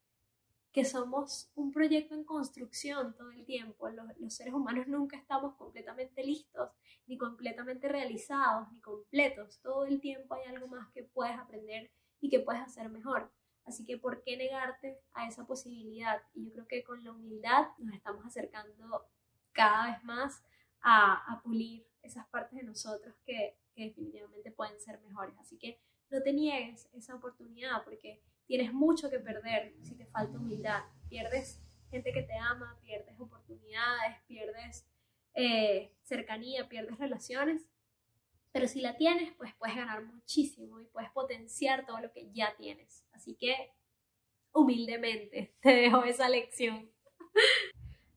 que 0.73 0.85
somos 0.85 1.51
un 1.57 1.73
proyecto 1.73 2.15
en 2.15 2.25
construcción 2.25 3.15
todo 3.17 3.31
el 3.33 3.45
tiempo. 3.45 3.89
Los, 3.91 4.07
los 4.19 4.35
seres 4.35 4.55
humanos 4.55 4.87
nunca 4.87 5.17
estamos 5.17 5.55
completamente 5.57 6.25
listos, 6.25 6.71
ni 7.07 7.19
completamente 7.19 7.89
realizados, 7.89 8.71
ni 8.73 8.81
completos. 8.81 9.59
Todo 9.63 9.85
el 9.85 10.01
tiempo 10.01 10.35
hay 10.35 10.45
algo 10.47 10.69
más 10.69 10.89
que 10.93 11.03
puedes 11.03 11.37
aprender 11.37 11.91
y 12.21 12.29
que 12.29 12.41
puedes 12.41 12.63
hacer 12.63 12.89
mejor. 12.89 13.31
Así 13.65 13.85
que, 13.85 13.99
¿por 13.99 14.23
qué 14.23 14.37
negarte 14.37 14.99
a 15.13 15.29
esa 15.29 15.47
posibilidad? 15.47 16.23
Y 16.35 16.47
yo 16.47 16.53
creo 16.53 16.67
que 16.67 16.83
con 16.85 17.05
la 17.05 17.13
humildad 17.13 17.69
nos 17.79 17.95
estamos 17.95 18.25
acercando 18.25 19.07
cada 19.53 19.93
vez 19.93 20.05
más 20.05 20.43
a, 20.81 21.41
pulir 21.45 21.87
esas 22.03 22.27
partes 22.29 22.59
de 22.59 22.65
nosotros 22.65 23.15
que, 23.27 23.59
que 23.75 23.85
definitivamente 23.85 24.51
pueden 24.53 24.81
ser 24.81 25.01
mejores. 25.01 25.37
Así 25.39 25.59
que 25.59 25.81
no 26.11 26.23
te 26.23 26.33
niegues 26.33 26.89
esa 26.95 27.15
oportunidad 27.15 27.85
porque 27.85 28.23
tienes 28.47 28.73
mucho 28.73 29.11
que 29.11 29.19
perder 29.19 29.75
si 29.83 29.95
te 29.95 30.07
falta 30.07 30.39
humildad. 30.39 30.83
Pierdes 31.09 31.63
gente 31.91 32.13
que 32.13 32.23
te 32.23 32.37
ama, 32.37 32.79
pierdes 32.83 33.19
oportunidades, 33.21 34.17
pierdes 34.27 34.87
eh, 35.35 35.93
cercanía, 36.03 36.69
pierdes 36.69 36.99
relaciones. 36.99 37.67
Pero 38.53 38.67
si 38.67 38.81
la 38.81 38.97
tienes, 38.97 39.33
pues 39.35 39.55
puedes 39.55 39.77
ganar 39.77 40.05
muchísimo 40.05 40.81
y 40.81 40.87
puedes 40.87 41.11
potenciar 41.11 41.87
todo 41.87 42.01
lo 42.01 42.13
que 42.13 42.31
ya 42.33 42.55
tienes. 42.57 43.05
Así 43.13 43.37
que, 43.37 43.73
humildemente, 44.53 45.55
te 45.61 45.75
dejo 45.75 46.05
esa 46.05 46.29
lección. 46.29 46.91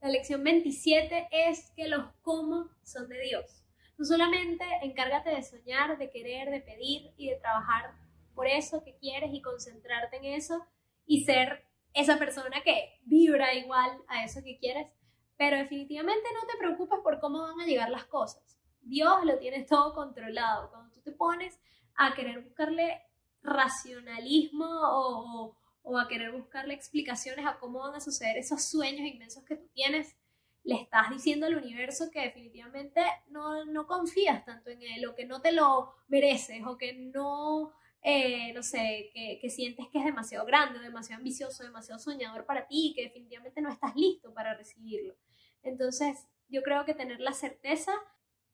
La 0.01 0.09
lección 0.09 0.43
27 0.43 1.27
es 1.31 1.71
que 1.75 1.87
los 1.87 2.11
cómo 2.21 2.69
son 2.83 3.07
de 3.09 3.21
Dios. 3.21 3.63
Tú 3.97 4.05
solamente 4.05 4.65
encárgate 4.81 5.29
de 5.29 5.43
soñar, 5.43 5.97
de 5.97 6.09
querer, 6.09 6.49
de 6.49 6.61
pedir 6.61 7.11
y 7.17 7.29
de 7.29 7.35
trabajar 7.35 7.93
por 8.33 8.47
eso 8.47 8.83
que 8.83 8.97
quieres 8.97 9.31
y 9.31 9.41
concentrarte 9.43 10.17
en 10.17 10.25
eso 10.25 10.65
y 11.05 11.23
ser 11.23 11.67
esa 11.93 12.17
persona 12.17 12.63
que 12.63 12.99
vibra 13.03 13.53
igual 13.53 14.01
a 14.07 14.23
eso 14.23 14.41
que 14.43 14.57
quieres. 14.57 14.91
Pero 15.37 15.57
definitivamente 15.57 16.27
no 16.33 16.47
te 16.47 16.57
preocupes 16.57 16.99
por 17.03 17.19
cómo 17.19 17.41
van 17.41 17.59
a 17.59 17.65
llegar 17.65 17.89
las 17.89 18.05
cosas. 18.05 18.60
Dios 18.81 19.25
lo 19.25 19.37
tiene 19.37 19.63
todo 19.63 19.93
controlado. 19.93 20.69
Cuando 20.69 20.91
tú 20.91 21.01
te 21.01 21.11
pones 21.11 21.59
a 21.95 22.13
querer 22.13 22.41
buscarle 22.41 23.01
racionalismo 23.43 24.65
o, 24.65 25.57
o, 25.83 25.97
a 25.97 26.07
querer 26.07 26.31
buscarle 26.31 26.73
explicaciones 26.73 27.45
a 27.45 27.57
cómo 27.59 27.79
van 27.79 27.95
a 27.95 27.99
suceder 27.99 28.37
esos 28.37 28.63
sueños 28.63 29.07
inmensos 29.07 29.43
que 29.43 29.55
tú 29.55 29.67
tienes, 29.73 30.15
le 30.63 30.75
estás 30.75 31.09
diciendo 31.09 31.47
al 31.47 31.55
universo 31.55 32.11
que 32.11 32.21
definitivamente 32.21 33.01
no, 33.29 33.65
no 33.65 33.87
confías 33.87 34.45
tanto 34.45 34.69
en 34.69 34.83
él 34.83 35.05
o 35.07 35.15
que 35.15 35.25
no 35.25 35.41
te 35.41 35.51
lo 35.51 35.91
mereces 36.07 36.61
o 36.67 36.77
que 36.77 36.93
no, 36.93 37.73
eh, 38.03 38.53
no 38.53 38.61
sé, 38.61 39.09
que, 39.13 39.39
que, 39.41 39.49
sientes 39.49 39.87
que 39.91 39.97
es 39.97 40.05
demasiado 40.05 40.45
grande, 40.45 40.79
demasiado 40.79 41.19
ambicioso, 41.19 41.63
demasiado 41.63 41.99
soñador 41.99 42.45
para 42.45 42.67
ti 42.67 42.89
y 42.89 42.93
que 42.93 43.03
definitivamente 43.03 43.61
no 43.61 43.69
estás 43.69 43.95
listo 43.95 44.33
para 44.33 44.53
recibirlo. 44.53 45.15
Entonces, 45.63 46.27
yo 46.47 46.61
creo 46.61 46.85
que 46.85 46.93
tener 46.93 47.19
la 47.21 47.33
certeza 47.33 47.93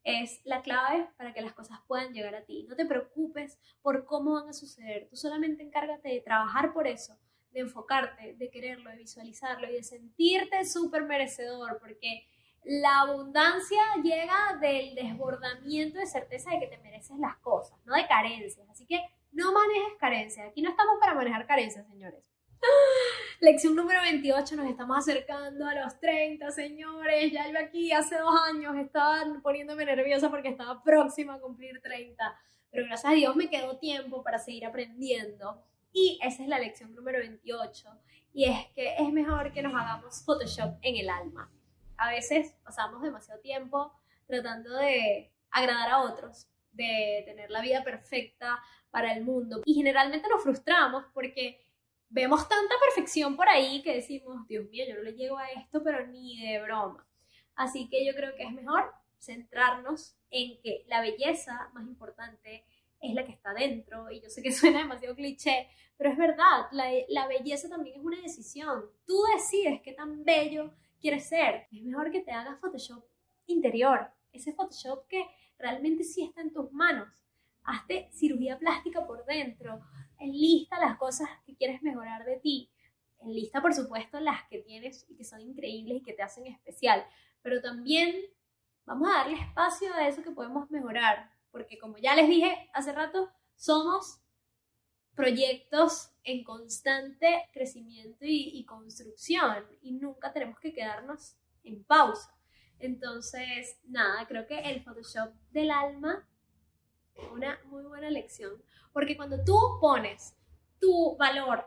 es 0.07 0.39
la 0.45 0.61
clave 0.61 1.09
para 1.17 1.33
que 1.33 1.41
las 1.41 1.53
cosas 1.53 1.79
puedan 1.85 2.13
llegar 2.13 2.33
a 2.33 2.45
ti. 2.45 2.65
No 2.69 2.77
te 2.77 2.85
preocupes 2.85 3.59
por 3.81 4.05
cómo 4.05 4.35
van 4.35 4.47
a 4.47 4.53
suceder, 4.53 5.07
tú 5.09 5.17
solamente 5.17 5.63
encárgate 5.63 6.07
de 6.07 6.21
trabajar 6.21 6.73
por 6.73 6.87
eso, 6.87 7.19
de 7.51 7.59
enfocarte, 7.59 8.35
de 8.35 8.49
quererlo, 8.49 8.89
de 8.89 8.97
visualizarlo 8.97 9.69
y 9.69 9.73
de 9.73 9.83
sentirte 9.83 10.65
súper 10.65 11.03
merecedor, 11.03 11.77
porque 11.79 12.25
la 12.63 13.01
abundancia 13.01 13.81
llega 14.01 14.57
del 14.61 14.95
desbordamiento 14.95 15.99
de 15.99 16.05
certeza 16.05 16.51
de 16.51 16.59
que 16.61 16.67
te 16.67 16.77
mereces 16.77 17.17
las 17.19 17.35
cosas, 17.39 17.77
no 17.85 17.93
de 17.93 18.07
carencias. 18.07 18.69
Así 18.69 18.85
que 18.85 19.01
no 19.33 19.51
manejes 19.51 19.97
carencias. 19.99 20.47
Aquí 20.47 20.61
no 20.61 20.69
estamos 20.69 20.99
para 21.01 21.15
manejar 21.15 21.45
carencias, 21.45 21.85
señores. 21.85 22.23
Lección 23.39 23.75
número 23.75 24.01
28, 24.01 24.55
nos 24.55 24.67
estamos 24.67 24.97
acercando 24.97 25.67
a 25.67 25.75
los 25.75 25.99
30, 25.99 26.49
señores. 26.49 27.31
Ya 27.31 27.47
yo 27.51 27.59
aquí 27.59 27.91
hace 27.91 28.17
dos 28.17 28.33
años 28.49 28.75
estaba 28.77 29.23
poniéndome 29.43 29.85
nerviosa 29.85 30.31
porque 30.31 30.49
estaba 30.49 30.81
próxima 30.81 31.35
a 31.35 31.39
cumplir 31.39 31.79
30, 31.79 32.35
pero 32.71 32.85
gracias 32.85 33.11
a 33.11 33.15
Dios 33.15 33.35
me 33.35 33.47
quedó 33.47 33.77
tiempo 33.77 34.23
para 34.23 34.39
seguir 34.39 34.65
aprendiendo. 34.65 35.63
Y 35.93 36.17
esa 36.23 36.41
es 36.41 36.49
la 36.49 36.57
lección 36.57 36.95
número 36.95 37.19
28, 37.19 37.87
y 38.33 38.45
es 38.45 38.65
que 38.73 38.95
es 38.95 39.13
mejor 39.13 39.51
que 39.51 39.61
nos 39.61 39.75
hagamos 39.75 40.23
Photoshop 40.25 40.79
en 40.81 40.95
el 40.95 41.07
alma. 41.07 41.51
A 41.97 42.09
veces 42.09 42.55
pasamos 42.63 43.03
demasiado 43.03 43.39
tiempo 43.41 43.93
tratando 44.25 44.75
de 44.77 45.31
agradar 45.51 45.91
a 45.91 46.01
otros, 46.01 46.47
de 46.71 47.21
tener 47.27 47.51
la 47.51 47.61
vida 47.61 47.83
perfecta 47.83 48.59
para 48.89 49.13
el 49.13 49.23
mundo, 49.23 49.61
y 49.63 49.75
generalmente 49.75 50.27
nos 50.27 50.41
frustramos 50.41 51.05
porque 51.13 51.66
vemos 52.09 52.47
tanta 52.47 52.75
perfección 52.85 53.35
por 53.35 53.49
ahí 53.49 53.81
que 53.81 53.95
decimos, 53.95 54.47
Dios 54.47 54.69
mío, 54.69 54.85
yo 54.87 54.95
no 54.95 55.03
le 55.03 55.13
llego 55.13 55.37
a 55.37 55.49
esto, 55.51 55.83
pero 55.83 56.05
ni 56.07 56.39
de 56.41 56.61
broma. 56.61 57.05
Así 57.55 57.89
que 57.89 58.05
yo 58.05 58.13
creo 58.13 58.35
que 58.35 58.43
es 58.43 58.51
mejor 58.51 58.93
centrarnos 59.19 60.15
en 60.29 60.61
que 60.61 60.85
la 60.87 61.01
belleza 61.01 61.69
más 61.73 61.87
importante 61.87 62.65
es 63.01 63.13
la 63.13 63.25
que 63.25 63.31
está 63.31 63.53
dentro. 63.53 64.09
Y 64.11 64.21
yo 64.21 64.29
sé 64.29 64.41
que 64.41 64.51
suena 64.53 64.79
demasiado 64.79 65.15
cliché, 65.15 65.67
pero 65.97 66.11
es 66.11 66.17
verdad, 66.17 66.67
la, 66.71 66.89
la 67.09 67.27
belleza 67.27 67.69
también 67.69 67.99
es 67.99 68.05
una 68.05 68.21
decisión. 68.21 68.85
Tú 69.05 69.21
decides 69.35 69.81
qué 69.81 69.93
tan 69.93 70.23
bello 70.23 70.73
quieres 71.01 71.27
ser. 71.27 71.67
Es 71.71 71.83
mejor 71.83 72.11
que 72.11 72.21
te 72.21 72.31
hagas 72.31 72.59
Photoshop 72.59 73.03
interior, 73.47 74.11
ese 74.31 74.53
Photoshop 74.53 75.07
que 75.07 75.25
realmente 75.57 76.03
sí 76.03 76.23
está 76.23 76.41
en 76.41 76.53
tus 76.53 76.71
manos. 76.71 77.09
Hazte 77.63 78.09
cirugía 78.13 78.57
plástica 78.57 79.05
por 79.05 79.25
dentro, 79.25 79.81
enlista 80.19 80.79
las 80.79 80.97
cosas 80.97 81.29
que 81.45 81.55
quieres 81.55 81.81
mejorar 81.81 82.25
de 82.25 82.37
ti, 82.37 82.71
enlista 83.19 83.61
por 83.61 83.73
supuesto 83.73 84.19
las 84.19 84.47
que 84.49 84.59
tienes 84.59 85.05
y 85.09 85.15
que 85.15 85.23
son 85.23 85.41
increíbles 85.41 85.97
y 85.97 86.03
que 86.03 86.13
te 86.13 86.23
hacen 86.23 86.47
especial, 86.47 87.05
pero 87.41 87.61
también 87.61 88.15
vamos 88.85 89.09
a 89.09 89.19
darle 89.19 89.39
espacio 89.39 89.93
a 89.93 90.07
eso 90.07 90.23
que 90.23 90.31
podemos 90.31 90.69
mejorar, 90.71 91.31
porque 91.51 91.77
como 91.77 91.97
ya 91.97 92.15
les 92.15 92.27
dije 92.27 92.69
hace 92.73 92.93
rato, 92.93 93.29
somos 93.55 94.21
proyectos 95.15 96.11
en 96.23 96.43
constante 96.43 97.49
crecimiento 97.51 98.19
y 98.21 98.63
construcción 98.65 99.65
y 99.81 99.93
nunca 99.93 100.31
tenemos 100.31 100.59
que 100.59 100.73
quedarnos 100.73 101.35
en 101.63 101.83
pausa. 101.83 102.37
Entonces, 102.79 103.79
nada, 103.87 104.27
creo 104.27 104.45
que 104.45 104.59
el 104.59 104.83
Photoshop 104.83 105.33
del 105.51 105.71
alma 105.71 106.27
una 107.33 107.59
muy 107.65 107.83
buena 107.83 108.09
lección, 108.09 108.61
porque 108.93 109.17
cuando 109.17 109.43
tú 109.43 109.57
pones 109.79 110.35
tu 110.79 111.15
valor 111.17 111.65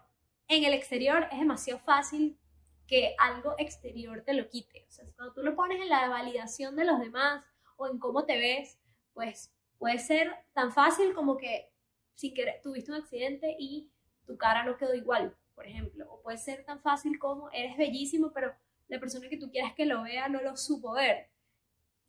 en 0.48 0.64
el 0.64 0.72
exterior 0.72 1.26
es 1.30 1.38
demasiado 1.38 1.80
fácil 1.80 2.38
que 2.86 3.14
algo 3.18 3.54
exterior 3.58 4.22
te 4.26 4.34
lo 4.34 4.48
quite. 4.48 4.84
O 4.88 4.90
sea, 4.90 5.04
cuando 5.14 5.32
tú 5.32 5.42
lo 5.42 5.54
pones 5.54 5.80
en 5.80 5.88
la 5.88 6.08
validación 6.08 6.74
de 6.74 6.84
los 6.84 6.98
demás 6.98 7.44
o 7.76 7.86
en 7.86 7.98
cómo 7.98 8.24
te 8.24 8.36
ves, 8.36 8.78
pues 9.14 9.52
puede 9.78 9.98
ser 9.98 10.34
tan 10.52 10.72
fácil 10.72 11.14
como 11.14 11.36
que 11.36 11.72
si 12.14 12.34
tuviste 12.62 12.90
un 12.90 12.98
accidente 12.98 13.56
y 13.58 13.90
tu 14.26 14.36
cara 14.36 14.64
no 14.64 14.76
quedó 14.76 14.94
igual, 14.94 15.36
por 15.54 15.66
ejemplo. 15.66 16.12
O 16.12 16.20
puede 16.20 16.38
ser 16.38 16.64
tan 16.64 16.80
fácil 16.80 17.18
como 17.18 17.48
eres 17.52 17.76
bellísimo, 17.76 18.32
pero 18.32 18.52
la 18.88 18.98
persona 18.98 19.28
que 19.28 19.38
tú 19.38 19.50
quieras 19.50 19.72
que 19.74 19.86
lo 19.86 20.02
vea 20.02 20.28
no 20.28 20.42
lo 20.42 20.56
supo 20.56 20.92
ver. 20.92 21.30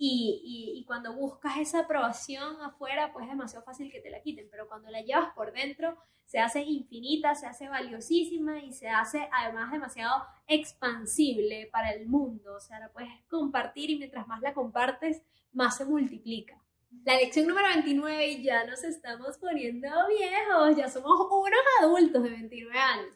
Y, 0.04 0.74
y, 0.80 0.84
cuando 0.86 1.14
buscas 1.14 1.60
esa 1.60 1.82
aprobación 1.82 2.60
afuera, 2.62 3.14
pues 3.14 3.26
es 3.26 3.30
demasiado 3.30 3.64
fácil 3.64 3.92
que 3.92 4.02
te 4.02 4.10
la 4.10 4.20
quiten, 4.20 4.48
pero 4.50 4.68
cuando 4.68 4.90
la 4.90 5.02
llevas 5.02 5.32
por 5.36 5.54
dentro, 5.54 5.96
se 6.26 6.40
hace 6.40 6.64
infinita, 6.64 7.36
se 7.36 7.46
hace 7.46 7.70
valiosísima 7.70 8.64
y 8.64 8.74
se 8.74 8.90
hace 8.90 9.30
además 9.32 9.72
demasiado 9.72 10.26
expansible 10.48 11.70
para 11.72 11.92
el 11.92 12.08
mundo. 12.08 12.56
O 12.56 12.60
sea, 12.60 12.80
la 12.80 12.92
puedes 12.92 13.12
compartir 13.30 13.92
y 13.92 14.00
mientras 14.00 14.28
más 14.28 14.42
la 14.42 14.56
compartes, 14.56 15.22
más 15.52 15.78
se 15.78 15.86
multiplica. 15.86 16.60
La 17.04 17.18
lección 17.18 17.46
número 17.46 17.68
29 17.68 18.28
y 18.28 18.44
ya 18.44 18.66
nos 18.66 18.84
estamos 18.84 19.38
poniendo 19.38 19.88
viejos, 20.08 20.78
ya 20.78 20.90
somos 20.90 21.28
unos 21.30 21.60
adultos 21.84 22.24
de 22.24 22.30
29 22.32 22.80
años. 22.80 23.16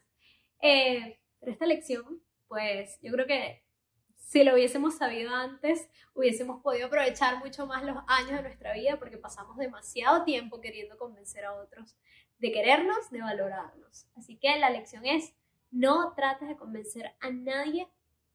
Eh, 0.61 1.19
pero 1.39 1.51
esta 1.51 1.65
lección, 1.65 2.21
pues 2.47 2.99
yo 3.01 3.11
creo 3.11 3.25
que 3.25 3.64
si 4.25 4.43
lo 4.43 4.55
hubiésemos 4.55 4.95
sabido 4.97 5.33
antes, 5.33 5.87
hubiésemos 6.15 6.61
podido 6.61 6.87
aprovechar 6.87 7.37
mucho 7.37 7.67
más 7.67 7.83
los 7.83 7.97
años 8.07 8.31
de 8.31 8.41
nuestra 8.41 8.73
vida 8.73 8.97
porque 8.97 9.17
pasamos 9.17 9.55
demasiado 9.55 10.23
tiempo 10.23 10.59
queriendo 10.59 10.97
convencer 10.97 11.45
a 11.45 11.53
otros 11.53 11.95
de 12.39 12.51
querernos, 12.51 13.11
de 13.11 13.21
valorarnos. 13.21 14.07
Así 14.15 14.37
que 14.37 14.57
la 14.57 14.71
lección 14.71 15.05
es, 15.05 15.33
no 15.69 16.13
trates 16.15 16.47
de 16.47 16.57
convencer 16.57 17.13
a 17.19 17.29
nadie 17.29 17.87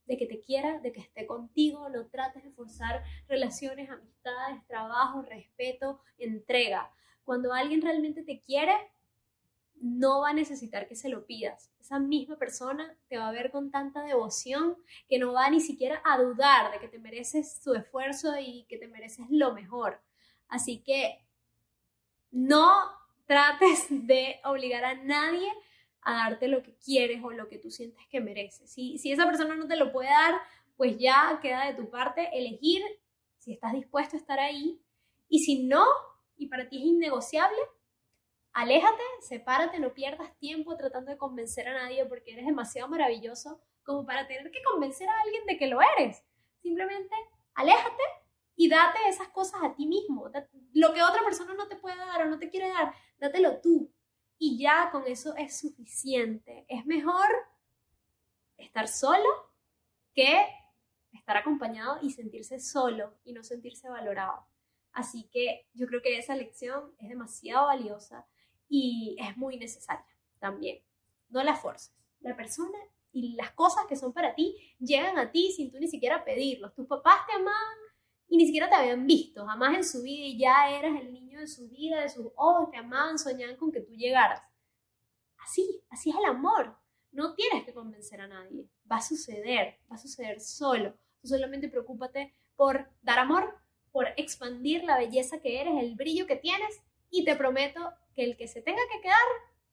de 0.05 0.17
que 0.17 0.25
te 0.25 0.39
quiera, 0.39 0.79
de 0.79 0.93
que 0.93 1.01
esté 1.01 1.27
contigo, 1.27 1.89
no 1.89 2.07
trates 2.07 2.43
de 2.43 2.51
forzar 2.51 3.03
relaciones, 3.27 3.89
amistades, 3.89 4.65
trabajo, 4.67 5.21
respeto, 5.23 5.99
entrega. 6.17 6.89
Cuando 7.25 7.53
alguien 7.53 7.81
realmente 7.81 8.23
te 8.23 8.39
quiere, 8.39 8.73
no 9.81 10.21
va 10.21 10.29
a 10.29 10.33
necesitar 10.33 10.87
que 10.87 10.95
se 10.95 11.09
lo 11.09 11.25
pidas. 11.25 11.71
Esa 11.79 11.99
misma 11.99 12.37
persona 12.37 12.95
te 13.09 13.17
va 13.17 13.27
a 13.27 13.31
ver 13.31 13.51
con 13.51 13.71
tanta 13.71 14.03
devoción 14.03 14.77
que 15.09 15.17
no 15.17 15.33
va 15.33 15.49
ni 15.49 15.59
siquiera 15.59 16.01
a 16.05 16.21
dudar 16.21 16.71
de 16.71 16.79
que 16.79 16.87
te 16.87 16.99
mereces 16.99 17.59
su 17.61 17.73
esfuerzo 17.73 18.33
y 18.39 18.65
que 18.69 18.77
te 18.77 18.87
mereces 18.87 19.25
lo 19.29 19.53
mejor. 19.53 19.99
Así 20.47 20.83
que 20.83 21.25
no 22.29 22.71
trates 23.25 23.87
de 23.89 24.39
obligar 24.45 24.85
a 24.85 24.95
nadie 24.95 25.51
a 26.03 26.13
darte 26.13 26.47
lo 26.47 26.61
que 26.63 26.75
quieres 26.75 27.23
o 27.23 27.31
lo 27.31 27.47
que 27.47 27.57
tú 27.57 27.71
sientes 27.71 28.05
que 28.09 28.21
mereces. 28.21 28.71
Si, 28.71 28.97
si 28.99 29.11
esa 29.11 29.25
persona 29.25 29.55
no 29.55 29.67
te 29.67 29.75
lo 29.75 29.91
puede 29.91 30.09
dar, 30.09 30.35
pues 30.77 30.97
ya 30.97 31.39
queda 31.41 31.65
de 31.65 31.73
tu 31.73 31.89
parte 31.89 32.29
elegir 32.33 32.81
si 33.37 33.53
estás 33.53 33.73
dispuesto 33.73 34.15
a 34.15 34.19
estar 34.19 34.39
ahí. 34.39 34.79
Y 35.27 35.39
si 35.39 35.63
no, 35.63 35.85
y 36.37 36.47
para 36.47 36.69
ti 36.69 36.77
es 36.77 36.85
innegociable, 36.85 37.57
aléjate, 38.53 39.03
sepárate, 39.21 39.79
no 39.79 39.93
pierdas 39.93 40.37
tiempo 40.37 40.75
tratando 40.77 41.11
de 41.11 41.17
convencer 41.17 41.67
a 41.67 41.73
nadie 41.73 42.05
porque 42.05 42.33
eres 42.33 42.45
demasiado 42.45 42.89
maravilloso 42.89 43.61
como 43.83 44.05
para 44.05 44.27
tener 44.27 44.51
que 44.51 44.61
convencer 44.63 45.09
a 45.09 45.21
alguien 45.21 45.45
de 45.45 45.57
que 45.57 45.67
lo 45.67 45.79
eres. 45.97 46.23
Simplemente 46.61 47.15
aléjate 47.55 48.03
y 48.55 48.69
date 48.69 48.99
esas 49.07 49.29
cosas 49.29 49.61
a 49.63 49.73
ti 49.73 49.87
mismo. 49.87 50.29
Lo 50.73 50.93
que 50.93 51.01
otra 51.01 51.23
persona 51.23 51.53
no 51.53 51.67
te 51.67 51.77
puede 51.77 51.97
dar 51.97 52.21
o 52.21 52.29
no 52.29 52.37
te 52.37 52.49
quiere 52.49 52.69
dar, 52.69 52.93
dátelo 53.17 53.59
tú. 53.61 53.91
Y 54.37 54.57
ya 54.57 54.89
con 54.91 55.07
eso 55.07 55.35
es 55.35 55.59
suficiente. 55.59 56.65
Es 56.67 56.85
mejor 56.85 57.27
estar 58.57 58.87
solo 58.87 59.29
que 60.13 60.47
estar 61.13 61.37
acompañado 61.37 61.99
y 62.01 62.11
sentirse 62.11 62.59
solo 62.59 63.17
y 63.23 63.33
no 63.33 63.43
sentirse 63.43 63.89
valorado. 63.89 64.45
Así 64.93 65.29
que 65.31 65.67
yo 65.73 65.87
creo 65.87 66.01
que 66.01 66.17
esa 66.17 66.35
lección 66.35 66.93
es 66.99 67.09
demasiado 67.09 67.67
valiosa 67.67 68.27
y 68.71 69.17
es 69.19 69.35
muy 69.35 69.57
necesaria 69.57 70.05
también. 70.39 70.81
No 71.29 71.43
la 71.43 71.55
forces. 71.55 71.93
La 72.21 72.35
persona 72.37 72.79
y 73.11 73.33
las 73.35 73.51
cosas 73.51 73.85
que 73.87 73.97
son 73.97 74.13
para 74.13 74.33
ti 74.33 74.55
llegan 74.79 75.19
a 75.19 75.29
ti 75.29 75.51
sin 75.51 75.69
tú 75.69 75.77
ni 75.77 75.89
siquiera 75.89 76.23
pedirlos. 76.23 76.73
Tus 76.73 76.87
papás 76.87 77.27
te 77.27 77.33
aman 77.33 77.77
y 78.29 78.37
ni 78.37 78.45
siquiera 78.45 78.69
te 78.69 78.75
habían 78.75 79.05
visto 79.05 79.45
jamás 79.45 79.75
en 79.75 79.83
su 79.83 80.01
vida 80.01 80.25
y 80.25 80.39
ya 80.39 80.71
eras 80.71 80.99
el 81.01 81.11
niño 81.11 81.41
de 81.41 81.47
su 81.47 81.67
vida, 81.67 81.99
de 81.99 82.07
sus 82.07 82.27
ojos, 82.37 82.71
te 82.71 82.77
amaban, 82.77 83.19
soñaban 83.19 83.57
con 83.57 83.73
que 83.73 83.81
tú 83.81 83.93
llegaras. 83.93 84.41
Así, 85.37 85.83
así 85.89 86.09
es 86.09 86.15
el 86.15 86.25
amor. 86.25 86.77
No 87.11 87.35
tienes 87.35 87.65
que 87.65 87.73
convencer 87.73 88.21
a 88.21 88.27
nadie. 88.27 88.69
Va 88.89 88.97
a 88.97 89.01
suceder, 89.01 89.79
va 89.91 89.95
a 89.95 89.99
suceder 89.99 90.39
solo. 90.39 90.93
Tú 91.21 91.27
solamente 91.27 91.67
preocúpate 91.67 92.33
por 92.55 92.89
dar 93.01 93.19
amor, 93.19 93.53
por 93.91 94.07
expandir 94.15 94.85
la 94.85 94.97
belleza 94.97 95.41
que 95.41 95.59
eres, 95.59 95.73
el 95.77 95.95
brillo 95.95 96.25
que 96.25 96.37
tienes 96.37 96.81
y 97.09 97.25
te 97.25 97.35
prometo 97.35 97.91
que 98.13 98.23
el 98.23 98.37
que 98.37 98.47
se 98.47 98.61
tenga 98.61 98.81
que 98.91 99.01
quedar, 99.01 99.17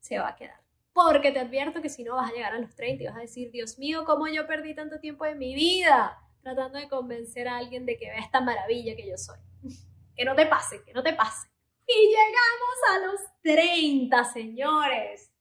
se 0.01 0.19
va 0.19 0.29
a 0.29 0.37
quedar. 0.37 0.61
Porque 0.93 1.31
te 1.31 1.39
advierto 1.39 1.81
que 1.81 1.89
si 1.89 2.03
no 2.03 2.17
vas 2.17 2.31
a 2.31 2.35
llegar 2.35 2.55
a 2.55 2.59
los 2.59 2.75
30 2.75 3.03
y 3.03 3.07
vas 3.07 3.17
a 3.17 3.21
decir, 3.21 3.51
Dios 3.51 3.79
mío, 3.79 4.05
¿cómo 4.05 4.27
yo 4.29 4.47
perdí 4.47 4.75
tanto 4.75 4.99
tiempo 4.99 5.25
de 5.25 5.35
mi 5.35 5.55
vida 5.55 6.19
tratando 6.43 6.79
de 6.79 6.89
convencer 6.89 7.47
a 7.49 7.57
alguien 7.57 7.87
de 7.87 7.97
que 7.97 8.09
vea 8.09 8.21
esta 8.21 8.41
maravilla 8.41 8.97
que 8.97 9.09
yo 9.09 9.17
soy? 9.17 9.39
que 10.17 10.25
no 10.25 10.35
te 10.35 10.47
pase, 10.47 10.83
que 10.85 10.93
no 10.93 11.03
te 11.03 11.13
pase. 11.13 11.49
Y 11.87 12.09
llegamos 12.09 12.79
a 12.91 12.99
los 13.07 13.21
30, 13.43 14.25
señores. 14.25 15.33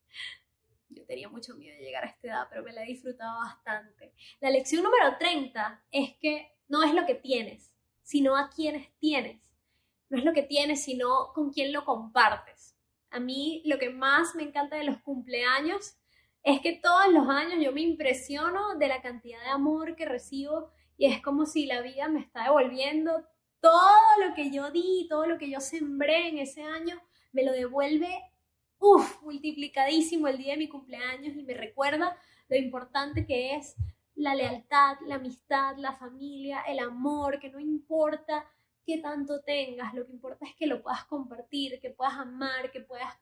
Yo 0.89 1.05
tenía 1.05 1.27
mucho 1.27 1.55
miedo 1.55 1.75
de 1.75 1.83
llegar 1.83 2.05
a 2.05 2.07
esta 2.07 2.27
edad, 2.27 2.47
pero 2.49 2.63
me 2.63 2.71
la 2.71 2.83
he 2.83 2.87
disfrutado 2.87 3.39
bastante. 3.39 4.13
La 4.39 4.49
lección 4.49 4.83
número 4.83 5.17
30 5.17 5.83
es 5.91 6.15
que 6.17 6.55
no 6.67 6.83
es 6.83 6.93
lo 6.93 7.05
que 7.05 7.15
tienes, 7.15 7.73
sino 8.01 8.37
a 8.37 8.49
quienes 8.49 8.89
tienes. 8.99 9.41
No 10.09 10.17
es 10.17 10.23
lo 10.23 10.31
que 10.31 10.43
tienes, 10.43 10.83
sino 10.83 11.33
con 11.33 11.51
quién 11.51 11.73
lo 11.73 11.83
compartes. 11.83 12.76
A 13.09 13.19
mí 13.19 13.61
lo 13.65 13.77
que 13.79 13.89
más 13.89 14.35
me 14.35 14.43
encanta 14.43 14.75
de 14.75 14.83
los 14.83 14.97
cumpleaños 15.01 15.97
es 16.43 16.61
que 16.61 16.73
todos 16.73 17.11
los 17.11 17.27
años 17.29 17.63
yo 17.63 17.71
me 17.71 17.81
impresiono 17.81 18.75
de 18.75 18.87
la 18.87 19.01
cantidad 19.01 19.41
de 19.41 19.49
amor 19.49 19.95
que 19.95 20.05
recibo 20.05 20.71
y 20.97 21.05
es 21.05 21.21
como 21.21 21.45
si 21.45 21.65
la 21.65 21.81
vida 21.81 22.07
me 22.07 22.21
está 22.21 22.43
devolviendo 22.43 23.25
todo 23.59 24.27
lo 24.27 24.33
que 24.35 24.51
yo 24.51 24.71
di, 24.71 25.07
todo 25.09 25.25
lo 25.25 25.37
que 25.37 25.49
yo 25.49 25.59
sembré 25.59 26.29
en 26.29 26.37
ese 26.39 26.63
año, 26.63 27.01
me 27.31 27.43
lo 27.43 27.51
devuelve, 27.51 28.23
uff, 28.79 29.21
multiplicadísimo 29.23 30.27
el 30.27 30.37
día 30.37 30.53
de 30.53 30.59
mi 30.59 30.69
cumpleaños 30.69 31.35
y 31.35 31.43
me 31.43 31.53
recuerda 31.53 32.17
lo 32.49 32.57
importante 32.57 33.25
que 33.25 33.55
es 33.55 33.75
la 34.15 34.35
lealtad, 34.35 34.97
la 35.05 35.15
amistad, 35.15 35.75
la 35.77 35.93
familia, 35.93 36.61
el 36.61 36.79
amor, 36.79 37.39
que 37.39 37.49
no 37.49 37.59
importa 37.59 38.49
qué 38.87 38.99
tanto 38.99 39.41
tengas, 39.41 39.93
lo 39.93 40.05
que 40.05 40.13
importa 40.13 40.45
es 40.45 40.55
que 40.55 40.65
lo 40.65 40.81
puedas 40.81 41.03
compartir, 41.05 41.77
que 41.81 41.89
puedas 41.89 42.13
amar, 42.13 42.71
que 42.71 42.79
puedas, 42.79 43.13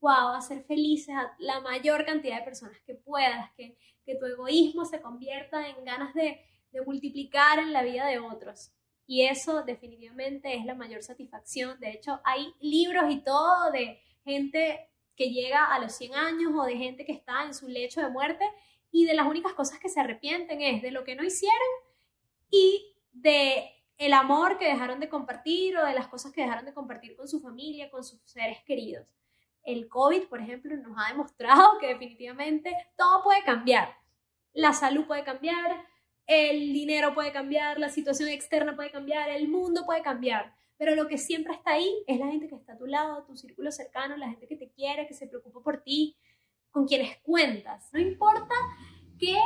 wow, 0.00 0.28
hacer 0.36 0.62
felices 0.62 1.12
a 1.16 1.34
la 1.40 1.60
mayor 1.60 2.06
cantidad 2.06 2.38
de 2.38 2.44
personas 2.44 2.80
que 2.86 2.94
puedas, 2.94 3.52
que, 3.56 3.76
que 4.06 4.14
tu 4.14 4.24
egoísmo 4.24 4.84
se 4.84 5.02
convierta 5.02 5.68
en 5.68 5.84
ganas 5.84 6.14
de, 6.14 6.40
de 6.70 6.82
multiplicar 6.82 7.58
en 7.58 7.72
la 7.72 7.82
vida 7.82 8.06
de 8.06 8.20
otros. 8.20 8.70
Y 9.04 9.22
eso 9.22 9.64
definitivamente 9.64 10.54
es 10.54 10.64
la 10.64 10.76
mayor 10.76 11.02
satisfacción. 11.02 11.78
De 11.80 11.90
hecho, 11.90 12.20
hay 12.24 12.54
libros 12.60 13.10
y 13.10 13.20
todo 13.20 13.72
de 13.72 14.00
gente 14.24 14.88
que 15.16 15.30
llega 15.30 15.74
a 15.74 15.80
los 15.80 15.92
100 15.96 16.14
años 16.14 16.52
o 16.56 16.64
de 16.64 16.76
gente 16.76 17.04
que 17.04 17.12
está 17.12 17.44
en 17.44 17.52
su 17.52 17.66
lecho 17.66 18.00
de 18.00 18.10
muerte 18.10 18.44
y 18.92 19.06
de 19.06 19.14
las 19.14 19.26
únicas 19.26 19.54
cosas 19.54 19.80
que 19.80 19.88
se 19.88 19.98
arrepienten 19.98 20.62
es 20.62 20.82
de 20.82 20.92
lo 20.92 21.02
que 21.02 21.16
no 21.16 21.24
hicieron 21.24 21.68
y 22.48 22.94
de 23.12 23.73
el 23.96 24.12
amor 24.12 24.58
que 24.58 24.66
dejaron 24.66 25.00
de 25.00 25.08
compartir 25.08 25.76
o 25.76 25.84
de 25.84 25.94
las 25.94 26.08
cosas 26.08 26.32
que 26.32 26.42
dejaron 26.42 26.64
de 26.64 26.74
compartir 26.74 27.16
con 27.16 27.28
su 27.28 27.40
familia, 27.40 27.90
con 27.90 28.02
sus 28.02 28.20
seres 28.24 28.58
queridos. 28.64 29.06
El 29.62 29.88
COVID, 29.88 30.24
por 30.24 30.40
ejemplo, 30.40 30.76
nos 30.76 30.96
ha 30.98 31.10
demostrado 31.10 31.78
que 31.80 31.88
definitivamente 31.88 32.74
todo 32.96 33.22
puede 33.22 33.42
cambiar. 33.44 33.96
La 34.52 34.72
salud 34.72 35.06
puede 35.06 35.24
cambiar, 35.24 35.86
el 36.26 36.72
dinero 36.72 37.14
puede 37.14 37.32
cambiar, 37.32 37.78
la 37.78 37.88
situación 37.88 38.28
externa 38.28 38.76
puede 38.76 38.90
cambiar, 38.90 39.30
el 39.30 39.48
mundo 39.48 39.84
puede 39.86 40.02
cambiar. 40.02 40.54
Pero 40.76 40.94
lo 40.96 41.06
que 41.06 41.18
siempre 41.18 41.54
está 41.54 41.72
ahí 41.72 41.90
es 42.06 42.18
la 42.18 42.26
gente 42.26 42.48
que 42.48 42.56
está 42.56 42.74
a 42.74 42.78
tu 42.78 42.86
lado, 42.86 43.24
tu 43.24 43.36
círculo 43.36 43.70
cercano, 43.70 44.16
la 44.16 44.28
gente 44.28 44.46
que 44.46 44.56
te 44.56 44.70
quiere, 44.70 45.06
que 45.06 45.14
se 45.14 45.28
preocupa 45.28 45.60
por 45.62 45.82
ti, 45.82 46.16
con 46.70 46.86
quienes 46.86 47.16
cuentas. 47.22 47.88
No 47.92 48.00
importa 48.00 48.54
qué 49.18 49.38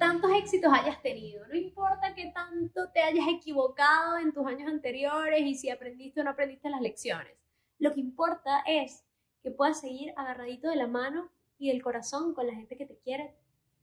tantos 0.00 0.30
éxitos 0.32 0.72
hayas 0.72 1.00
tenido, 1.02 1.46
no 1.46 1.54
importa 1.54 2.14
qué 2.14 2.32
tanto 2.34 2.90
te 2.90 3.02
hayas 3.02 3.28
equivocado 3.28 4.16
en 4.16 4.32
tus 4.32 4.46
años 4.46 4.66
anteriores 4.66 5.42
y 5.42 5.54
si 5.54 5.68
aprendiste 5.68 6.22
o 6.22 6.24
no 6.24 6.30
aprendiste 6.30 6.70
las 6.70 6.80
lecciones. 6.80 7.36
Lo 7.78 7.92
que 7.92 8.00
importa 8.00 8.62
es 8.66 9.04
que 9.42 9.50
puedas 9.50 9.78
seguir 9.78 10.14
agarradito 10.16 10.70
de 10.70 10.76
la 10.76 10.86
mano 10.86 11.30
y 11.58 11.68
del 11.68 11.82
corazón 11.82 12.32
con 12.32 12.46
la 12.46 12.54
gente 12.54 12.78
que 12.78 12.86
te 12.86 12.96
quiere, 12.96 13.36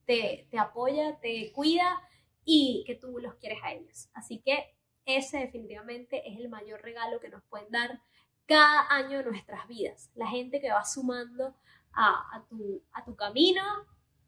te, 0.05 0.47
te 0.49 0.57
apoya, 0.57 1.19
te 1.19 1.51
cuida 1.51 2.01
y 2.43 2.83
que 2.87 2.95
tú 2.95 3.19
los 3.19 3.35
quieres 3.35 3.59
a 3.63 3.73
ellos. 3.73 4.09
Así 4.13 4.39
que 4.39 4.75
ese 5.05 5.37
definitivamente 5.37 6.27
es 6.27 6.39
el 6.39 6.49
mayor 6.49 6.81
regalo 6.81 7.19
que 7.19 7.29
nos 7.29 7.43
pueden 7.43 7.69
dar 7.69 8.01
cada 8.47 8.87
año 8.89 9.19
de 9.19 9.25
nuestras 9.25 9.67
vidas. 9.67 10.09
La 10.15 10.27
gente 10.27 10.59
que 10.61 10.71
va 10.71 10.83
sumando 10.83 11.55
a, 11.93 12.35
a, 12.35 12.43
tu, 12.49 12.81
a 12.91 13.05
tu 13.05 13.15
camino 13.15 13.61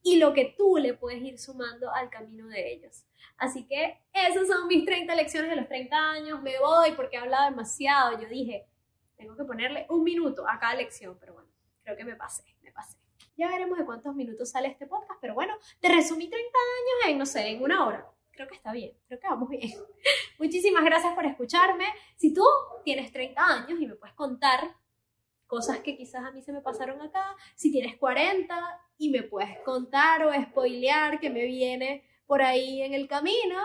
y 0.04 0.18
lo 0.18 0.34
que 0.34 0.56
tú 0.58 0.78
le 0.78 0.94
puedes 0.94 1.22
ir 1.22 1.38
sumando 1.40 1.94
al 1.94 2.10
camino 2.10 2.48
de 2.48 2.74
ellos. 2.74 3.06
Así 3.38 3.66
que 3.68 4.00
esas 4.14 4.48
son 4.48 4.68
mis 4.68 4.86
30 4.86 5.14
lecciones 5.16 5.50
de 5.50 5.56
los 5.56 5.68
30 5.68 5.96
años. 5.96 6.42
Me 6.42 6.60
voy 6.60 6.92
porque 6.94 7.18
he 7.18 7.20
hablado 7.20 7.50
demasiado. 7.50 8.20
Yo 8.22 8.28
dije, 8.28 8.68
tengo 9.18 9.36
que 9.36 9.44
ponerle 9.44 9.86
un 9.90 10.04
minuto 10.04 10.48
a 10.48 10.60
cada 10.60 10.76
lección, 10.76 11.18
pero 11.20 11.34
bueno, 11.34 11.50
creo 11.84 11.98
que 11.98 12.06
me 12.06 12.16
pasé, 12.16 12.44
me 12.62 12.72
pasé. 12.72 12.98
Ya 13.36 13.48
veremos 13.48 13.78
de 13.78 13.86
cuántos 13.86 14.16
minutos 14.16 14.50
sale 14.50 14.68
este 14.68 14.88
podcast, 14.88 15.20
pero 15.22 15.34
bueno, 15.34 15.56
te 15.80 15.90
resumí 15.90 16.30
30 16.30 16.48
años 16.48 17.12
en, 17.12 17.18
no 17.18 17.26
sé, 17.26 17.48
en 17.48 17.62
una 17.64 17.86
hora. 17.86 18.06
Creo 18.32 18.48
que 18.48 18.56
está 18.56 18.72
bien, 18.72 18.98
creo 19.08 19.20
que 19.20 19.28
vamos 19.28 19.50
bien. 19.50 19.72
Muchísimas 20.40 20.84
gracias 20.84 21.14
por 21.14 21.26
escucharme. 21.26 21.86
Si 22.16 22.34
tú 22.34 22.44
tienes 22.84 23.12
30 23.12 23.46
años 23.46 23.80
y 23.80 23.88
me 23.88 23.96
puedes 23.96 24.16
contar 24.16 24.76
cosas 25.50 25.80
que 25.80 25.98
quizás 25.98 26.24
a 26.24 26.32
mí 26.32 26.44
se 26.44 26.54
me 26.54 26.62
pasaron 26.62 27.02
acá, 27.02 27.36
si 27.56 27.72
tienes 27.72 27.98
40 27.98 28.56
y 29.00 29.10
me 29.10 29.24
puedes 29.24 29.60
contar 29.66 30.24
o 30.24 30.32
spoilear 30.32 31.20
que 31.20 31.32
me 31.32 31.46
viene 31.46 32.06
por 32.28 32.44
ahí 32.44 32.84
en 32.84 32.94
el 32.94 33.08
camino, 33.08 33.58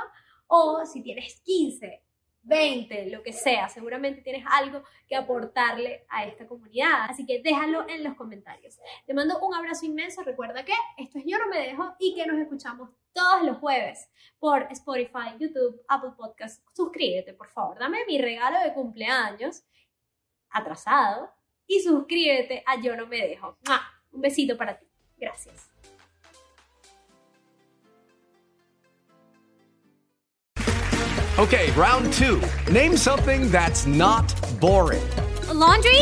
o 0.47 0.87
si 0.87 1.03
tienes 1.03 1.43
15, 1.43 2.03
20, 2.43 3.11
lo 3.11 3.23
que 3.23 3.35
sea, 3.35 3.69
seguramente 3.69 4.23
tienes 4.23 4.47
algo 4.51 4.83
que 5.07 5.15
aportarle 5.15 6.07
a 6.09 6.25
esta 6.25 6.47
comunidad. 6.47 7.05
Así 7.11 7.27
que 7.27 7.43
déjalo 7.43 7.87
en 7.87 8.03
los 8.03 8.15
comentarios. 8.15 8.79
Te 9.07 9.13
mando 9.13 9.39
un 9.41 9.55
abrazo 9.55 9.85
inmenso. 9.85 10.23
Recuerda 10.23 10.65
que 10.65 10.73
esto 10.97 11.19
es 11.19 11.25
Yo 11.27 11.39
No 11.39 11.49
Me 11.49 11.59
Dejo 11.59 11.95
y 11.99 12.15
que 12.15 12.27
nos 12.27 12.39
escuchamos 12.39 12.89
todos 13.13 13.43
los 13.43 13.59
jueves 13.59 14.09
por 14.39 14.63
Spotify, 14.71 15.37
YouTube, 15.39 15.83
Apple 15.89 16.13
Podcasts. 16.17 16.65
Suscríbete, 16.75 17.35
por 17.35 17.49
favor. 17.51 17.79
Dame 17.79 18.07
mi 18.07 18.19
regalo 18.19 18.59
de 18.61 18.73
cumpleaños 18.73 19.65
atrasado 20.51 21.31
y 21.67 21.81
suscríbete 21.81 22.63
a 22.67 22.81
Yo 22.81 22.97
No 22.97 23.07
Me 23.07 23.21
Dejo. 23.27 23.57
Un 24.13 24.21
besito 24.21 24.57
para 24.57 24.79
ti. 24.79 24.87
Gracias. 25.19 25.71
Okay, 31.37 31.73
round 31.73 32.13
two. 32.13 32.41
Name 32.71 32.97
something 32.97 33.51
that's 33.51 33.87
not 33.87 34.33
boring. 34.61 35.03
A 35.49 35.53
laundry? 35.53 36.01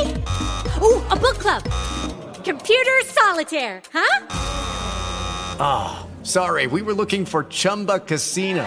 Ooh, 0.83 1.01
a 1.09 1.17
book 1.17 1.39
club. 1.39 1.63
Computer 2.45 3.01
solitaire, 3.07 3.81
huh? 3.93 4.27
Ah, 5.59 6.05
oh, 6.05 6.23
sorry, 6.23 6.67
we 6.67 6.83
were 6.83 6.93
looking 6.93 7.25
for 7.25 7.45
Chumba 7.45 8.01
Casino. 8.01 8.67